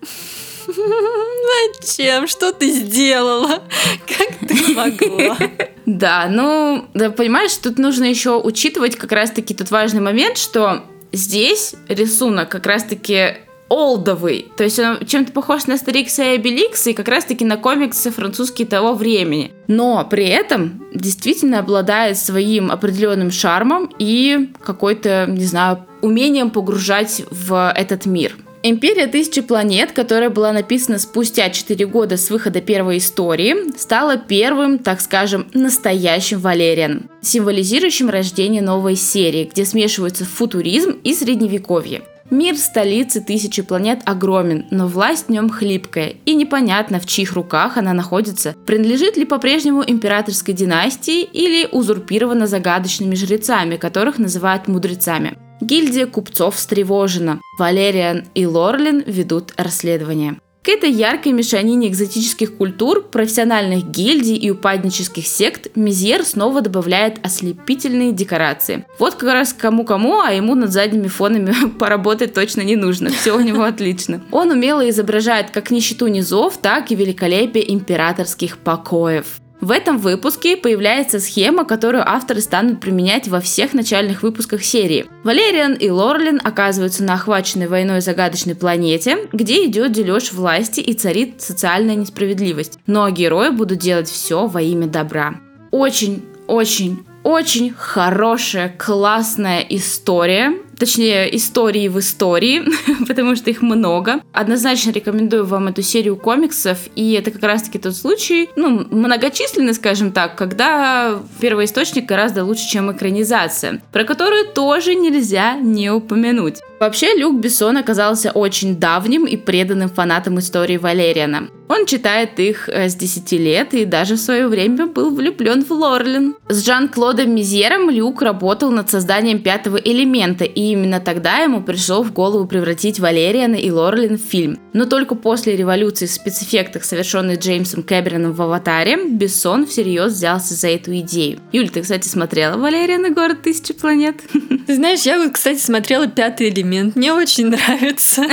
Зачем? 0.67 2.27
Что 2.27 2.53
ты 2.53 2.71
сделала? 2.71 3.63
Как 4.07 4.49
ты 4.49 4.75
могла? 4.75 5.39
Да, 5.87 6.27
ну, 6.29 6.85
да, 6.95 7.11
понимаешь, 7.11 7.57
тут 7.59 7.79
нужно 7.79 8.07
еще 8.07 8.41
учитывать 8.41 8.97
как 8.97 9.13
раз-таки 9.13 9.55
тот 9.55 9.71
важный 9.71 10.01
момент, 10.01 10.37
что 10.37 10.83
здесь 11.13 11.77
рисунок 11.89 12.49
как 12.49 12.67
раз-таки 12.67 13.37
олдовый. 13.69 14.47
То 14.57 14.65
есть 14.65 14.79
он 14.79 15.05
чем-то 15.05 15.33
похож 15.33 15.67
на 15.67 15.75
Астерикса 15.75 16.23
и 16.23 16.37
Обеликса 16.37 16.91
и 16.91 16.95
как 16.95 17.09
раз-таки 17.09 17.45
на 17.45 17.57
комиксы 17.57 18.11
французские 18.11 18.67
того 18.67 18.95
времени. 18.95 19.53
Но 19.67 20.07
при 20.09 20.27
этом 20.27 20.85
действительно 20.95 21.59
обладает 21.59 22.19
своим 22.19 22.71
определенным 22.71 23.31
шармом 23.31 23.91
и 23.99 24.51
какой-то, 24.63 25.27
не 25.29 25.45
знаю, 25.45 25.85
умением 26.03 26.51
погружать 26.51 27.23
в 27.31 27.73
этот 27.75 28.07
мир. 28.07 28.37
Империя 28.63 29.07
тысячи 29.07 29.43
планет, 29.43 29.93
которая 29.93 30.29
была 30.29 30.53
написана 30.53 30.99
спустя 30.99 31.51
4 31.51 31.87
года 31.87 32.17
с 32.17 32.31
выхода 32.31 32.61
первой 32.61 32.99
истории, 32.99 33.77
стала 33.79 34.17
первым, 34.17 34.79
так 34.79 35.01
скажем, 35.01 35.47
настоящим 35.55 36.41
Валерианом, 36.41 37.09
символизирующим 37.21 38.11
рождение 38.11 38.63
новой 38.63 38.97
серии, 38.97 39.49
где 39.53 39.65
смешиваются 39.65 40.25
футуризм 40.25 40.99
и 41.05 41.15
средневековье. 41.15 42.03
Мир 42.31 42.57
столицы 42.57 43.21
тысячи 43.21 43.63
планет 43.63 44.01
огромен, 44.05 44.67
но 44.71 44.89
власть 44.89 45.27
в 45.27 45.31
нем 45.31 45.49
хлипкая, 45.49 46.15
и 46.25 46.35
непонятно, 46.35 46.99
в 46.99 47.07
чьих 47.07 47.35
руках 47.35 47.77
она 47.77 47.93
находится. 47.93 48.55
Принадлежит 48.67 49.17
ли 49.17 49.25
по-прежнему 49.25 49.85
императорской 49.87 50.53
династии 50.53 51.23
или 51.23 51.69
узурпирована 51.71 52.47
загадочными 52.47 53.15
жрецами, 53.15 53.77
которых 53.77 54.19
называют 54.19 54.67
мудрецами. 54.67 55.39
Гильдия 55.61 56.07
купцов 56.07 56.57
встревожена. 56.57 57.41
Валериан 57.59 58.25
и 58.35 58.45
Лорлин 58.45 59.03
ведут 59.07 59.55
расследование. 59.57 60.37
К 60.67 60.69
этой 60.69 60.91
яркой 60.91 61.31
мешанине 61.31 61.87
экзотических 61.87 62.57
культур, 62.57 63.01
профессиональных 63.01 63.89
гильдий 63.89 64.35
и 64.35 64.51
упаднических 64.51 65.25
сект 65.25 65.69
Мизьер 65.77 66.25
снова 66.25 66.61
добавляет 66.61 67.25
ослепительные 67.25 68.11
декорации. 68.11 68.85
Вот 68.99 69.15
как 69.15 69.33
раз 69.33 69.53
кому-кому, 69.53 70.19
а 70.19 70.33
ему 70.33 70.57
над 70.57 70.73
задними 70.73 71.07
фонами 71.07 71.55
поработать 71.79 72.35
точно 72.35 72.63
не 72.63 72.75
нужно. 72.75 73.11
Все 73.11 73.37
у 73.37 73.41
него 73.41 73.63
отлично. 73.63 74.25
Он 74.33 74.51
умело 74.51 74.91
изображает 74.91 75.53
как 75.53 75.71
нищету 75.71 76.09
низов, 76.09 76.59
так 76.59 76.91
и 76.91 76.97
великолепие 76.97 77.73
императорских 77.73 78.59
покоев. 78.59 79.41
В 79.61 79.71
этом 79.71 79.99
выпуске 79.99 80.57
появляется 80.57 81.19
схема, 81.19 81.65
которую 81.65 82.09
авторы 82.09 82.41
станут 82.41 82.81
применять 82.81 83.27
во 83.27 83.41
всех 83.41 83.73
начальных 83.73 84.23
выпусках 84.23 84.63
серии. 84.63 85.07
Валериан 85.25 85.75
и 85.75 85.89
Лорлин 85.89 86.41
оказываются 86.45 87.03
на 87.03 87.15
охваченной 87.15 87.67
войной 87.67 88.01
загадочной 88.01 88.55
планете, 88.55 89.29
где 89.33 89.65
идет 89.67 89.93
дележ 89.93 90.33
власти 90.33 90.81
и 90.81 90.93
царит 90.93 91.41
социальная 91.41 91.95
несправедливость. 91.95 92.79
Но 92.87 93.09
герои 93.11 93.49
будут 93.49 93.79
делать 93.79 94.09
все 94.09 94.47
во 94.47 94.61
имя 94.61 94.87
добра. 94.87 95.37
Очень, 95.71 96.23
очень, 96.47 97.05
очень 97.23 97.75
хорошая, 97.77 98.75
классная 98.79 99.61
история. 99.69 100.53
Точнее, 100.79 101.35
истории 101.35 101.89
в 101.89 101.99
истории, 101.99 102.65
потому 103.09 103.35
что 103.37 103.51
их 103.51 103.63
много. 103.63 104.21
Однозначно 104.33 104.91
рекомендую 104.91 105.47
вам 105.47 105.69
эту 105.69 105.83
серию 105.83 106.17
комиксов, 106.17 106.79
и 106.95 107.13
это 107.13 107.31
как 107.31 107.43
раз-таки 107.43 107.79
тот 107.79 107.97
случай, 107.97 108.51
ну, 108.57 108.87
многочисленный, 108.91 109.75
скажем 109.75 110.13
так, 110.13 110.37
когда 110.37 111.19
первоисточник 111.41 112.07
гораздо 112.07 112.45
лучше, 112.45 112.69
чем 112.69 112.93
экранизация, 112.93 113.81
про 113.93 114.05
которую 114.05 114.47
тоже 114.49 114.95
нельзя 114.95 115.55
не 115.55 115.91
упомянуть. 115.91 116.61
Вообще, 116.79 117.15
Люк 117.17 117.41
Бессон 117.41 117.79
оказался 117.79 118.33
очень 118.33 118.77
давним 118.79 119.25
и 119.25 119.37
преданным 119.37 119.89
фанатом 119.89 120.39
истории 120.39 120.77
Валериана. 120.77 121.49
Он 121.69 121.85
читает 121.87 122.39
их 122.39 122.69
э, 122.69 122.89
с 122.89 122.95
10 122.95 123.33
лет 123.33 123.75
и 123.75 123.85
даже 123.85 124.15
в 124.15 124.21
свое 124.21 124.47
время 124.47 124.87
был 124.87 125.13
влюблен 125.13 125.65
в 125.65 125.71
Лорлин. 125.73 126.37
С 126.49 126.65
Жан-Клодом 126.65 127.35
Мизером 127.35 127.91
Люк 127.91 128.23
работал 128.23 128.71
над 128.71 128.89
созданием 128.89 129.41
пятого 129.41 129.77
элемента, 129.77 130.45
и 130.45 130.61
именно 130.61 131.01
тогда 131.01 131.39
ему 131.39 131.63
пришло 131.63 132.03
в 132.03 132.13
голову 132.13 132.47
превратить 132.47 133.01
Валериана 133.01 133.57
и 133.57 133.71
Лорлин 133.71 134.17
в 134.17 134.21
фильм. 134.21 134.59
Но 134.73 134.85
только 134.85 135.17
после 135.17 135.57
революции 135.57 136.07
в 136.07 136.11
спецэффектах, 136.13 136.85
совершенной 136.85 137.37
Джеймсом 137.37 137.83
Кэмероном 137.83 138.33
в 138.33 138.43
«Аватаре», 138.43 138.99
Бессон 139.09 139.67
всерьез 139.67 140.13
взялся 140.13 140.55
за 140.55 140.69
эту 140.69 140.97
идею. 140.99 141.41
Юль, 141.51 141.71
ты, 141.71 141.83
кстати, 141.83 142.07
смотрела 142.07 142.57
«Валериан 142.57 143.07
и 143.07 143.11
город 143.11 143.43
тысячи 143.43 143.75
планет»? 143.75 144.17
Ты 144.67 144.75
знаешь, 144.75 145.03
я 145.03 145.29
кстати, 145.31 145.59
смотрела 145.59 146.07
пятый 146.07 146.49
элемент. 146.49 146.66
Мне 146.67 147.13
очень 147.13 147.47
нравится. 147.47 148.25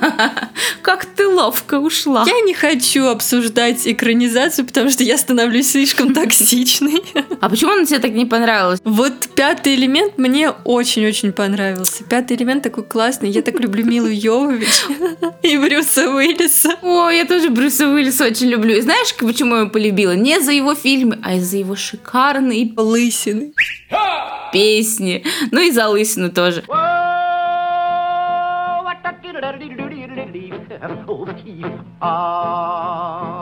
Как 0.82 1.04
ты 1.06 1.26
ловко 1.26 1.78
ушла. 1.78 2.24
Я 2.26 2.40
не 2.40 2.54
хочу 2.54 3.06
обсуждать 3.06 3.86
экранизацию, 3.86 4.66
потому 4.66 4.90
что 4.90 5.02
я 5.02 5.16
становлюсь 5.18 5.70
слишком 5.70 6.14
токсичной. 6.14 7.02
А 7.40 7.48
почему 7.50 7.72
она 7.72 7.84
тебе 7.84 7.98
так 7.98 8.12
не 8.12 8.24
понравилась? 8.24 8.80
Вот 8.84 9.12
пятый 9.34 9.74
элемент 9.74 10.16
мне 10.16 10.50
очень-очень 10.50 11.32
понравился. 11.32 12.02
Пятый 12.04 12.36
элемент 12.38 12.62
такой 12.62 12.84
классный. 12.84 13.28
Я 13.28 13.42
так 13.42 13.60
люблю 13.60 13.84
Милу 13.84 14.08
Йовович 14.08 14.84
и 15.42 15.58
Брюса 15.58 16.08
Уиллиса. 16.08 16.78
О, 16.80 17.10
я 17.10 17.26
тоже 17.26 17.50
Брюса 17.50 17.86
Уиллиса 17.88 18.24
очень 18.24 18.46
люблю. 18.48 18.76
И 18.76 18.80
знаешь, 18.80 19.14
почему 19.18 19.56
я 19.56 19.60
его 19.62 19.70
полюбила? 19.70 20.12
Не 20.12 20.40
за 20.40 20.52
его 20.52 20.74
фильмы, 20.74 21.18
а 21.22 21.34
из-за 21.34 21.58
его 21.58 21.76
шикарные 21.76 22.72
Лысины. 22.76 23.52
песни. 24.52 25.24
Ну 25.50 25.60
и 25.60 25.70
за 25.70 25.88
лысину 25.88 26.30
тоже. 26.30 26.64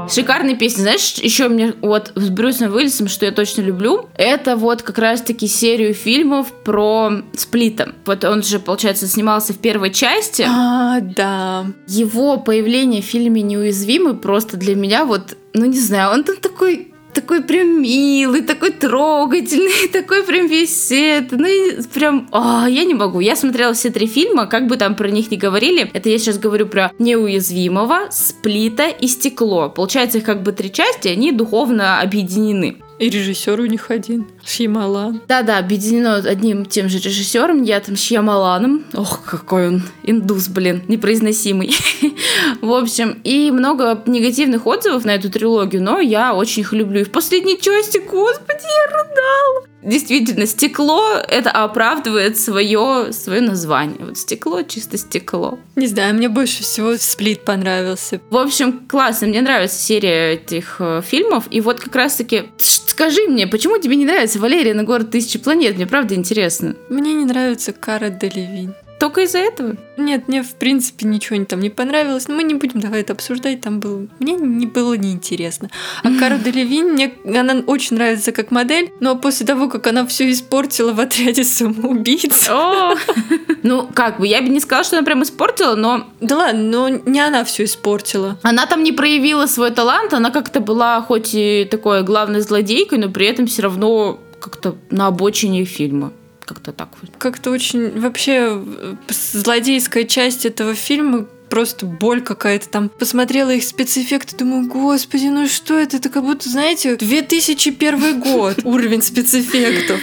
Шикарные 0.09 0.57
песни. 0.57 0.83
Знаешь, 0.83 1.15
еще 1.15 1.49
мне 1.49 1.75
вот 1.81 2.13
с 2.15 2.29
Брюсом 2.29 2.75
Уиллисом, 2.75 3.09
что 3.09 3.25
я 3.27 3.33
точно 3.33 3.63
люблю, 3.63 4.09
это 4.17 4.57
вот 4.57 4.83
как 4.83 4.99
раз-таки 4.99 5.47
серию 5.47 5.95
фильмов 5.95 6.53
про 6.65 7.23
Сплита. 7.35 7.95
Вот 8.07 8.25
он 8.25 8.43
же, 8.43 8.59
получается, 8.59 9.07
снимался 9.07 9.53
в 9.53 9.59
первой 9.59 9.91
части. 9.91 10.45
А, 10.49 11.01
да. 11.01 11.67
Его 11.87 12.39
появление 12.39 13.03
в 13.03 13.07
фильме 13.07 13.43
«Неуязвимый» 13.43 14.15
просто 14.15 14.57
для 14.57 14.75
меня 14.75 15.05
вот, 15.05 15.37
ну 15.55 15.67
не 15.67 15.79
знаю, 15.79 16.13
он 16.13 16.25
там 16.25 16.37
такой 16.37 16.92
такой 17.15 17.43
прям 17.43 17.83
милый, 17.83 18.43
такой 18.43 18.71
трогательный, 18.71 19.89
такой 19.93 20.23
прям 20.25 20.47
весь 20.47 20.91
это, 20.91 21.37
ну 21.37 21.47
и 21.47 21.83
прям, 21.95 22.29
а, 22.33 22.67
я 22.69 22.85
не 22.85 22.95
могу. 22.95 23.21
Я 23.21 23.37
смотрела 23.37 23.75
все 23.75 23.91
три 23.91 24.07
фильма, 24.07 24.47
как 24.47 24.67
бы 24.67 24.77
там 24.77 24.95
про 24.95 25.09
них 25.11 25.31
ни 25.31 25.37
говорили, 25.37 25.91
это 25.93 26.09
я 26.09 26.19
сейчас 26.19 26.39
говорю 26.39 26.67
про 26.67 26.93
неуязвимого, 26.99 28.11
сплита 28.11 28.89
и 28.89 29.07
стекло. 29.07 29.69
Получается, 29.69 30.19
их 30.19 30.25
как 30.25 30.43
бы 30.43 30.53
три 30.53 30.73
части, 30.73 31.09
они 31.09 31.33
духовно 31.33 32.01
объединены. 32.01 32.77
И 33.03 33.11
режиссер 33.11 33.59
у 33.59 33.67
них 33.67 33.91
один. 33.91 34.29
Шьямалан. 34.45 35.23
Да-да, 35.27 35.59
объединено 35.59 36.19
одним 36.19 36.65
тем 36.65 36.89
же 36.89 36.99
режиссером, 36.99 37.65
я 37.65 37.81
там 37.81 37.97
Шьямаланом. 37.97 38.85
Ох, 38.95 39.25
какой 39.25 39.67
он 39.67 39.83
индус, 40.05 40.47
блин, 40.47 40.85
непроизносимый. 40.87 41.75
В 42.63 42.73
общем, 42.73 43.21
и 43.25 43.51
много 43.51 44.01
негативных 44.07 44.69
отзывов 44.69 45.05
на 45.05 45.17
эту 45.17 45.33
трилогию, 45.33 45.83
но 45.83 45.99
я 45.99 46.33
очень 46.33 46.61
их 46.61 46.73
люблю. 46.73 47.01
И 47.01 47.05
в 47.05 47.11
последней 47.11 47.61
части, 47.61 47.99
господи, 47.99 48.63
я 48.63 48.97
рыдала. 48.97 49.72
Действительно, 49.83 50.47
стекло 50.47 51.15
это 51.17 51.51
оправдывает 51.51 52.39
свое, 52.39 53.13
свое 53.13 53.41
название. 53.41 53.99
Вот 54.01 54.19
стекло, 54.19 54.63
чисто 54.63 54.97
стекло. 54.97 55.59
Не 55.77 55.87
знаю, 55.87 56.15
мне 56.15 56.29
больше 56.29 56.63
всего 56.63 56.97
Сплит 56.97 57.45
понравился. 57.45 58.21
В 58.31 58.37
общем, 58.37 58.87
классно, 58.87 59.27
мне 59.27 59.43
нравится 59.43 59.77
серия 59.77 60.35
этих 60.35 60.77
э, 60.79 61.03
фильмов. 61.05 61.45
И 61.51 61.61
вот 61.61 61.81
как 61.81 61.95
раз-таки, 61.97 62.45
скажи 62.59 63.23
мне, 63.29 63.47
почему 63.47 63.79
тебе 63.79 63.97
не 63.97 64.05
нравится 64.05 64.39
Валерия 64.39 64.75
на 64.75 64.85
город 64.85 65.11
тысячи 65.11 65.39
планет? 65.39 65.77
Мне 65.77 65.87
правда 65.87 66.15
интересно. 66.15 66.77
Мне 66.89 67.15
не 67.15 67.25
нравится 67.25 67.73
Кара 67.73 68.09
Делевинь. 68.09 68.75
Только 69.03 69.23
из-за 69.23 69.39
этого? 69.39 69.75
Нет, 69.97 70.29
мне 70.29 70.45
в 70.45 70.55
принципе 70.55 71.09
ничего 71.09 71.35
не- 71.35 71.45
там 71.45 71.59
не 71.59 71.71
понравилось. 71.71 72.29
Но 72.29 72.37
мы 72.37 72.45
не 72.45 72.55
будем 72.55 72.79
давай 72.79 73.01
это 73.01 73.15
обсуждать. 73.15 73.61
Там 73.61 73.81
было... 73.81 74.07
Мне 74.21 74.35
не 74.35 74.67
было 74.67 74.95
неинтересно. 74.95 75.71
А 76.05 76.09
Кара 76.21 76.37
Делевинь, 76.37 76.85
мне 76.85 77.13
она 77.25 77.65
очень 77.67 77.97
нравится 77.97 78.31
как 78.31 78.53
модель, 78.53 78.93
но 79.01 79.17
после 79.17 79.45
того, 79.45 79.69
как 79.69 79.89
она 79.89 80.07
все 80.07 80.31
испортила 80.31 80.93
в 80.93 81.01
отряде 81.01 81.43
самоубийц... 81.43 82.49
Ну, 83.65 83.89
как 83.93 84.21
бы, 84.21 84.27
я 84.27 84.41
бы 84.41 84.49
не 84.49 84.61
сказала, 84.61 84.85
что 84.85 84.97
она 84.99 85.05
прям 85.05 85.23
испортила, 85.23 85.75
но 85.77 86.07
Да 86.21 86.37
ладно, 86.37 86.63
но 86.63 86.89
не 86.89 87.21
она 87.21 87.45
все 87.45 87.65
испортила. 87.65 88.39
она 88.43 88.67
там 88.67 88.83
не 88.85 88.93
проявила 88.93 89.47
свой 89.47 89.71
талант, 89.73 90.15
она 90.15 90.31
как-то 90.31 90.61
была 90.61 91.01
хоть 91.03 91.31
и 91.35 91.67
такой 91.69 92.03
главной 92.05 92.41
злодейкой, 92.41 92.99
но 92.99 93.09
при 93.09 93.27
этом 93.27 93.47
все 93.47 93.63
равно 93.63 94.21
как-то 94.41 94.77
на 94.91 95.09
обочине 95.09 95.65
фильма. 95.65 96.13
Как-то 96.45 96.73
так. 96.73 96.89
Как-то 97.19 97.51
очень... 97.51 97.99
Вообще, 98.01 98.63
злодейская 99.09 100.05
часть 100.05 100.45
этого 100.47 100.75
фильма 100.75 101.27
просто 101.53 101.85
боль 101.85 102.23
какая-то 102.23 102.69
там. 102.69 102.89
Посмотрела 102.89 103.51
их 103.51 103.63
спецэффекты, 103.65 104.37
думаю, 104.37 104.69
господи, 104.69 105.27
ну 105.27 105.47
что 105.47 105.79
это? 105.79 105.99
Это 105.99 106.09
как 106.09 106.25
будто, 106.25 106.49
знаете, 106.49 106.97
2001 106.97 108.21
год 108.21 108.61
уровень 108.65 109.03
спецэффектов. 109.03 110.01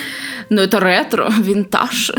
Но 0.49 0.61
это 0.61 0.79
ретро, 0.79 1.31
винтаж. 1.39 2.11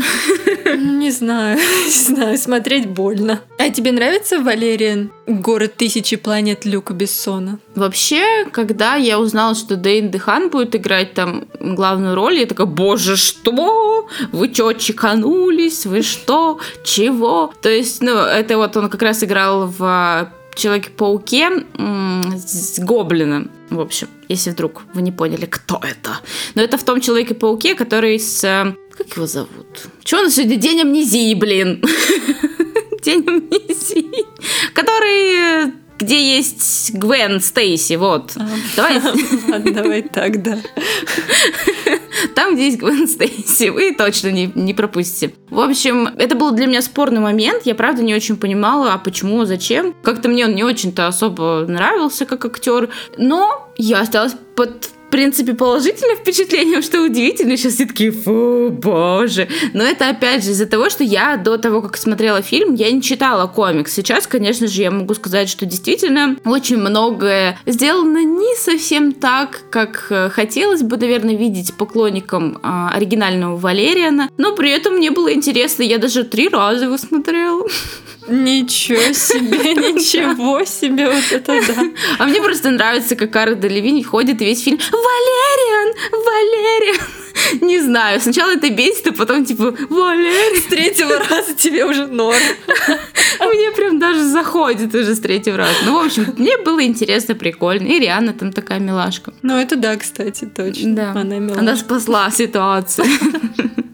Ну, 0.65 0.99
Не 0.99 1.11
знаю, 1.11 1.57
не 1.85 1.91
знаю, 1.91 2.37
смотреть 2.37 2.87
больно. 2.87 3.41
А 3.57 3.69
тебе 3.69 3.91
нравится 3.91 4.39
Валериан? 4.39 5.11
Город 5.27 5.75
тысячи 5.75 6.15
планет 6.15 6.65
Люка 6.65 6.93
Бессона? 6.93 7.59
Вообще, 7.75 8.45
когда 8.51 8.95
я 8.95 9.19
узнала, 9.19 9.55
что 9.55 9.75
Дэйн 9.75 10.11
Дехан 10.11 10.49
будет 10.49 10.75
играть 10.75 11.13
там 11.13 11.45
главную 11.59 12.15
роль, 12.15 12.39
я 12.39 12.45
такая, 12.45 12.67
боже, 12.67 13.17
что? 13.17 14.07
Вы 14.31 14.49
чё, 14.49 14.73
чеканулись? 14.73 15.85
Вы 15.85 16.01
что? 16.01 16.59
Чего? 16.83 17.53
То 17.61 17.69
есть, 17.69 18.01
ну, 18.01 18.15
это 18.15 18.57
вот 18.57 18.75
он 18.77 18.89
как 18.89 19.01
раз 19.01 19.23
играл 19.23 19.67
в 19.67 19.83
а, 19.83 20.31
Человеке-пауке 20.55 21.65
с 22.35 22.79
Гоблином. 22.79 23.49
В 23.69 23.79
общем, 23.79 24.07
если 24.29 24.51
вдруг 24.51 24.83
вы 24.93 25.01
не 25.01 25.11
поняли, 25.11 25.45
кто 25.45 25.75
это. 25.81 26.19
Но 26.55 26.61
это 26.61 26.77
в 26.77 26.83
том 26.83 26.99
Человеке-пауке, 27.01 27.75
который 27.75 28.19
с... 28.19 28.43
э, 28.43 28.75
Как 28.97 29.15
его 29.15 29.25
зовут? 29.27 29.87
Чего 30.03 30.21
у 30.21 30.23
нас 30.25 30.35
сегодня 30.35 30.57
день 30.57 30.81
амнезии, 30.81 31.33
блин? 31.35 31.83
День 33.03 33.23
амнезии. 33.27 34.25
Который... 34.73 35.73
Где 36.01 36.35
есть 36.35 36.95
Гвен 36.95 37.39
Стейси, 37.39 37.93
вот. 37.93 38.35
Давай 38.75 38.99
Ладно, 39.47 39.71
давай 39.71 40.01
так, 40.01 40.41
да. 40.41 40.57
Там, 42.35 42.55
где 42.55 42.65
есть 42.65 42.79
Гвен 42.79 43.07
Стейси, 43.07 43.69
вы 43.69 43.93
точно 43.93 44.31
не, 44.31 44.51
не 44.55 44.73
пропустите. 44.73 45.35
В 45.51 45.59
общем, 45.59 46.07
это 46.17 46.35
был 46.35 46.51
для 46.51 46.65
меня 46.65 46.81
спорный 46.81 47.19
момент. 47.19 47.65
Я, 47.65 47.75
правда, 47.75 48.01
не 48.01 48.15
очень 48.15 48.37
понимала, 48.37 48.93
а 48.93 48.97
почему, 48.97 49.45
зачем. 49.45 49.93
Как-то 50.01 50.27
мне 50.27 50.45
он 50.45 50.55
не 50.55 50.63
очень-то 50.63 51.05
особо 51.05 51.65
нравился 51.67 52.25
как 52.25 52.45
актер. 52.45 52.89
Но 53.17 53.71
я 53.77 54.01
осталась 54.01 54.33
под 54.55 54.89
принципе, 55.11 55.53
положительным 55.53 56.17
впечатлением, 56.17 56.81
что 56.81 57.01
удивительно. 57.01 57.55
Сейчас 57.57 57.73
все 57.73 57.85
такие, 57.85 58.11
фу, 58.11 58.69
боже. 58.71 59.47
Но 59.73 59.83
это, 59.83 60.09
опять 60.09 60.43
же, 60.43 60.51
из-за 60.51 60.65
того, 60.65 60.89
что 60.89 61.03
я 61.03 61.37
до 61.37 61.57
того, 61.57 61.81
как 61.81 61.97
смотрела 61.97 62.41
фильм, 62.41 62.73
я 62.73 62.91
не 62.91 63.01
читала 63.01 63.47
комикс. 63.47 63.93
Сейчас, 63.93 64.25
конечно 64.25 64.67
же, 64.67 64.81
я 64.81 64.91
могу 64.91 65.13
сказать, 65.13 65.49
что 65.49 65.65
действительно 65.65 66.37
очень 66.45 66.77
многое 66.77 67.59
сделано 67.65 68.23
не 68.23 68.55
совсем 68.55 69.11
так, 69.11 69.61
как 69.69 70.07
э, 70.09 70.29
хотелось 70.29 70.81
бы, 70.81 70.97
наверное, 70.97 71.35
видеть 71.35 71.73
поклонникам 71.75 72.59
а, 72.63 72.91
оригинального 72.93 73.57
Валериана. 73.57 74.29
Но 74.37 74.55
при 74.55 74.71
этом 74.71 74.95
мне 74.95 75.11
было 75.11 75.33
интересно. 75.33 75.83
Я 75.83 75.97
даже 75.97 76.23
три 76.23 76.47
раза 76.47 76.85
его 76.85 76.97
смотрела. 76.97 77.67
Ничего 78.27 79.13
себе, 79.13 79.73
ничего 79.93 80.63
себе, 80.63 81.09
вот 81.09 81.31
это 81.31 81.59
да. 81.67 81.83
А 82.19 82.25
мне 82.25 82.41
просто 82.41 82.69
нравится, 82.71 83.15
как 83.15 83.31
Кара 83.31 83.55
Делевинь 83.55 84.03
ходит 84.03 84.41
весь 84.41 84.63
фильм 84.63 84.79
«Валериан! 85.03 85.93
Валериан!» 86.11 87.07
Не 87.61 87.79
знаю, 87.81 88.19
сначала 88.21 88.51
это 88.51 88.69
бесит, 88.69 89.07
а 89.07 89.11
потом 89.13 89.43
типа, 89.45 89.75
Валерий, 89.89 90.59
С 90.61 90.65
третьего 90.65 91.17
раза 91.19 91.53
тебе 91.55 91.85
уже 91.85 92.07
норм. 92.07 92.37
мне 93.39 93.71
прям 93.71 93.99
даже 93.99 94.23
заходит 94.23 94.93
уже 94.95 95.15
с 95.15 95.19
третьего 95.19 95.57
раза. 95.57 95.73
Ну, 95.85 96.01
в 96.01 96.05
общем, 96.05 96.33
мне 96.37 96.57
было 96.57 96.83
интересно, 96.83 97.35
прикольно. 97.35 97.87
И 97.87 97.99
Риана 97.99 98.33
там 98.33 98.53
такая 98.53 98.79
милашка. 98.79 99.33
Ну, 99.41 99.57
это 99.57 99.75
да, 99.75 99.97
кстати, 99.97 100.45
точно. 100.45 100.95
Да, 100.95 101.11
Она 101.11 101.39
милая. 101.39 101.59
она 101.59 101.75
спасла 101.75 102.29
ситуацию. 102.31 103.07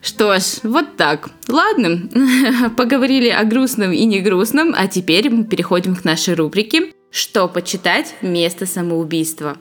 Что 0.03 0.37
ж, 0.39 0.43
вот 0.63 0.95
так. 0.95 1.29
Ладно, 1.47 2.09
поговорили 2.77 3.29
о 3.29 3.43
грустном 3.43 3.91
и 3.91 4.05
не 4.05 4.19
грустном, 4.19 4.73
а 4.77 4.87
теперь 4.87 5.29
мы 5.29 5.45
переходим 5.45 5.95
к 5.95 6.03
нашей 6.05 6.35
рубрике 6.35 6.93
«Что 7.09 7.47
почитать 7.47 8.13
вместо 8.21 8.65
самоубийства?». 8.65 9.57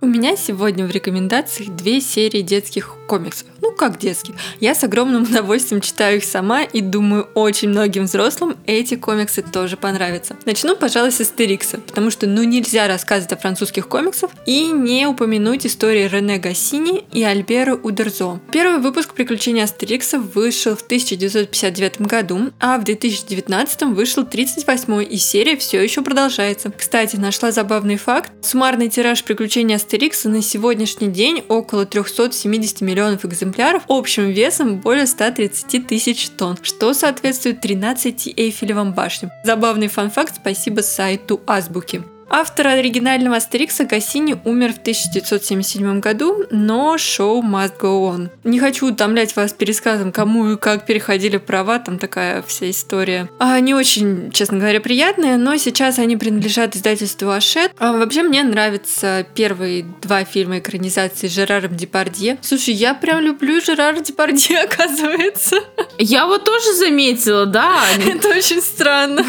У 0.00 0.06
меня 0.06 0.36
сегодня 0.36 0.86
в 0.86 0.92
рекомендациях 0.92 1.74
две 1.74 2.00
серии 2.00 2.42
детских 2.42 2.94
комиксов. 3.08 3.48
Ну, 3.68 3.74
как 3.74 3.98
детских. 3.98 4.34
Я 4.60 4.74
с 4.74 4.82
огромным 4.82 5.22
удовольствием 5.28 5.82
читаю 5.82 6.16
их 6.16 6.24
сама 6.24 6.62
и 6.62 6.80
думаю, 6.80 7.28
очень 7.34 7.68
многим 7.68 8.04
взрослым 8.04 8.56
эти 8.66 8.94
комиксы 8.94 9.42
тоже 9.42 9.76
понравятся. 9.76 10.36
Начну, 10.46 10.74
пожалуй, 10.74 11.12
с 11.12 11.20
Астерикса, 11.20 11.78
потому 11.78 12.10
что 12.10 12.26
ну 12.26 12.44
нельзя 12.44 12.88
рассказывать 12.88 13.34
о 13.34 13.36
французских 13.36 13.86
комиксах 13.86 14.30
и 14.46 14.68
не 14.68 15.06
упомянуть 15.06 15.66
истории 15.66 16.08
Рене 16.08 16.38
Гассини 16.38 17.04
и 17.12 17.22
Альбера 17.22 17.74
Удерзо. 17.74 18.40
Первый 18.50 18.78
выпуск 18.78 19.12
«Приключения 19.12 19.64
Астерикса» 19.64 20.18
вышел 20.18 20.74
в 20.74 20.80
1959 20.80 22.00
году, 22.00 22.50
а 22.58 22.78
в 22.78 22.84
2019 22.84 23.82
вышел 23.94 24.24
38 24.24 25.06
и 25.10 25.16
серия 25.18 25.58
все 25.58 25.82
еще 25.82 26.00
продолжается. 26.00 26.70
Кстати, 26.70 27.16
нашла 27.16 27.52
забавный 27.52 27.98
факт. 27.98 28.32
Суммарный 28.40 28.88
тираж 28.88 29.22
«Приключения 29.24 29.76
Астерикса» 29.76 30.30
на 30.30 30.40
сегодняшний 30.40 31.08
день 31.08 31.44
около 31.48 31.84
370 31.84 32.80
миллионов 32.80 33.26
экземпляров 33.26 33.57
общим 33.88 34.30
весом 34.30 34.76
более 34.80 35.06
130 35.06 35.86
тысяч 35.86 36.28
тонн, 36.30 36.58
что 36.62 36.94
соответствует 36.94 37.60
13 37.60 38.34
Эйфелевым 38.36 38.92
башням. 38.92 39.30
Забавный 39.44 39.88
фан-факт, 39.88 40.36
спасибо 40.36 40.80
сайту 40.80 41.40
Азбуки. 41.46 42.02
Автор 42.30 42.66
оригинального 42.66 43.36
Астерикса 43.36 43.84
Гассини 43.84 44.36
умер 44.44 44.74
в 44.74 44.78
1977 44.78 46.00
году, 46.00 46.44
но 46.50 46.98
шоу 46.98 47.42
must 47.42 47.80
go 47.80 48.14
on. 48.14 48.28
Не 48.44 48.60
хочу 48.60 48.88
утомлять 48.88 49.34
вас 49.34 49.54
пересказом, 49.54 50.12
кому 50.12 50.52
и 50.52 50.56
как 50.58 50.84
переходили 50.84 51.38
права, 51.38 51.78
там 51.78 51.98
такая 51.98 52.42
вся 52.42 52.68
история. 52.68 53.30
А, 53.38 53.58
не 53.60 53.72
очень, 53.74 54.30
честно 54.30 54.58
говоря, 54.58 54.80
приятная, 54.80 55.38
но 55.38 55.56
сейчас 55.56 55.98
они 55.98 56.18
принадлежат 56.18 56.76
издательству 56.76 57.30
Ашет. 57.30 57.72
А, 57.78 57.94
вообще 57.94 58.22
мне 58.22 58.42
нравятся 58.44 59.26
первые 59.34 59.86
два 60.02 60.24
фильма 60.24 60.58
экранизации 60.58 61.28
с 61.28 61.34
Жераром 61.34 61.76
Депардье. 61.76 62.38
Слушай, 62.42 62.74
я 62.74 62.92
прям 62.92 63.20
люблю 63.20 63.60
Жерара 63.62 64.00
Депардье, 64.00 64.58
оказывается. 64.64 65.56
Я 65.96 66.26
вот 66.26 66.44
тоже 66.44 66.74
заметила, 66.74 67.46
да. 67.46 67.84
Это 68.06 68.28
очень 68.28 68.60
странно. 68.60 69.24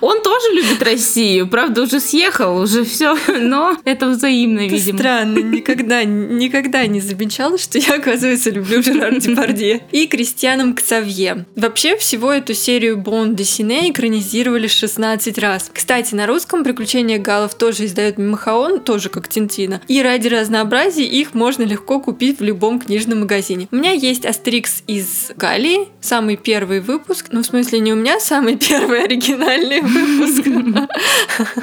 Он 0.00 0.22
тоже 0.22 0.46
любит 0.54 0.82
Россию, 0.82 1.46
правда, 1.46 1.82
уже 1.82 2.00
съехал, 2.00 2.29
уже 2.38 2.84
все, 2.84 3.16
но 3.40 3.76
это 3.84 4.08
взаимно, 4.08 4.60
Это 4.60 4.74
видимо. 4.74 4.98
странно, 4.98 5.38
никогда, 5.38 6.04
никогда 6.04 6.86
не 6.86 7.00
замечала, 7.00 7.58
что 7.58 7.78
я, 7.78 7.94
оказывается, 7.96 8.50
люблю 8.50 8.82
Жерар 8.82 9.14
Депардье. 9.18 9.82
И 9.90 10.06
Кристианом 10.06 10.74
Ксавье. 10.74 11.46
Вообще, 11.56 11.96
всего 11.96 12.32
эту 12.32 12.54
серию 12.54 12.96
Бон 12.98 13.34
де 13.34 13.44
Сине 13.44 13.90
экранизировали 13.90 14.66
16 14.68 15.38
раз. 15.38 15.70
Кстати, 15.72 16.14
на 16.14 16.26
русском 16.26 16.62
«Приключения 16.64 17.18
Галов» 17.18 17.54
тоже 17.54 17.86
издает 17.86 18.18
Мимахаон, 18.18 18.80
тоже 18.80 19.08
как 19.08 19.28
Тинтина. 19.28 19.80
И 19.88 20.02
ради 20.02 20.28
разнообразия 20.28 21.04
их 21.04 21.34
можно 21.34 21.62
легко 21.64 22.00
купить 22.00 22.38
в 22.40 22.42
любом 22.44 22.78
книжном 22.80 23.20
магазине. 23.20 23.68
У 23.72 23.76
меня 23.76 23.92
есть 23.92 24.24
Астерикс 24.26 24.82
из 24.86 25.32
Галлии, 25.36 25.88
самый 26.00 26.36
первый 26.36 26.80
выпуск. 26.80 27.26
Ну, 27.32 27.42
в 27.42 27.46
смысле, 27.46 27.80
не 27.80 27.92
у 27.92 27.96
меня 27.96 28.20
самый 28.20 28.56
первый 28.68 29.04
оригинальный 29.04 29.80
выпуск. 29.80 30.46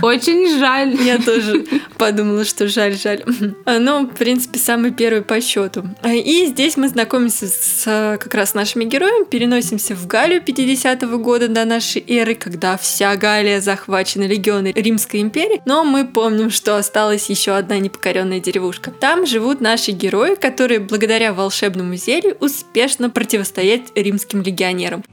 Очень 0.02 0.57
жаль. 0.58 0.96
Я 1.02 1.18
тоже 1.20 1.66
подумала, 1.98 2.46
что 2.46 2.68
жаль-жаль. 2.68 3.24
Но, 3.66 4.02
в 4.02 4.16
принципе, 4.16 4.60
самый 4.60 4.92
первый 4.92 5.22
по 5.22 5.40
счету. 5.42 5.84
И 6.04 6.46
здесь 6.48 6.78
мы 6.78 6.90
знакомимся 6.90 7.48
с 7.48 8.18
как 8.20 8.34
раз 8.34 8.54
нашими 8.54 8.84
героями, 8.84 9.26
переносимся 9.26 9.96
в 9.96 10.08
Галлию 10.08 10.42
50-го 10.42 11.18
года 11.18 11.48
до 11.48 11.66
нашей 11.66 12.04
эры, 12.08 12.36
когда 12.36 12.78
вся 12.78 13.16
Галлия 13.16 13.62
захвачена 13.62 14.24
легионой 14.24 14.74
Римской 14.74 15.22
империи, 15.22 15.62
но 15.66 15.84
мы 15.84 16.06
помним, 16.08 16.50
что 16.50 16.78
осталась 16.78 17.30
еще 17.30 17.52
одна 17.52 17.80
непокоренная 17.80 18.40
деревушка. 18.40 18.92
Там 18.92 19.26
живут 19.26 19.62
наши 19.62 19.92
герои, 19.92 20.36
которые 20.36 20.80
благодаря 20.80 21.34
волшебному 21.34 21.96
зелью 21.96 22.38
успешно 22.40 23.10
противостоят 23.10 23.82
римским 23.96 24.42
легионерам. 24.42 25.04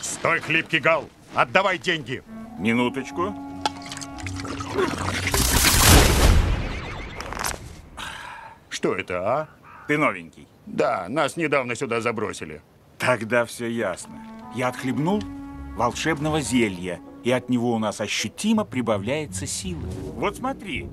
Стой, 0.00 0.40
хлипкий 0.40 0.78
гал! 0.78 1.08
Отдавай 1.34 1.78
деньги! 1.78 2.22
Минуточку. 2.58 3.34
Что 8.68 8.94
это, 8.94 9.18
а? 9.20 9.48
Ты 9.88 9.98
новенький. 9.98 10.46
Да, 10.66 11.06
нас 11.08 11.36
недавно 11.36 11.74
сюда 11.74 12.00
забросили. 12.00 12.62
Тогда 12.98 13.44
все 13.44 13.66
ясно. 13.68 14.14
Я 14.54 14.68
отхлебнул 14.68 15.22
волшебного 15.76 16.40
зелья, 16.40 17.00
и 17.22 17.30
от 17.30 17.48
него 17.48 17.72
у 17.72 17.78
нас 17.78 18.00
ощутимо 18.00 18.64
прибавляется 18.64 19.46
силы. 19.46 19.88
Вот 20.16 20.36
смотри. 20.36 20.88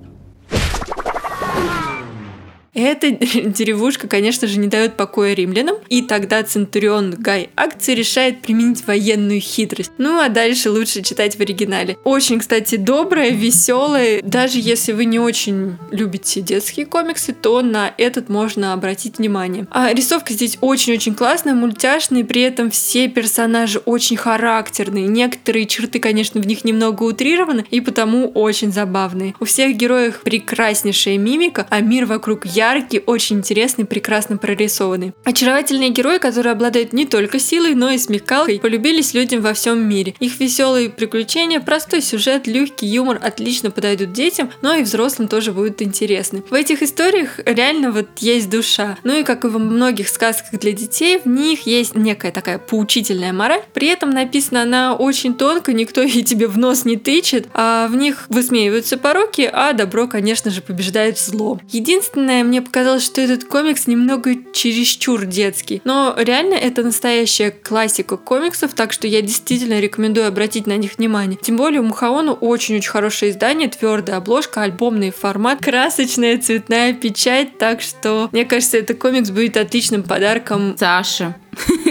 Эта 2.74 3.12
деревушка, 3.12 4.08
конечно 4.08 4.48
же, 4.48 4.58
не 4.60 4.68
дает 4.68 4.96
покоя 4.96 5.34
римлянам, 5.34 5.76
и 5.90 6.02
тогда 6.02 6.44
Центурион 6.44 7.12
Гай 7.12 7.50
Акций 7.56 7.96
решает 7.96 8.42
применить 8.42 8.86
военную 8.88 9.42
хитрость. 9.42 9.92
Ну 9.98 10.20
а 10.20 10.30
дальше 10.30 10.70
лучше 10.70 11.02
читать 11.02 11.36
в 11.36 11.42
оригинале. 11.42 11.98
Очень, 12.04 12.40
кстати, 12.40 12.76
добрая, 12.76 13.32
веселая. 13.32 14.22
Даже 14.24 14.60
если 14.60 14.94
вы 14.94 15.06
не 15.06 15.20
очень 15.20 15.78
любите 15.92 16.42
детские 16.42 16.86
комиксы, 16.86 17.34
то 17.34 17.62
на 17.62 17.94
этот 17.98 18.30
можно 18.30 18.74
обратить 18.74 19.18
внимание. 19.18 19.68
А 19.72 19.94
рисовка 19.94 20.34
здесь 20.34 20.58
очень-очень 20.62 21.14
классная, 21.14 21.54
мультяшная, 21.54 22.24
при 22.24 22.42
этом 22.42 22.72
все 22.72 23.10
персонажи 23.10 23.80
очень 23.80 24.16
характерные. 24.16 25.08
Некоторые 25.08 25.66
черты, 25.66 26.00
конечно, 26.00 26.40
в 26.42 26.48
них 26.48 26.64
немного 26.64 27.04
утрированы, 27.04 27.66
и 27.70 27.82
потому 27.82 28.30
очень 28.30 28.72
забавные. 28.72 29.34
У 29.40 29.46
всех 29.46 29.76
героев 29.76 30.22
прекраснейшая 30.24 31.18
мимика, 31.18 31.68
а 31.70 31.82
мир 31.82 32.06
вокруг 32.06 32.46
яркий, 32.62 33.02
очень 33.06 33.38
интересный, 33.38 33.86
прекрасно 33.86 34.38
прорисованный. 34.38 35.14
Очаровательные 35.24 35.90
герои, 35.90 36.20
которые 36.20 36.52
обладают 36.52 36.94
не 36.94 37.06
только 37.08 37.40
силой, 37.40 37.74
но 37.74 37.90
и 37.90 37.98
смекалкой, 37.98 38.60
полюбились 38.60 39.16
людям 39.16 39.42
во 39.42 39.54
всем 39.54 39.80
мире. 39.90 40.14
Их 40.20 40.40
веселые 40.40 40.90
приключения, 40.90 41.60
простой 41.60 42.02
сюжет, 42.02 42.46
легкий 42.46 42.86
юмор 42.86 43.20
отлично 43.22 43.72
подойдут 43.72 44.14
детям, 44.14 44.52
но 44.62 44.76
и 44.76 44.84
взрослым 44.84 45.28
тоже 45.28 45.54
будут 45.54 45.82
интересны. 45.82 46.44
В 46.52 46.54
этих 46.54 46.84
историях 46.84 47.40
реально 47.46 47.92
вот 47.92 48.10
есть 48.20 48.50
душа. 48.50 48.98
Ну 49.04 49.20
и 49.20 49.24
как 49.24 49.44
и 49.44 49.48
во 49.48 49.58
многих 49.58 50.08
сказках 50.08 50.60
для 50.60 50.72
детей, 50.72 51.20
в 51.24 51.28
них 51.28 51.66
есть 51.66 51.96
некая 51.96 52.32
такая 52.32 52.60
поучительная 52.60 53.34
мораль. 53.34 53.64
При 53.74 53.88
этом 53.88 54.12
написана 54.12 54.62
она 54.62 54.94
очень 54.94 55.34
тонко, 55.34 55.74
никто 55.74 56.02
ей 56.04 56.24
тебе 56.24 56.46
в 56.46 56.60
нос 56.60 56.86
не 56.86 56.98
тычет, 56.98 57.48
а 57.56 57.88
в 57.88 57.96
них 57.96 58.26
высмеиваются 58.30 58.98
пороки, 58.98 59.50
а 59.52 59.74
добро, 59.74 60.08
конечно 60.08 60.52
же, 60.52 60.62
побеждает 60.62 61.18
зло. 61.18 61.60
Единственное, 61.72 62.44
мне 62.52 62.62
показалось, 62.62 63.06
что 63.06 63.22
этот 63.22 63.46
комикс 63.46 63.88
немного 63.88 64.36
чересчур 64.52 65.24
детский. 65.26 65.82
Но 65.86 66.14
реально 66.18 66.56
это 66.56 66.84
настоящая 66.84 67.50
классика 67.50 68.18
комиксов, 68.18 68.74
так 68.74 68.92
что 68.92 69.08
я 69.08 69.22
действительно 69.22 69.80
рекомендую 69.80 70.28
обратить 70.28 70.68
на 70.68 70.76
них 70.76 70.98
внимание. 70.98 71.40
Тем 71.42 71.56
более 71.56 71.80
у 71.80 71.86
Мухаону 71.86 72.34
очень-очень 72.34 72.90
хорошее 72.90 73.32
издание, 73.32 73.70
твердая 73.70 74.18
обложка, 74.18 74.64
альбомный 74.64 75.12
формат, 75.12 75.64
красочная 75.64 76.38
цветная 76.40 76.94
печать, 76.94 77.58
так 77.58 77.82
что 77.82 78.28
мне 78.34 78.44
кажется, 78.44 78.78
этот 78.78 79.00
комикс 79.00 79.30
будет 79.30 79.56
отличным 79.56 80.04
подарком 80.04 80.76
Саша. 80.78 81.38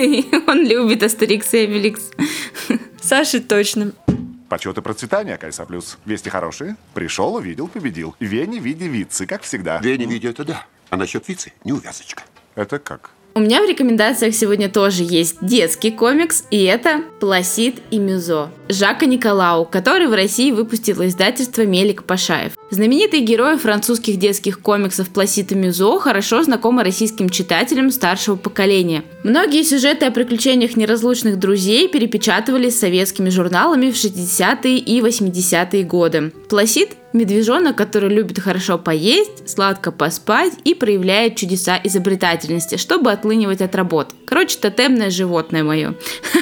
Он 0.46 0.66
любит 0.66 1.02
Астерикс 1.02 1.54
и 1.54 1.60
Обеликс. 1.60 2.10
Саше 3.00 3.40
точно. 3.40 3.92
Почет 4.50 4.76
и 4.76 4.80
процветание, 4.80 5.38
Кайса 5.38 5.64
Плюс. 5.64 5.96
Вести 6.04 6.28
хорошие. 6.28 6.74
Пришел, 6.92 7.36
увидел, 7.36 7.68
победил. 7.68 8.16
Veni, 8.18 8.60
vidi, 8.60 8.88
vici, 8.88 9.24
как 9.24 9.42
всегда. 9.42 9.78
Veni, 9.78 10.06
vidi, 10.06 10.30
это 10.30 10.44
да. 10.44 10.66
А 10.90 10.96
насчет 10.96 11.28
vici 11.28 11.52
неувязочка. 11.62 12.24
Это 12.56 12.80
как? 12.80 13.10
У 13.32 13.40
меня 13.40 13.62
в 13.62 13.68
рекомендациях 13.68 14.34
сегодня 14.34 14.68
тоже 14.68 15.04
есть 15.04 15.36
детский 15.40 15.92
комикс, 15.92 16.44
и 16.50 16.64
это 16.64 17.02
«Пласид 17.20 17.76
и 17.90 17.98
Мюзо» 17.98 18.50
Жака 18.68 19.06
Николау, 19.06 19.64
который 19.64 20.08
в 20.08 20.14
России 20.14 20.50
выпустило 20.50 21.06
издательство 21.06 21.62
Мелик 21.62 22.04
Пашаев. 22.04 22.52
Знаменитый 22.70 23.20
герой 23.20 23.56
французских 23.56 24.16
детских 24.16 24.60
комиксов 24.60 25.08
Пласид 25.10 25.48
и 25.48 25.54
Мюзо 25.54 25.98
хорошо 25.98 26.42
знакомы 26.42 26.84
российским 26.84 27.28
читателям 27.28 27.90
старшего 27.90 28.36
поколения. 28.36 29.04
Многие 29.24 29.62
сюжеты 29.62 30.06
о 30.06 30.10
приключениях 30.10 30.76
неразлучных 30.76 31.38
друзей 31.38 31.88
перепечатывались 31.88 32.78
советскими 32.78 33.28
журналами 33.28 33.90
в 33.90 33.94
60-е 33.94 34.78
и 34.78 35.00
80-е 35.00 35.82
годы. 35.84 36.32
Пласид 36.48 36.90
Медвежонок, 37.12 37.76
который 37.76 38.08
любит 38.08 38.38
хорошо 38.38 38.78
поесть, 38.78 39.48
сладко 39.48 39.90
поспать 39.90 40.52
и 40.64 40.74
проявляет 40.74 41.36
чудеса 41.36 41.80
изобретательности, 41.82 42.76
чтобы 42.76 43.10
отлынивать 43.10 43.60
от 43.60 43.74
работы. 43.74 44.14
Короче, 44.26 44.58
тотемное 44.58 45.10
животное 45.10 45.64
мое. 45.64 45.94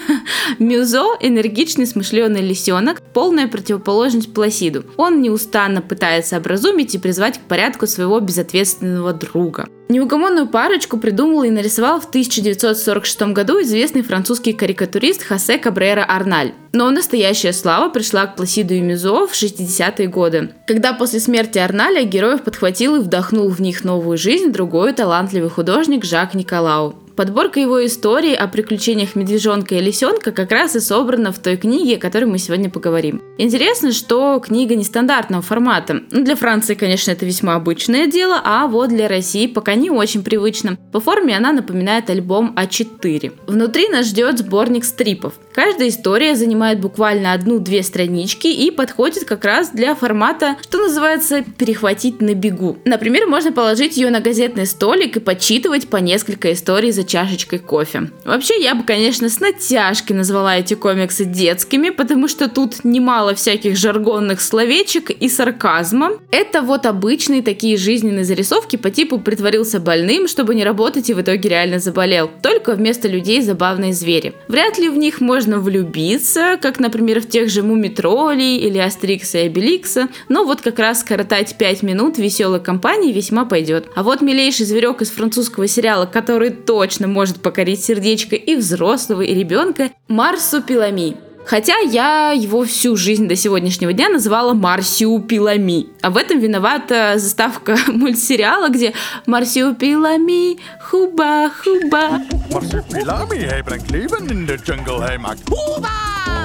Мюзо– 0.58 1.16
энергичный, 1.20 1.86
смышленый 1.86 2.42
лисенок, 2.42 3.00
полная 3.14 3.48
противоположность 3.48 4.34
Пласиду. 4.34 4.84
Он 4.96 5.22
неустанно 5.22 5.80
пытается 5.80 6.36
образумить 6.36 6.94
и 6.94 6.98
призвать 6.98 7.38
к 7.38 7.42
порядку 7.42 7.86
своего 7.86 8.20
безответственного 8.20 9.14
друга. 9.14 9.68
Неугомонную 9.88 10.46
парочку 10.46 10.98
придумал 10.98 11.44
и 11.44 11.50
нарисовал 11.50 11.98
в 11.98 12.04
1946 12.04 13.22
году 13.32 13.62
известный 13.62 14.02
французский 14.02 14.52
карикатурист 14.52 15.22
Хосе 15.22 15.56
Кабрера 15.56 16.04
Арналь. 16.04 16.52
Но 16.74 16.90
настоящая 16.90 17.54
слава 17.54 17.88
пришла 17.88 18.26
к 18.26 18.36
Пласиду 18.36 18.74
и 18.74 18.80
Мюзо 18.80 19.26
в 19.26 19.32
60-е 19.32 20.08
годы, 20.08 20.50
когда 20.66 20.92
после 20.92 21.20
смерти 21.20 21.58
Арналя 21.58 22.04
героев 22.04 22.42
подхватил 22.42 22.96
и 22.96 23.00
вдохнул 23.00 23.48
в 23.48 23.60
них 23.60 23.82
новую 23.82 24.18
жизнь 24.18 24.52
другой 24.52 24.92
талантливый 24.92 25.48
художник 25.48 26.04
Жак 26.04 26.34
Николау. 26.34 26.94
Подборка 27.18 27.58
его 27.58 27.84
историй 27.84 28.32
о 28.32 28.46
приключениях 28.46 29.16
медвежонка 29.16 29.74
и 29.74 29.80
лисенка 29.80 30.30
как 30.30 30.52
раз 30.52 30.76
и 30.76 30.80
собрана 30.80 31.32
в 31.32 31.40
той 31.40 31.56
книге, 31.56 31.96
о 31.96 31.98
которой 31.98 32.26
мы 32.26 32.38
сегодня 32.38 32.70
поговорим. 32.70 33.20
Интересно, 33.38 33.90
что 33.90 34.38
книга 34.38 34.76
нестандартного 34.76 35.42
формата. 35.42 36.02
Ну, 36.12 36.22
для 36.22 36.36
Франции, 36.36 36.74
конечно, 36.74 37.10
это 37.10 37.26
весьма 37.26 37.56
обычное 37.56 38.06
дело, 38.06 38.40
а 38.44 38.68
вот 38.68 38.90
для 38.90 39.08
России 39.08 39.48
пока 39.48 39.74
не 39.74 39.90
очень 39.90 40.22
привычно. 40.22 40.78
По 40.92 41.00
форме 41.00 41.36
она 41.36 41.52
напоминает 41.52 42.08
альбом 42.08 42.54
А4. 42.56 43.32
Внутри 43.48 43.88
нас 43.88 44.06
ждет 44.06 44.38
сборник 44.38 44.84
стрипов. 44.84 45.34
Каждая 45.52 45.88
история 45.88 46.36
занимает 46.36 46.78
буквально 46.78 47.32
одну-две 47.32 47.82
странички 47.82 48.46
и 48.46 48.70
подходит 48.70 49.24
как 49.24 49.44
раз 49.44 49.70
для 49.70 49.96
формата, 49.96 50.54
что 50.60 50.78
называется, 50.78 51.42
перехватить 51.42 52.20
на 52.20 52.34
бегу. 52.34 52.78
Например, 52.84 53.26
можно 53.26 53.50
положить 53.50 53.96
ее 53.96 54.10
на 54.10 54.20
газетный 54.20 54.66
столик 54.66 55.16
и 55.16 55.20
почитывать 55.20 55.88
по 55.88 55.96
несколько 55.96 56.52
историй 56.52 56.92
за 56.92 57.07
чашечкой 57.08 57.58
кофе. 57.58 58.10
Вообще, 58.24 58.60
я 58.62 58.74
бы, 58.74 58.84
конечно, 58.84 59.28
с 59.28 59.40
натяжкой 59.40 60.16
назвала 60.16 60.56
эти 60.56 60.74
комиксы 60.74 61.24
детскими, 61.24 61.90
потому 61.90 62.28
что 62.28 62.48
тут 62.48 62.84
немало 62.84 63.34
всяких 63.34 63.76
жаргонных 63.76 64.40
словечек 64.40 65.10
и 65.10 65.28
сарказма. 65.28 66.12
Это 66.30 66.62
вот 66.62 66.86
обычные 66.86 67.42
такие 67.42 67.76
жизненные 67.76 68.24
зарисовки 68.24 68.76
по 68.76 68.90
типу 68.90 69.18
«притворился 69.18 69.80
больным, 69.80 70.28
чтобы 70.28 70.54
не 70.54 70.64
работать 70.64 71.10
и 71.10 71.14
в 71.14 71.20
итоге 71.20 71.48
реально 71.48 71.78
заболел». 71.78 72.30
Только 72.42 72.74
вместо 72.74 73.08
людей 73.08 73.40
забавные 73.40 73.92
звери. 73.92 74.34
Вряд 74.48 74.78
ли 74.78 74.88
в 74.88 74.96
них 74.96 75.20
можно 75.20 75.58
влюбиться, 75.58 76.58
как, 76.60 76.78
например, 76.78 77.20
в 77.20 77.28
тех 77.28 77.48
же 77.48 77.62
Мумитролей 77.62 78.58
или 78.58 78.78
Астрикса 78.78 79.38
и 79.38 79.46
Обеликса, 79.46 80.08
но 80.28 80.44
вот 80.44 80.60
как 80.60 80.78
раз 80.78 81.02
коротать 81.02 81.56
5 81.56 81.82
минут 81.82 82.18
веселой 82.18 82.60
компании 82.60 83.12
весьма 83.12 83.44
пойдет. 83.44 83.88
А 83.94 84.02
вот 84.02 84.20
милейший 84.20 84.66
зверек 84.66 85.00
из 85.00 85.10
французского 85.10 85.66
сериала, 85.66 86.06
который 86.06 86.50
точно 86.50 86.97
точно 86.98 87.06
может 87.06 87.40
покорить 87.40 87.84
сердечко 87.84 88.34
и 88.34 88.56
взрослого, 88.56 89.22
и 89.22 89.32
ребенка, 89.32 89.90
Марсупилами. 90.08 91.16
Хотя 91.46 91.78
я 91.78 92.32
его 92.32 92.64
всю 92.64 92.96
жизнь 92.96 93.28
до 93.28 93.36
сегодняшнего 93.36 93.92
дня 93.92 94.08
называла 94.08 94.52
Марсиупилами. 94.52 95.86
А 96.02 96.10
в 96.10 96.16
этом 96.16 96.40
виновата 96.40 97.14
заставка 97.16 97.78
мультсериала, 97.86 98.68
где 98.68 98.94
Марсиупилами, 99.26 100.58
хуба, 100.90 101.50
хуба. 101.62 102.20
Марсиупилами 102.52 103.36
heeft 103.36 103.90
leven 103.90 104.28
in 104.28 104.46
de 104.46 104.58
jungle. 104.64 105.00
Hij 105.00 105.18
maakt 105.18 105.40
хуба! 105.48 105.88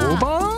Хуба! 0.02 0.53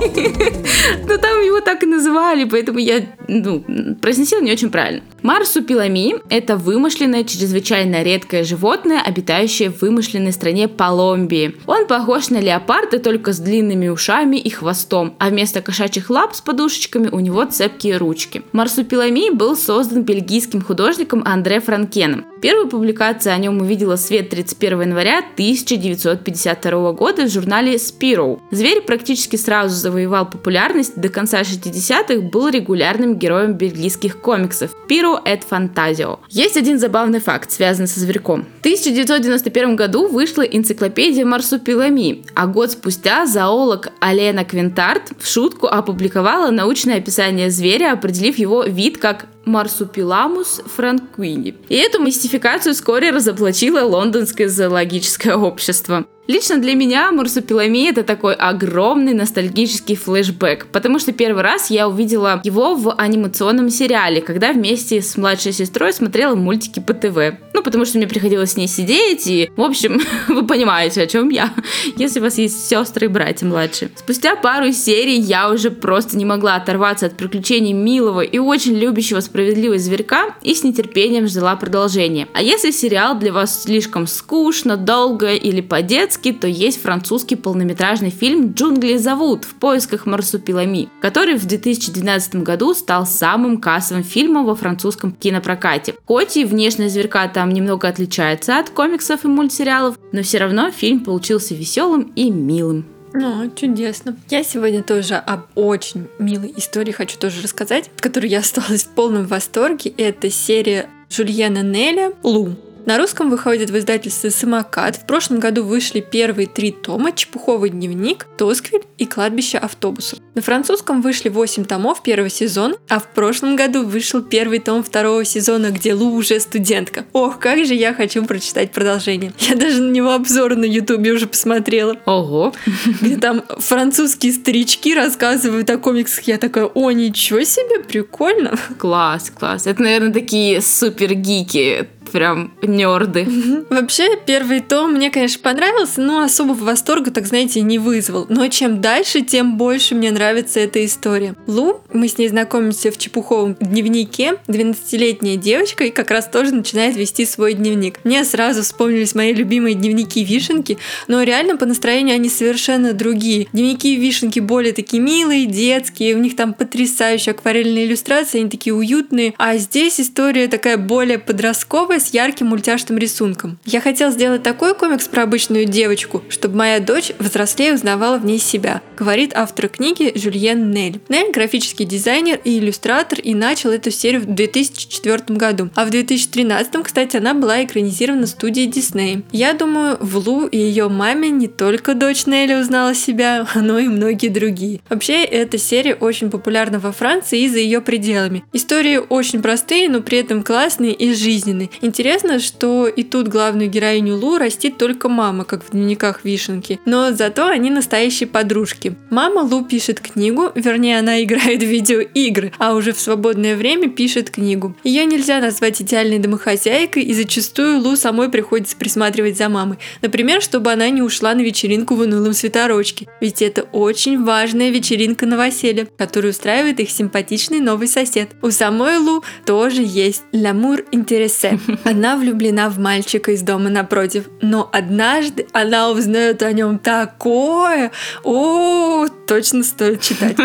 Но 0.00 1.16
там 1.16 1.40
его 1.44 1.60
так 1.60 1.82
и 1.82 1.86
называли, 1.86 2.44
поэтому 2.44 2.78
я 2.78 3.06
ну, 3.28 3.62
произносила 4.00 4.40
не 4.40 4.52
очень 4.52 4.70
правильно. 4.70 5.02
Марсупилами– 5.22 6.14
это 6.30 6.56
вымышленное, 6.56 7.24
чрезвычайно 7.24 8.02
редкое 8.02 8.44
животное, 8.44 9.00
обитающее 9.00 9.70
в 9.70 9.82
вымышленной 9.82 10.32
стране 10.32 10.68
Колумбии. 10.68 11.54
Он 11.66 11.86
похож 11.86 12.30
на 12.30 12.40
леопарда, 12.40 12.98
только 12.98 13.32
с 13.32 13.38
длинными 13.38 13.88
ушами 13.88 14.36
и 14.36 14.50
хвостом, 14.50 15.14
а 15.18 15.28
вместо 15.28 15.62
кошачьих 15.62 16.10
лап 16.10 16.34
с 16.34 16.40
подушечками 16.40 17.08
у 17.08 17.20
него 17.20 17.44
цепкие 17.44 17.96
ручки. 17.96 18.42
Марсупилами 18.52 19.32
был 19.32 19.56
создан 19.56 20.02
бельгийским 20.02 20.62
художником 20.62 21.22
Андре 21.24 21.60
Франкеном. 21.60 22.26
Первая 22.42 22.66
публикация 22.66 23.34
о 23.34 23.38
нем 23.38 23.60
увидела 23.60 23.96
свет 23.96 24.30
31 24.30 24.80
января 24.80 25.18
1952 25.18 26.92
года 26.92 27.26
в 27.26 27.30
журнале 27.30 27.74
Spiro. 27.74 28.40
Зверь 28.50 28.80
практически 28.80 29.36
сразу 29.36 29.76
завоевал 29.90 30.30
популярность, 30.30 30.96
до 30.96 31.08
конца 31.08 31.40
60-х 31.40 32.20
был 32.20 32.48
регулярным 32.48 33.16
героем 33.16 33.54
бельгийских 33.54 34.20
комиксов 34.20 34.70
Piro 34.88 35.22
et 35.24 35.42
Fantasio. 35.50 36.20
Есть 36.28 36.56
один 36.56 36.78
забавный 36.78 37.18
факт, 37.18 37.50
связанный 37.50 37.88
со 37.88 37.98
зверьком. 37.98 38.46
В 38.58 38.60
1991 38.60 39.74
году 39.74 40.06
вышла 40.06 40.42
энциклопедия 40.42 41.26
Марсупилами, 41.26 42.24
а 42.34 42.46
год 42.46 42.70
спустя 42.70 43.26
зоолог 43.26 43.88
Алена 44.00 44.44
Квинтарт 44.44 45.10
в 45.18 45.26
шутку 45.26 45.66
опубликовала 45.66 46.50
научное 46.50 46.98
описание 46.98 47.50
зверя, 47.50 47.92
определив 47.92 48.38
его 48.38 48.62
вид 48.62 48.98
как 48.98 49.26
Марсупиламус 49.44 50.62
франквини. 50.66 51.54
И 51.68 51.76
эту 51.76 52.02
мистификацию 52.02 52.74
вскоре 52.74 53.10
разоблачило 53.10 53.84
лондонское 53.84 54.48
зоологическое 54.48 55.36
общество. 55.36 56.06
Лично 56.30 56.58
для 56.58 56.76
меня 56.76 57.10
Марсупилами 57.10 57.88
это 57.90 58.04
такой 58.04 58.34
огромный 58.34 59.14
ностальгический 59.14 59.96
флешбэк, 59.96 60.68
потому 60.70 61.00
что 61.00 61.10
первый 61.12 61.42
раз 61.42 61.70
я 61.70 61.88
увидела 61.88 62.40
его 62.44 62.76
в 62.76 62.94
анимационном 62.94 63.68
сериале, 63.68 64.20
когда 64.20 64.52
вместе 64.52 65.02
с 65.02 65.16
младшей 65.16 65.50
сестрой 65.52 65.92
смотрела 65.92 66.36
мультики 66.36 66.78
по 66.78 66.94
ТВ. 66.94 67.36
Ну, 67.52 67.64
потому 67.64 67.84
что 67.84 67.98
мне 67.98 68.06
приходилось 68.06 68.52
с 68.52 68.56
ней 68.56 68.68
сидеть, 68.68 69.26
и, 69.26 69.50
в 69.56 69.60
общем, 69.60 70.00
вы 70.28 70.46
понимаете, 70.46 71.02
о 71.02 71.06
чем 71.08 71.30
я, 71.30 71.52
если 71.96 72.20
у 72.20 72.22
вас 72.22 72.38
есть 72.38 72.68
сестры 72.68 73.06
и 73.06 73.08
братья 73.08 73.44
младшие. 73.44 73.90
Спустя 73.96 74.36
пару 74.36 74.70
серий 74.70 75.18
я 75.18 75.50
уже 75.50 75.72
просто 75.72 76.16
не 76.16 76.24
могла 76.24 76.54
оторваться 76.54 77.06
от 77.06 77.16
приключений 77.16 77.72
милого 77.72 78.20
и 78.20 78.38
очень 78.38 78.76
любящего 78.76 79.18
справедливость 79.30 79.84
зверька 79.84 80.34
и 80.42 80.54
с 80.54 80.64
нетерпением 80.64 81.28
ждала 81.28 81.54
продолжения. 81.56 82.26
А 82.34 82.42
если 82.42 82.72
сериал 82.72 83.18
для 83.18 83.32
вас 83.32 83.62
слишком 83.62 84.06
скучно, 84.06 84.76
долго 84.76 85.32
или 85.32 85.60
по-детски, 85.60 86.32
по 86.32 86.40
то 86.40 86.48
есть 86.48 86.82
французский 86.82 87.36
полнометражный 87.36 88.10
фильм 88.10 88.52
«Джунгли 88.52 88.96
зовут. 88.96 89.44
В 89.44 89.54
поисках 89.54 90.06
марсупилами», 90.06 90.88
который 91.00 91.36
в 91.36 91.46
2012 91.46 92.36
году 92.36 92.74
стал 92.74 93.06
самым 93.06 93.60
кассовым 93.60 94.02
фильмом 94.02 94.46
во 94.46 94.56
французском 94.56 95.12
кинопрокате. 95.12 95.94
Хоть 96.06 96.36
и 96.36 96.44
внешность 96.44 96.94
зверька 96.94 97.28
там 97.28 97.50
немного 97.50 97.86
отличается 97.86 98.58
от 98.58 98.70
комиксов 98.70 99.24
и 99.24 99.28
мультсериалов, 99.28 99.96
но 100.12 100.22
все 100.22 100.38
равно 100.38 100.70
фильм 100.70 101.00
получился 101.00 101.54
веселым 101.54 102.12
и 102.16 102.30
милым. 102.30 102.84
Ну, 103.12 103.50
чудесно. 103.54 104.16
Я 104.28 104.44
сегодня 104.44 104.82
тоже 104.82 105.16
об 105.16 105.46
очень 105.54 106.08
милой 106.18 106.54
истории 106.56 106.92
хочу 106.92 107.18
тоже 107.18 107.42
рассказать, 107.42 107.88
от 107.94 108.00
которой 108.00 108.28
я 108.28 108.38
осталась 108.38 108.84
в 108.84 108.88
полном 108.88 109.26
восторге. 109.26 109.92
Это 109.96 110.30
серия 110.30 110.88
Жульена 111.10 111.62
Неля 111.62 112.12
«Лу». 112.22 112.56
На 112.90 112.98
русском 112.98 113.30
выходит 113.30 113.70
в 113.70 113.78
издательстве 113.78 114.30
«Самокат». 114.30 114.96
В 114.96 115.06
прошлом 115.06 115.38
году 115.38 115.62
вышли 115.62 116.00
первые 116.00 116.48
три 116.48 116.72
тома 116.72 117.12
«Чепуховый 117.12 117.70
дневник», 117.70 118.26
«Тосквиль» 118.36 118.82
и 118.98 119.06
«Кладбище 119.06 119.58
автобусов». 119.58 120.18
На 120.34 120.42
французском 120.42 121.00
вышли 121.00 121.28
8 121.28 121.66
томов 121.66 122.02
первого 122.02 122.28
сезона, 122.28 122.74
а 122.88 122.98
в 122.98 123.06
прошлом 123.06 123.54
году 123.54 123.84
вышел 123.84 124.22
первый 124.22 124.58
том 124.58 124.82
второго 124.82 125.24
сезона, 125.24 125.70
где 125.70 125.94
Лу 125.94 126.16
уже 126.16 126.40
студентка. 126.40 127.04
Ох, 127.12 127.38
как 127.38 127.64
же 127.64 127.74
я 127.74 127.94
хочу 127.94 128.24
прочитать 128.24 128.72
продолжение. 128.72 129.32
Я 129.38 129.54
даже 129.54 129.80
на 129.80 129.92
него 129.92 130.10
обзоры 130.10 130.56
на 130.56 130.64
ютубе 130.64 131.12
уже 131.12 131.28
посмотрела. 131.28 131.96
Ого! 132.06 132.52
Где 133.00 133.18
там 133.18 133.44
французские 133.58 134.32
старички 134.32 134.96
рассказывают 134.96 135.70
о 135.70 135.78
комиксах. 135.78 136.24
Я 136.24 136.38
такая, 136.38 136.64
о, 136.64 136.90
ничего 136.90 137.44
себе, 137.44 137.84
прикольно. 137.84 138.58
Класс, 138.78 139.30
класс. 139.30 139.68
Это, 139.68 139.80
наверное, 139.80 140.12
такие 140.12 140.60
супер 140.60 141.14
гики 141.14 141.86
прям 142.10 142.52
нерды. 142.62 143.26
Вообще, 143.70 144.16
первый 144.26 144.60
том 144.60 144.92
мне, 144.92 145.10
конечно, 145.10 145.40
понравился, 145.42 146.00
но 146.00 146.20
особого 146.20 146.64
восторга, 146.64 147.10
так 147.10 147.26
знаете, 147.26 147.60
не 147.60 147.78
вызвал. 147.78 148.26
Но 148.28 148.46
чем 148.48 148.80
дальше, 148.80 149.22
тем 149.22 149.56
больше 149.56 149.94
мне 149.94 150.10
нравится 150.10 150.60
эта 150.60 150.84
история. 150.84 151.34
Лу, 151.46 151.80
мы 151.92 152.08
с 152.08 152.18
ней 152.18 152.28
знакомимся 152.28 152.90
в 152.90 152.98
чепуховом 152.98 153.56
дневнике. 153.60 154.34
12-летняя 154.46 155.36
девочка 155.36 155.84
и 155.84 155.90
как 155.90 156.10
раз 156.10 156.28
тоже 156.28 156.54
начинает 156.54 156.96
вести 156.96 157.24
свой 157.26 157.54
дневник. 157.54 158.00
Мне 158.04 158.24
сразу 158.24 158.62
вспомнились 158.62 159.14
мои 159.14 159.32
любимые 159.32 159.74
дневники 159.74 160.24
Вишенки, 160.24 160.78
но 161.08 161.22
реально 161.22 161.56
по 161.56 161.66
настроению 161.66 162.14
они 162.14 162.28
совершенно 162.28 162.92
другие. 162.92 163.46
Дневники 163.52 163.96
Вишенки 163.96 164.40
более 164.40 164.72
такие 164.72 165.02
милые, 165.02 165.46
детские, 165.46 166.14
у 166.14 166.18
них 166.18 166.36
там 166.36 166.54
потрясающие 166.54 167.32
акварельные 167.32 167.86
иллюстрации, 167.86 168.40
они 168.40 168.50
такие 168.50 168.74
уютные. 168.74 169.34
А 169.38 169.56
здесь 169.56 170.00
история 170.00 170.48
такая 170.48 170.76
более 170.76 171.18
подростковая, 171.18 171.99
с 172.00 172.12
ярким 172.12 172.48
мультяшным 172.48 172.98
рисунком. 172.98 173.58
Я 173.64 173.80
хотела 173.80 174.10
сделать 174.10 174.42
такой 174.42 174.74
комикс 174.74 175.06
про 175.06 175.22
обычную 175.22 175.66
девочку, 175.66 176.24
чтобы 176.28 176.56
моя 176.56 176.80
дочь 176.80 177.12
взрослее 177.18 177.74
узнавала 177.74 178.18
в 178.18 178.24
ней 178.24 178.38
себя, 178.38 178.82
говорит 178.98 179.32
автор 179.34 179.68
книги 179.68 180.12
Жюльен 180.14 180.70
Нель. 180.70 181.00
Нель– 181.08 181.32
графический 181.32 181.84
дизайнер 181.84 182.40
и 182.42 182.58
иллюстратор 182.58 183.20
и 183.20 183.34
начал 183.34 183.70
эту 183.70 183.90
серию 183.90 184.22
в 184.22 184.26
2004 184.26 185.22
году. 185.28 185.70
А 185.74 185.84
в 185.84 185.90
2013, 185.90 186.82
кстати, 186.82 187.16
она 187.16 187.34
была 187.34 187.62
экранизирована 187.64 188.26
студией 188.26 188.66
Дисней. 188.66 189.22
Я 189.32 189.52
думаю, 189.52 189.96
в 190.00 190.16
Лу 190.16 190.46
и 190.46 190.58
ее 190.58 190.88
маме 190.88 191.30
не 191.30 191.48
только 191.48 191.94
дочь 191.94 192.26
Нелли 192.26 192.54
узнала 192.54 192.94
себя, 192.94 193.46
но 193.54 193.78
и 193.78 193.88
многие 193.88 194.28
другие. 194.28 194.80
Вообще, 194.88 195.24
эта 195.24 195.58
серия 195.58 195.94
очень 195.94 196.30
популярна 196.30 196.78
во 196.78 196.92
Франции 196.92 197.42
и 197.42 197.48
за 197.48 197.58
ее 197.58 197.80
пределами. 197.80 198.44
Истории 198.52 198.96
очень 198.96 199.42
простые, 199.42 199.88
но 199.88 200.00
при 200.00 200.18
этом 200.18 200.42
классные 200.42 200.92
и 200.92 201.14
жизненные. 201.14 201.70
Интересно, 201.90 202.38
что 202.38 202.86
и 202.86 203.02
тут 203.02 203.26
главную 203.26 203.68
героиню 203.68 204.16
Лу 204.16 204.38
растит 204.38 204.78
только 204.78 205.08
мама, 205.08 205.44
как 205.44 205.64
в 205.64 205.72
дневниках 205.72 206.20
Вишенки. 206.22 206.78
Но 206.84 207.10
зато 207.10 207.48
они 207.48 207.68
настоящие 207.68 208.28
подружки. 208.28 208.94
Мама 209.10 209.40
Лу 209.40 209.64
пишет 209.64 209.98
книгу, 209.98 210.52
вернее, 210.54 211.00
она 211.00 211.20
играет 211.20 211.60
в 211.60 211.66
видеоигры, 211.66 212.52
а 212.58 212.74
уже 212.74 212.92
в 212.92 213.00
свободное 213.00 213.56
время 213.56 213.90
пишет 213.90 214.30
книгу. 214.30 214.76
Ее 214.84 215.04
нельзя 215.04 215.40
назвать 215.40 215.82
идеальной 215.82 216.20
домохозяйкой, 216.20 217.02
и 217.02 217.12
зачастую 217.12 217.80
Лу 217.80 217.96
самой 217.96 218.28
приходится 218.28 218.76
присматривать 218.76 219.36
за 219.36 219.48
мамой. 219.48 219.78
Например, 220.00 220.40
чтобы 220.40 220.70
она 220.70 220.88
не 220.90 221.02
ушла 221.02 221.34
на 221.34 221.40
вечеринку 221.40 221.96
в 221.96 222.02
унылом 222.02 222.34
свитерочке. 222.34 223.08
Ведь 223.20 223.42
это 223.42 223.62
очень 223.62 224.22
важная 224.22 224.70
вечеринка 224.70 225.26
новоселья, 225.26 225.88
которую 225.98 226.30
устраивает 226.30 226.78
их 226.78 226.88
симпатичный 226.88 227.58
новый 227.58 227.88
сосед. 227.88 228.28
У 228.42 228.52
самой 228.52 228.98
Лу 228.98 229.24
тоже 229.44 229.82
есть 229.84 230.22
l'amour 230.32 230.84
intéressé. 230.92 231.58
Она 231.84 232.16
влюблена 232.16 232.68
в 232.68 232.78
мальчика 232.78 233.32
из 233.32 233.42
дома 233.42 233.70
напротив, 233.70 234.24
но 234.40 234.68
однажды 234.72 235.46
она 235.52 235.90
узнает 235.90 236.42
о 236.42 236.52
нем 236.52 236.78
такое, 236.78 237.90
о, 238.22 239.06
точно 239.26 239.62
стоит 239.62 240.00
читать. 240.00 240.36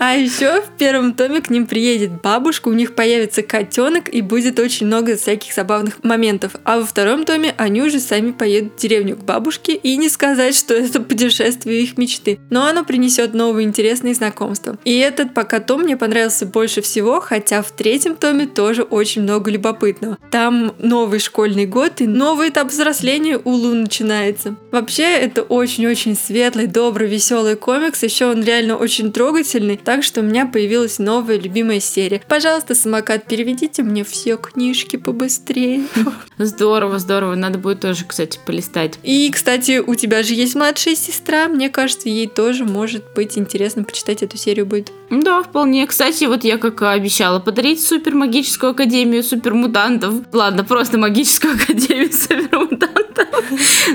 А 0.00 0.14
еще 0.14 0.60
в 0.60 0.76
первом 0.76 1.14
томе 1.14 1.40
к 1.40 1.50
ним 1.50 1.66
приедет 1.66 2.20
бабушка, 2.20 2.68
у 2.68 2.72
них 2.72 2.94
появится 2.94 3.42
котенок 3.42 4.12
и 4.12 4.20
будет 4.20 4.58
очень 4.58 4.86
много 4.86 5.16
всяких 5.16 5.54
забавных 5.54 6.02
моментов. 6.02 6.52
А 6.64 6.78
во 6.78 6.84
втором 6.84 7.24
томе 7.24 7.54
они 7.56 7.82
уже 7.82 8.00
сами 8.00 8.32
поедут 8.32 8.74
в 8.76 8.80
деревню 8.80 9.16
к 9.16 9.24
бабушке 9.24 9.74
и 9.74 9.96
не 9.96 10.08
сказать, 10.08 10.54
что 10.56 10.74
это 10.74 11.00
путешествие 11.00 11.82
их 11.82 11.96
мечты. 11.96 12.38
Но 12.50 12.66
оно 12.66 12.84
принесет 12.84 13.34
новые 13.34 13.66
интересные 13.66 14.14
знакомства. 14.14 14.78
И 14.84 14.98
этот 14.98 15.32
пока 15.32 15.60
том 15.60 15.82
мне 15.82 15.96
понравился 15.96 16.44
больше 16.44 16.82
всего, 16.82 17.20
хотя 17.20 17.62
в 17.62 17.70
третьем 17.70 18.16
томе 18.16 18.46
тоже 18.46 18.82
очень 18.82 19.22
много 19.22 19.50
любопытного. 19.50 20.18
Там 20.30 20.73
новый 20.78 21.18
школьный 21.18 21.66
год 21.66 22.00
и 22.00 22.06
новый 22.06 22.48
этап 22.48 22.68
взросления 22.68 23.40
у 23.42 23.50
Лу 23.50 23.74
начинается. 23.74 24.56
Вообще, 24.70 25.04
это 25.04 25.42
очень-очень 25.42 26.16
светлый, 26.16 26.66
добрый, 26.66 27.08
веселый 27.08 27.56
комикс. 27.56 28.02
Еще 28.02 28.26
он 28.26 28.42
реально 28.42 28.76
очень 28.76 29.12
трогательный, 29.12 29.76
так 29.76 30.02
что 30.02 30.20
у 30.20 30.24
меня 30.24 30.46
появилась 30.46 30.98
новая 30.98 31.38
любимая 31.38 31.80
серия. 31.80 32.20
Пожалуйста, 32.28 32.74
самокат, 32.74 33.26
переведите 33.26 33.82
мне 33.82 34.04
все 34.04 34.36
книжки 34.36 34.96
побыстрее. 34.96 35.84
Здорово, 36.38 36.98
здорово. 36.98 37.34
Надо 37.36 37.58
будет 37.58 37.80
тоже, 37.80 38.04
кстати, 38.04 38.40
полистать. 38.44 38.98
И, 39.02 39.30
кстати, 39.30 39.78
у 39.78 39.94
тебя 39.94 40.22
же 40.22 40.34
есть 40.34 40.54
младшая 40.54 40.96
сестра. 40.96 41.48
Мне 41.48 41.68
кажется, 41.68 42.08
ей 42.08 42.26
тоже 42.26 42.64
может 42.64 43.04
быть 43.14 43.38
интересно 43.38 43.84
почитать 43.84 44.22
эту 44.22 44.36
серию 44.36 44.66
будет. 44.66 44.90
Да, 45.10 45.42
вполне. 45.42 45.86
Кстати, 45.86 46.24
вот 46.24 46.44
я 46.44 46.58
как 46.58 46.82
обещала 46.82 47.38
подарить 47.38 47.84
супер 47.84 48.14
магическую 48.14 48.72
академию 48.72 49.22
супермутантов. 49.22 50.14
Ладно, 50.32 50.63
просто 50.64 50.98
магическую 50.98 51.54
академию 51.54 52.12
супермутантов. 52.12 53.28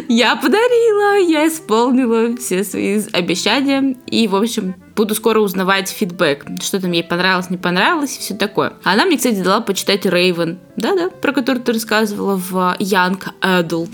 Я 0.08 0.36
подарила, 0.36 1.20
я 1.20 1.48
исполнила 1.48 2.36
все 2.38 2.64
свои 2.64 3.02
обещания. 3.12 3.96
И, 4.08 4.28
в 4.28 4.36
общем, 4.36 4.76
буду 5.00 5.16
скоро 5.16 5.40
узнавать 5.40 5.88
фидбэк, 5.88 6.46
что 6.62 6.82
там 6.82 6.92
ей 6.92 7.06
понравилось, 7.06 7.50
не 7.50 7.56
понравилось 7.56 8.18
и 8.18 8.20
все 8.20 8.36
такое. 8.36 8.74
Она 8.84 9.06
мне, 9.06 9.16
кстати, 9.16 9.42
дала 9.42 9.62
почитать 9.62 10.06
Рейвен, 10.06 10.60
да-да, 10.76 11.10
про 11.10 11.32
который 11.32 11.60
ты 11.60 11.72
рассказывала 11.72 12.36
в 12.36 12.76
Young 12.80 13.22
Adult. 13.42 13.92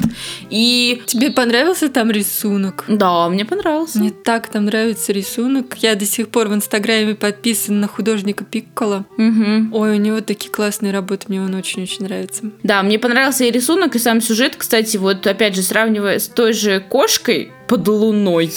И... 0.50 1.04
Тебе 1.06 1.30
понравился 1.30 1.90
там 1.90 2.10
рисунок? 2.10 2.86
Да, 2.88 3.30
мне 3.30 3.46
понравился. 3.46 4.00
Мне 4.00 4.10
так 4.10 4.48
там 4.48 4.66
нравится 4.66 5.14
рисунок. 5.14 5.78
Я 5.78 5.94
до 5.94 6.06
сих 6.06 6.30
пор 6.30 6.48
в 6.48 6.56
Инстаграме 6.56 7.14
подписан 7.14 7.80
на 7.80 7.88
художника 7.88 8.44
Пиккола. 8.44 9.06
Угу. 9.20 9.78
Ой, 9.78 9.98
у 9.98 10.00
него 10.00 10.22
такие 10.22 10.52
классные 10.52 10.92
работы, 10.92 11.26
мне 11.28 11.40
он 11.40 11.54
очень-очень 11.54 12.06
нравится. 12.06 12.46
Да, 12.64 12.82
мне 12.82 12.98
понравился 12.98 13.44
и 13.44 13.52
рисунок, 13.52 13.96
и 13.96 14.00
сам 14.00 14.22
сюжет, 14.22 14.56
кстати, 14.56 14.98
вот 14.98 15.28
опять 15.28 15.56
же, 15.56 15.62
сравнивая 15.62 16.18
с 16.18 16.28
той 16.28 16.54
же 16.54 16.80
кошкой, 16.80 17.52
под 17.68 17.88
луной. 17.88 18.52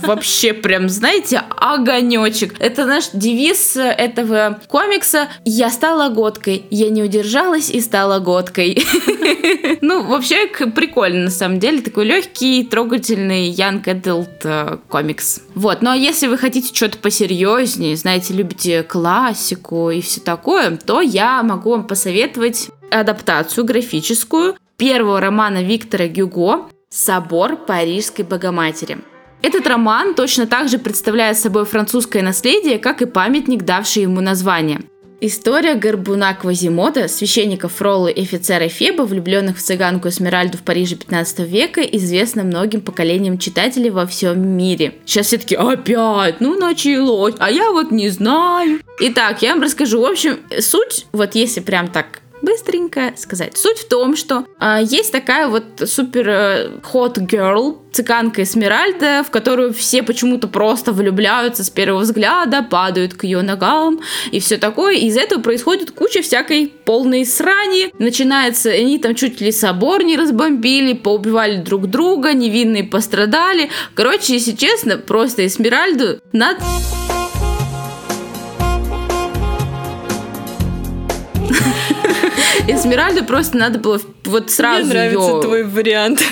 Вообще 0.00 0.52
прям, 0.52 0.88
знаете, 0.88 1.42
огонечек. 1.56 2.54
Это 2.58 2.84
наш 2.86 3.10
девиз 3.12 3.76
этого 3.76 4.60
комикса. 4.68 5.28
Я 5.44 5.70
стала 5.70 6.08
годкой. 6.08 6.66
Я 6.70 6.90
не 6.90 7.02
удержалась 7.02 7.70
и 7.70 7.80
стала 7.80 8.18
годкой. 8.18 8.84
Ну, 9.80 10.02
вообще 10.02 10.46
прикольно, 10.46 11.24
на 11.24 11.30
самом 11.30 11.60
деле. 11.60 11.82
Такой 11.82 12.06
легкий, 12.06 12.64
трогательный 12.64 13.50
young 13.50 13.82
adult 13.84 14.40
э, 14.44 14.78
комикс. 14.88 15.42
Вот, 15.54 15.82
ну 15.82 15.90
а 15.90 15.96
если 15.96 16.26
вы 16.26 16.38
хотите 16.38 16.74
что-то 16.74 16.98
посерьезнее, 16.98 17.96
знаете, 17.96 18.32
любите 18.32 18.82
классику 18.82 19.90
и 19.90 20.00
все 20.00 20.20
такое, 20.20 20.76
то 20.76 21.00
я 21.02 21.42
могу 21.42 21.70
вам 21.70 21.86
посоветовать 21.86 22.70
адаптацию 22.90 23.64
графическую 23.64 24.56
первого 24.76 25.20
романа 25.20 25.62
Виктора 25.62 26.06
Гюго 26.06 26.68
Собор 26.94 27.56
Парижской 27.56 28.24
Богоматери. 28.24 28.98
Этот 29.42 29.66
роман 29.66 30.14
точно 30.14 30.46
так 30.46 30.68
же 30.68 30.78
представляет 30.78 31.36
собой 31.36 31.64
французское 31.64 32.22
наследие, 32.22 32.78
как 32.78 33.02
и 33.02 33.06
памятник, 33.06 33.64
давший 33.64 34.02
ему 34.02 34.20
название. 34.20 34.80
История 35.20 35.74
Горбуна 35.74 36.34
Квазимода, 36.34 37.08
священника 37.08 37.68
Фролы 37.68 38.12
и 38.12 38.22
офицера 38.22 38.68
Феба, 38.68 39.02
влюбленных 39.02 39.56
в 39.56 39.60
цыганку 39.60 40.08
Эсмеральду 40.08 40.56
в 40.56 40.62
Париже 40.62 40.94
15 40.94 41.40
века, 41.40 41.80
известна 41.80 42.44
многим 42.44 42.80
поколениям 42.80 43.38
читателей 43.38 43.90
во 43.90 44.06
всем 44.06 44.46
мире. 44.56 44.94
Сейчас 45.04 45.26
все 45.26 45.38
таки 45.38 45.56
опять, 45.56 46.40
ну 46.40 46.56
началось, 46.56 47.34
а 47.38 47.50
я 47.50 47.72
вот 47.72 47.90
не 47.90 48.08
знаю. 48.08 48.78
Итак, 49.00 49.42
я 49.42 49.54
вам 49.54 49.64
расскажу. 49.64 50.00
В 50.00 50.04
общем, 50.06 50.38
суть, 50.60 51.06
вот 51.12 51.34
если 51.34 51.58
прям 51.58 51.88
так 51.88 52.20
быстренько 52.44 53.14
сказать. 53.16 53.56
Суть 53.56 53.78
в 53.78 53.88
том, 53.88 54.16
что 54.16 54.44
э, 54.60 54.78
есть 54.84 55.12
такая 55.12 55.48
вот 55.48 55.64
супер 55.86 56.28
э, 56.28 56.70
hot 56.92 57.16
girl, 57.16 57.78
цыганка 57.92 58.42
Эсмеральда, 58.42 59.22
в 59.26 59.30
которую 59.30 59.72
все 59.72 60.02
почему-то 60.02 60.48
просто 60.48 60.92
влюбляются 60.92 61.64
с 61.64 61.70
первого 61.70 62.00
взгляда, 62.00 62.62
падают 62.62 63.14
к 63.14 63.24
ее 63.24 63.42
ногам 63.42 64.00
и 64.30 64.40
все 64.40 64.58
такое. 64.58 64.96
Из 64.96 65.16
этого 65.16 65.40
происходит 65.40 65.92
куча 65.92 66.22
всякой 66.22 66.72
полной 66.84 67.24
срани. 67.24 67.90
Начинается, 67.98 68.70
они 68.70 68.98
там 68.98 69.14
чуть 69.14 69.40
ли 69.40 69.52
собор 69.52 70.02
не 70.04 70.16
разбомбили, 70.16 70.92
поубивали 70.94 71.56
друг 71.56 71.86
друга, 71.86 72.32
невинные 72.34 72.84
пострадали. 72.84 73.70
Короче, 73.94 74.34
если 74.34 74.52
честно, 74.52 74.98
просто 74.98 75.46
Эсмеральду 75.46 76.20
надо... 76.32 76.60
Эсмеральду 82.66 83.24
просто 83.24 83.58
надо 83.58 83.78
было 83.78 84.00
вот 84.24 84.50
сразу 84.50 84.84
Мне 84.84 84.94
нравится 84.94 85.28
её... 85.28 85.42
твой 85.42 85.64
вариант. 85.64 86.22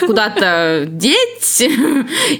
куда-то 0.00 0.86
деть, 0.88 1.62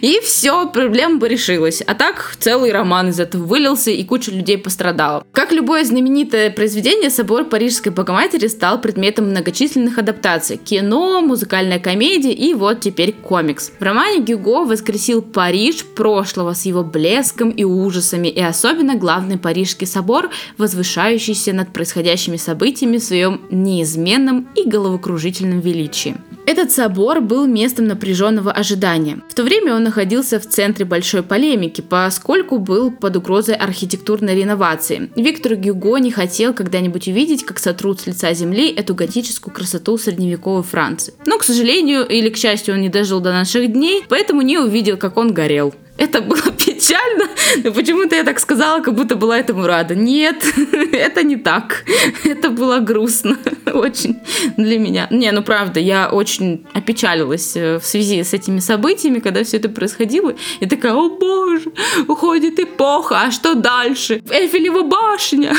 и 0.00 0.20
все, 0.22 0.66
проблема 0.68 1.18
бы 1.18 1.28
решилась. 1.28 1.82
А 1.86 1.94
так 1.94 2.36
целый 2.38 2.72
роман 2.72 3.10
из 3.10 3.20
этого 3.20 3.44
вылился, 3.44 3.90
и 3.90 4.02
куча 4.04 4.30
людей 4.30 4.58
пострадала. 4.58 5.24
Как 5.32 5.52
любое 5.52 5.84
знаменитое 5.84 6.50
произведение, 6.50 7.10
собор 7.10 7.44
Парижской 7.44 7.92
Богоматери 7.92 8.46
стал 8.46 8.80
предметом 8.80 9.26
многочисленных 9.26 9.98
адаптаций. 9.98 10.56
Кино, 10.56 11.20
музыкальная 11.20 11.78
комедия 11.78 12.32
и 12.32 12.54
вот 12.54 12.80
теперь 12.80 13.12
комикс. 13.12 13.72
В 13.78 13.82
романе 13.82 14.20
Гюго 14.20 14.64
воскресил 14.64 15.22
Париж 15.22 15.84
прошлого 15.84 16.54
с 16.54 16.64
его 16.64 16.82
блеском 16.82 17.50
и 17.50 17.64
ужасами, 17.64 18.28
и 18.28 18.40
особенно 18.40 18.94
главный 18.94 19.38
Парижский 19.38 19.86
собор, 19.86 20.30
возвышающийся 20.56 21.52
над 21.52 21.72
происходящими 21.72 22.36
событиями 22.36 22.98
в 22.98 23.04
своем 23.18 23.40
неизменном 23.50 24.48
и 24.54 24.68
головокружительном 24.68 25.60
величии. 25.60 26.14
Этот 26.46 26.70
собор 26.70 27.20
был 27.20 27.46
местом 27.46 27.86
напряженного 27.86 28.52
ожидания. 28.52 29.20
В 29.28 29.34
то 29.34 29.42
время 29.42 29.74
он 29.74 29.82
находился 29.82 30.38
в 30.38 30.46
центре 30.46 30.84
большой 30.84 31.22
полемики, 31.22 31.80
поскольку 31.80 32.58
был 32.58 32.90
под 32.90 33.16
угрозой 33.16 33.54
архитектурной 33.56 34.34
реновации. 34.34 35.10
Виктор 35.16 35.56
Гюго 35.56 35.98
не 35.98 36.10
хотел 36.10 36.54
когда-нибудь 36.54 37.08
увидеть, 37.08 37.44
как 37.44 37.58
сотрут 37.58 38.00
с 38.00 38.06
лица 38.06 38.32
земли 38.32 38.70
эту 38.70 38.94
готическую 38.94 39.52
красоту 39.52 39.98
средневековой 39.98 40.62
Франции. 40.62 41.12
Но, 41.26 41.38
к 41.38 41.44
сожалению 41.44 42.06
или 42.06 42.30
к 42.30 42.36
счастью, 42.36 42.74
он 42.74 42.80
не 42.80 42.88
дожил 42.88 43.20
до 43.20 43.32
наших 43.32 43.70
дней, 43.72 44.04
поэтому 44.08 44.42
не 44.42 44.58
увидел, 44.58 44.96
как 44.96 45.16
он 45.16 45.34
горел. 45.34 45.74
Это 45.98 46.22
было 46.22 46.40
печально, 46.78 47.28
но 47.64 47.72
почему-то 47.72 48.16
я 48.16 48.24
так 48.24 48.38
сказала, 48.38 48.80
как 48.80 48.94
будто 48.94 49.16
была 49.16 49.38
этому 49.38 49.66
рада. 49.66 49.94
Нет, 49.94 50.44
это 50.92 51.22
не 51.22 51.36
так. 51.36 51.84
Это 52.24 52.50
было 52.50 52.78
грустно 52.78 53.38
очень 53.72 54.18
для 54.56 54.78
меня. 54.78 55.06
Не, 55.10 55.32
ну 55.32 55.42
правда, 55.42 55.80
я 55.80 56.08
очень 56.08 56.66
опечалилась 56.72 57.56
э, 57.56 57.78
в 57.78 57.84
связи 57.84 58.22
с 58.22 58.34
этими 58.34 58.60
событиями, 58.60 59.18
когда 59.18 59.42
все 59.44 59.56
это 59.56 59.68
происходило. 59.68 60.34
И 60.60 60.66
такая, 60.66 60.94
о 60.94 61.08
боже, 61.08 61.72
уходит 62.06 62.58
эпоха, 62.58 63.22
а 63.22 63.30
что 63.30 63.54
дальше? 63.54 64.22
Эйфелева 64.30 64.82
башня. 64.82 65.54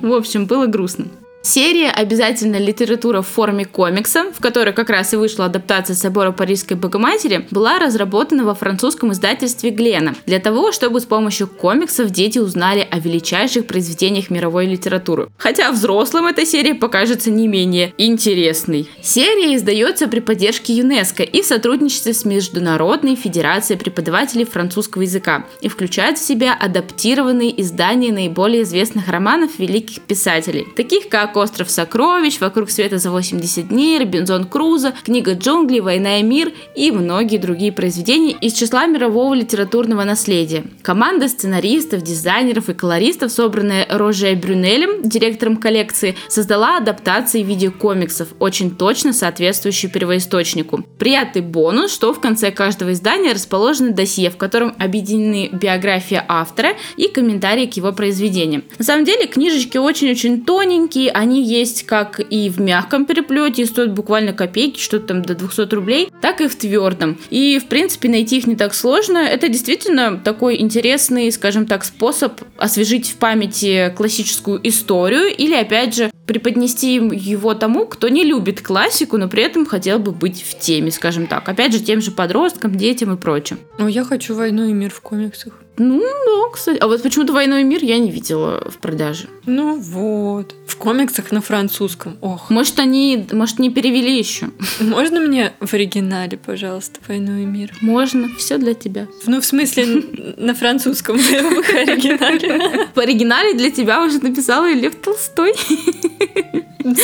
В 0.00 0.12
общем, 0.12 0.46
было 0.46 0.66
грустно. 0.66 1.06
Серия 1.42 1.90
«Обязательно 1.90 2.56
литература 2.56 3.22
в 3.22 3.26
форме 3.26 3.64
комикса», 3.64 4.26
в 4.30 4.42
которой 4.42 4.74
как 4.74 4.90
раз 4.90 5.14
и 5.14 5.16
вышла 5.16 5.46
адаптация 5.46 5.96
собора 5.96 6.32
Парижской 6.32 6.76
Богоматери, 6.76 7.46
была 7.50 7.78
разработана 7.78 8.44
во 8.44 8.54
французском 8.54 9.12
издательстве 9.12 9.70
Глена 9.70 10.14
для 10.26 10.38
того, 10.38 10.70
чтобы 10.70 11.00
с 11.00 11.06
помощью 11.06 11.48
комиксов 11.48 12.10
дети 12.10 12.38
узнали 12.38 12.86
о 12.90 12.98
величайших 12.98 13.66
произведениях 13.66 14.28
мировой 14.28 14.66
литературы. 14.66 15.30
Хотя 15.38 15.72
взрослым 15.72 16.26
эта 16.26 16.44
серия 16.44 16.74
покажется 16.74 17.30
не 17.30 17.48
менее 17.48 17.94
интересной. 17.96 18.90
Серия 19.02 19.56
издается 19.56 20.08
при 20.08 20.20
поддержке 20.20 20.74
ЮНЕСКО 20.74 21.22
и 21.22 21.40
в 21.40 21.46
сотрудничестве 21.46 22.12
с 22.12 22.26
Международной 22.26 23.16
Федерацией 23.16 23.78
преподавателей 23.78 24.44
французского 24.44 25.02
языка 25.02 25.46
и 25.62 25.68
включает 25.68 26.18
в 26.18 26.24
себя 26.24 26.52
адаптированные 26.52 27.58
издания 27.62 28.12
наиболее 28.12 28.62
известных 28.62 29.08
романов 29.08 29.58
великих 29.58 30.02
писателей, 30.02 30.66
таких 30.76 31.08
как 31.08 31.29
как 31.30 31.36
«Остров 31.36 31.70
сокровищ», 31.70 32.40
«Вокруг 32.40 32.70
света 32.70 32.98
за 32.98 33.10
80 33.10 33.68
дней», 33.68 33.98
«Робинзон 33.98 34.46
Крузо», 34.46 34.94
«Книга 35.04 35.34
джунглей», 35.34 35.80
«Война 35.80 36.18
и 36.18 36.22
мир» 36.24 36.52
и 36.74 36.90
многие 36.90 37.36
другие 37.36 37.70
произведения 37.70 38.32
из 38.32 38.52
числа 38.52 38.86
мирового 38.86 39.34
литературного 39.34 40.02
наследия. 40.02 40.64
Команда 40.82 41.28
сценаристов, 41.28 42.02
дизайнеров 42.02 42.68
и 42.68 42.74
колористов, 42.74 43.30
собранная 43.30 43.86
Роже 43.88 44.34
Брюнелем, 44.34 45.08
директором 45.08 45.56
коллекции, 45.56 46.16
создала 46.28 46.78
адаптации 46.78 47.42
видеокомиксов, 47.42 48.28
очень 48.40 48.74
точно 48.74 49.12
соответствующие 49.12 49.90
первоисточнику. 49.90 50.84
Приятный 50.98 51.42
бонус, 51.42 51.92
что 51.92 52.12
в 52.12 52.20
конце 52.20 52.50
каждого 52.50 52.92
издания 52.92 53.32
расположено 53.32 53.92
досье, 53.92 54.30
в 54.30 54.36
котором 54.36 54.74
объединены 54.78 55.48
биография 55.52 56.24
автора 56.26 56.70
и 56.96 57.06
комментарии 57.06 57.66
к 57.66 57.74
его 57.74 57.92
произведениям. 57.92 58.64
На 58.78 58.84
самом 58.84 59.04
деле 59.04 59.28
книжечки 59.28 59.76
очень-очень 59.76 60.44
тоненькие, 60.44 61.12
они 61.20 61.44
есть 61.44 61.84
как 61.84 62.18
и 62.18 62.48
в 62.48 62.62
мягком 62.62 63.04
переплете, 63.04 63.62
и 63.62 63.66
стоят 63.66 63.92
буквально 63.92 64.32
копейки, 64.32 64.80
что-то 64.80 65.08
там 65.08 65.22
до 65.22 65.34
200 65.34 65.74
рублей, 65.74 66.10
так 66.22 66.40
и 66.40 66.48
в 66.48 66.56
твердом. 66.56 67.18
И, 67.28 67.58
в 67.58 67.66
принципе, 67.66 68.08
найти 68.08 68.38
их 68.38 68.46
не 68.46 68.56
так 68.56 68.72
сложно. 68.72 69.18
Это 69.18 69.48
действительно 69.48 70.16
такой 70.16 70.58
интересный, 70.58 71.30
скажем 71.30 71.66
так, 71.66 71.84
способ 71.84 72.40
освежить 72.56 73.10
в 73.10 73.16
памяти 73.16 73.92
классическую 73.94 74.66
историю 74.66 75.28
или, 75.28 75.54
опять 75.54 75.94
же, 75.94 76.10
преподнести 76.24 76.94
его 76.94 77.52
тому, 77.52 77.84
кто 77.84 78.08
не 78.08 78.24
любит 78.24 78.62
классику, 78.62 79.18
но 79.18 79.28
при 79.28 79.42
этом 79.42 79.66
хотел 79.66 79.98
бы 79.98 80.12
быть 80.12 80.42
в 80.42 80.58
теме, 80.58 80.90
скажем 80.90 81.26
так. 81.26 81.46
Опять 81.50 81.74
же, 81.74 81.80
тем 81.80 82.00
же 82.00 82.12
подросткам, 82.12 82.76
детям 82.76 83.12
и 83.12 83.18
прочим. 83.18 83.58
Ну, 83.78 83.88
я 83.88 84.04
хочу 84.04 84.34
«Войну 84.34 84.64
и 84.64 84.72
мир» 84.72 84.90
в 84.90 85.02
комиксах. 85.02 85.52
Ну, 85.82 85.98
да, 85.98 86.52
кстати. 86.52 86.76
А 86.78 86.86
вот 86.86 87.02
почему-то 87.02 87.32
«Войну 87.32 87.56
и 87.56 87.62
мир» 87.62 87.82
я 87.82 87.98
не 87.98 88.10
видела 88.10 88.62
в 88.70 88.76
продаже. 88.76 89.28
Ну 89.46 89.76
вот. 89.76 90.54
В 90.66 90.76
комиксах 90.76 91.32
на 91.32 91.40
французском. 91.40 92.18
Ох. 92.20 92.50
Может, 92.50 92.78
они, 92.78 93.26
может, 93.32 93.58
не 93.58 93.70
перевели 93.70 94.18
еще. 94.18 94.50
Можно 94.78 95.20
мне 95.20 95.54
в 95.58 95.72
оригинале, 95.72 96.36
пожалуйста, 96.36 97.00
«Войну 97.08 97.38
и 97.38 97.46
мир»? 97.46 97.72
Можно. 97.80 98.28
Все 98.36 98.58
для 98.58 98.74
тебя. 98.74 99.08
Ну, 99.24 99.40
в 99.40 99.44
смысле, 99.46 100.34
на 100.36 100.54
французском 100.54 101.16
в 101.16 101.32
оригинале. 101.32 102.88
В 102.94 102.98
оригинале 102.98 103.54
для 103.54 103.70
тебя 103.70 104.04
уже 104.04 104.18
написала 104.18 104.70
Лев 104.70 104.96
Толстой. 104.96 105.54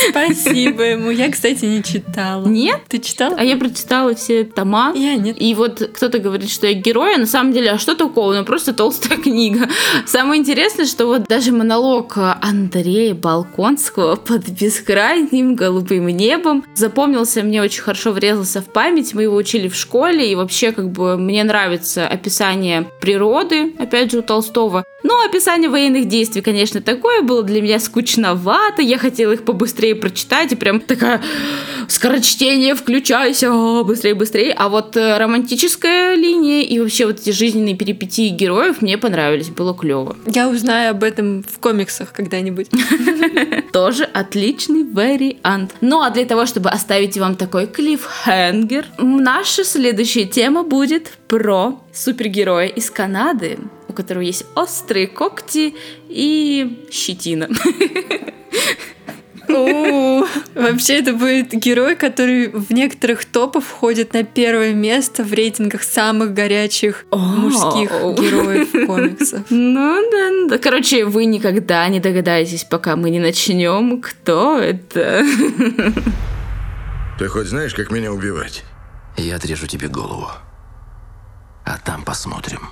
Спасибо 0.09 0.83
ему. 0.83 1.11
Я, 1.11 1.31
кстати, 1.31 1.65
не 1.65 1.83
читала. 1.83 2.45
Нет? 2.45 2.81
Ты 2.87 2.99
читала? 2.99 3.35
А 3.37 3.43
я 3.43 3.57
прочитала 3.57 4.15
все 4.15 4.43
тома. 4.43 4.93
Я 4.95 5.15
нет. 5.15 5.39
И 5.39 5.53
вот 5.55 5.91
кто-то 5.93 6.19
говорит, 6.19 6.49
что 6.49 6.67
я 6.67 6.73
герой, 6.73 7.15
а 7.15 7.17
на 7.17 7.27
самом 7.27 7.53
деле, 7.53 7.71
а 7.71 7.77
что 7.77 7.95
такого? 7.95 8.33
Ну, 8.33 8.45
просто 8.45 8.73
толстая 8.73 9.17
книга. 9.17 9.69
Самое 10.05 10.41
интересное, 10.41 10.85
что 10.85 11.05
вот 11.07 11.23
даже 11.27 11.51
монолог 11.51 12.17
Андрея 12.41 13.13
Балконского 13.13 14.15
под 14.15 14.47
бескрайним 14.49 15.55
голубым 15.55 16.07
небом 16.07 16.63
запомнился 16.75 17.43
мне 17.43 17.61
очень 17.61 17.81
хорошо, 17.81 18.11
врезался 18.11 18.61
в 18.61 18.65
память. 18.65 19.13
Мы 19.13 19.23
его 19.23 19.35
учили 19.35 19.67
в 19.67 19.75
школе, 19.75 20.31
и 20.31 20.35
вообще, 20.35 20.71
как 20.71 20.91
бы, 20.91 21.17
мне 21.17 21.43
нравится 21.43 22.07
описание 22.07 22.87
природы, 23.01 23.73
опять 23.77 24.11
же, 24.11 24.19
у 24.19 24.21
Толстого. 24.21 24.83
Но 25.03 25.23
описание 25.23 25.69
военных 25.69 26.07
действий, 26.07 26.41
конечно, 26.41 26.81
такое 26.81 27.21
было 27.21 27.43
для 27.43 27.61
меня 27.61 27.79
скучновато. 27.79 28.81
Я 28.81 28.97
хотела 28.97 29.33
их 29.33 29.43
побыстрее 29.45 29.66
прочитать, 29.67 30.51
и 30.51 30.55
прям 30.55 30.79
такая 30.79 31.21
скорочтение, 31.87 32.75
включайся, 32.75 33.51
быстрее, 33.83 34.13
быстрее. 34.13 34.53
А 34.53 34.69
вот 34.69 34.97
э, 34.97 35.17
романтическая 35.17 36.15
линия 36.15 36.63
и 36.63 36.79
вообще 36.79 37.05
вот 37.05 37.19
эти 37.19 37.31
жизненные 37.31 37.75
перипетии 37.75 38.29
героев 38.29 38.81
мне 38.81 38.97
понравились, 38.97 39.49
было 39.49 39.73
клево. 39.73 40.15
Я 40.25 40.49
узнаю 40.49 40.91
об 40.91 41.03
этом 41.03 41.43
в 41.43 41.59
комиксах 41.59 42.11
когда-нибудь. 42.13 42.69
Тоже 43.73 44.03
отличный 44.03 44.83
вариант. 44.83 45.75
Ну 45.81 46.01
а 46.01 46.09
для 46.09 46.25
того, 46.25 46.45
чтобы 46.45 46.69
оставить 46.69 47.17
вам 47.17 47.35
такой 47.35 47.67
клиффхенгер, 47.67 48.85
наша 48.97 49.63
следующая 49.63 50.25
тема 50.25 50.63
будет 50.63 51.11
про 51.27 51.79
супергероя 51.93 52.67
из 52.67 52.89
Канады, 52.89 53.59
у 53.87 53.93
которого 53.93 54.23
есть 54.23 54.45
острые 54.55 55.07
когти 55.07 55.75
и 56.09 56.87
щетина. 56.91 57.49
Вообще 59.47 60.99
это 60.99 61.13
будет 61.13 61.51
герой, 61.51 61.95
который 61.95 62.49
в 62.49 62.71
некоторых 62.71 63.25
топах 63.25 63.63
входит 63.63 64.13
на 64.13 64.23
первое 64.23 64.73
место 64.73 65.23
в 65.23 65.33
рейтингах 65.33 65.83
самых 65.83 66.33
горячих 66.33 67.05
мужских 67.11 67.91
героев 67.91 68.71
комиксов. 68.87 69.41
Ну 69.49 70.09
да, 70.11 70.29
да. 70.49 70.57
Короче, 70.57 71.05
вы 71.05 71.25
никогда 71.25 71.87
не 71.87 71.99
догадаетесь, 71.99 72.63
пока 72.63 72.95
мы 72.95 73.09
не 73.09 73.19
начнем, 73.19 74.01
кто 74.01 74.57
это. 74.59 75.23
Ты 77.19 77.27
хоть 77.27 77.47
знаешь, 77.47 77.73
как 77.73 77.91
меня 77.91 78.11
убивать? 78.11 78.63
Я 79.17 79.37
отрежу 79.37 79.67
тебе 79.67 79.87
голову. 79.87 80.29
А 81.65 81.77
там 81.83 82.03
посмотрим. 82.03 82.69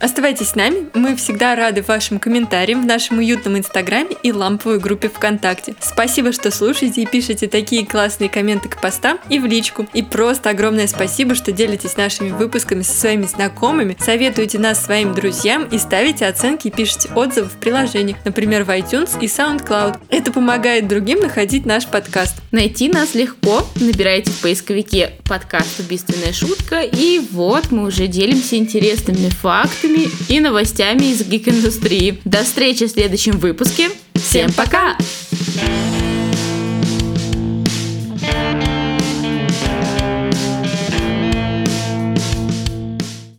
Оставайтесь 0.00 0.48
с 0.48 0.54
нами, 0.54 0.88
мы 0.94 1.14
всегда 1.14 1.54
рады 1.54 1.82
вашим 1.82 2.18
комментариям 2.18 2.82
в 2.82 2.86
нашем 2.86 3.18
уютном 3.18 3.58
инстаграме 3.58 4.16
и 4.22 4.32
ламповой 4.32 4.78
группе 4.78 5.10
ВКонтакте. 5.10 5.74
Спасибо, 5.78 6.32
что 6.32 6.50
слушаете 6.50 7.02
и 7.02 7.06
пишете 7.06 7.48
такие 7.48 7.84
классные 7.84 8.30
комменты 8.30 8.70
к 8.70 8.80
постам 8.80 9.18
и 9.28 9.38
в 9.38 9.44
личку. 9.44 9.86
И 9.92 10.02
просто 10.02 10.48
огромное 10.48 10.86
спасибо, 10.86 11.34
что 11.34 11.52
делитесь 11.52 11.98
нашими 11.98 12.30
выпусками 12.30 12.80
со 12.80 12.98
своими 12.98 13.24
знакомыми, 13.24 13.94
советуете 14.00 14.58
нас 14.58 14.82
своим 14.82 15.14
друзьям 15.14 15.64
и 15.64 15.76
ставите 15.76 16.26
оценки 16.26 16.68
и 16.68 16.70
пишите 16.70 17.10
отзывы 17.14 17.48
в 17.50 17.60
приложениях, 17.60 18.16
например, 18.24 18.64
в 18.64 18.70
iTunes 18.70 19.18
и 19.20 19.26
SoundCloud. 19.26 19.98
Это 20.08 20.32
помогает 20.32 20.88
другим 20.88 21.20
находить 21.20 21.66
наш 21.66 21.86
подкаст. 21.86 22.36
Найти 22.52 22.88
нас 22.88 23.14
легко. 23.14 23.66
Набирайте 23.74 24.30
в 24.30 24.40
поисковике 24.40 25.12
подкаст 25.28 25.78
«Убийственная 25.78 26.32
шутка» 26.32 26.80
и 26.80 27.20
вот 27.32 27.70
мы 27.70 27.86
уже 27.86 28.06
делимся 28.06 28.56
интересными 28.56 29.09
интересными 29.10 29.28
фактами 29.30 30.08
и 30.28 30.40
новостями 30.40 31.12
из 31.12 31.22
гик-индустрии. 31.22 32.18
До 32.24 32.44
встречи 32.44 32.86
в 32.86 32.90
следующем 32.90 33.38
выпуске. 33.38 33.90
Всем 34.14 34.52
пока! 34.52 34.96
пока! 34.96 35.89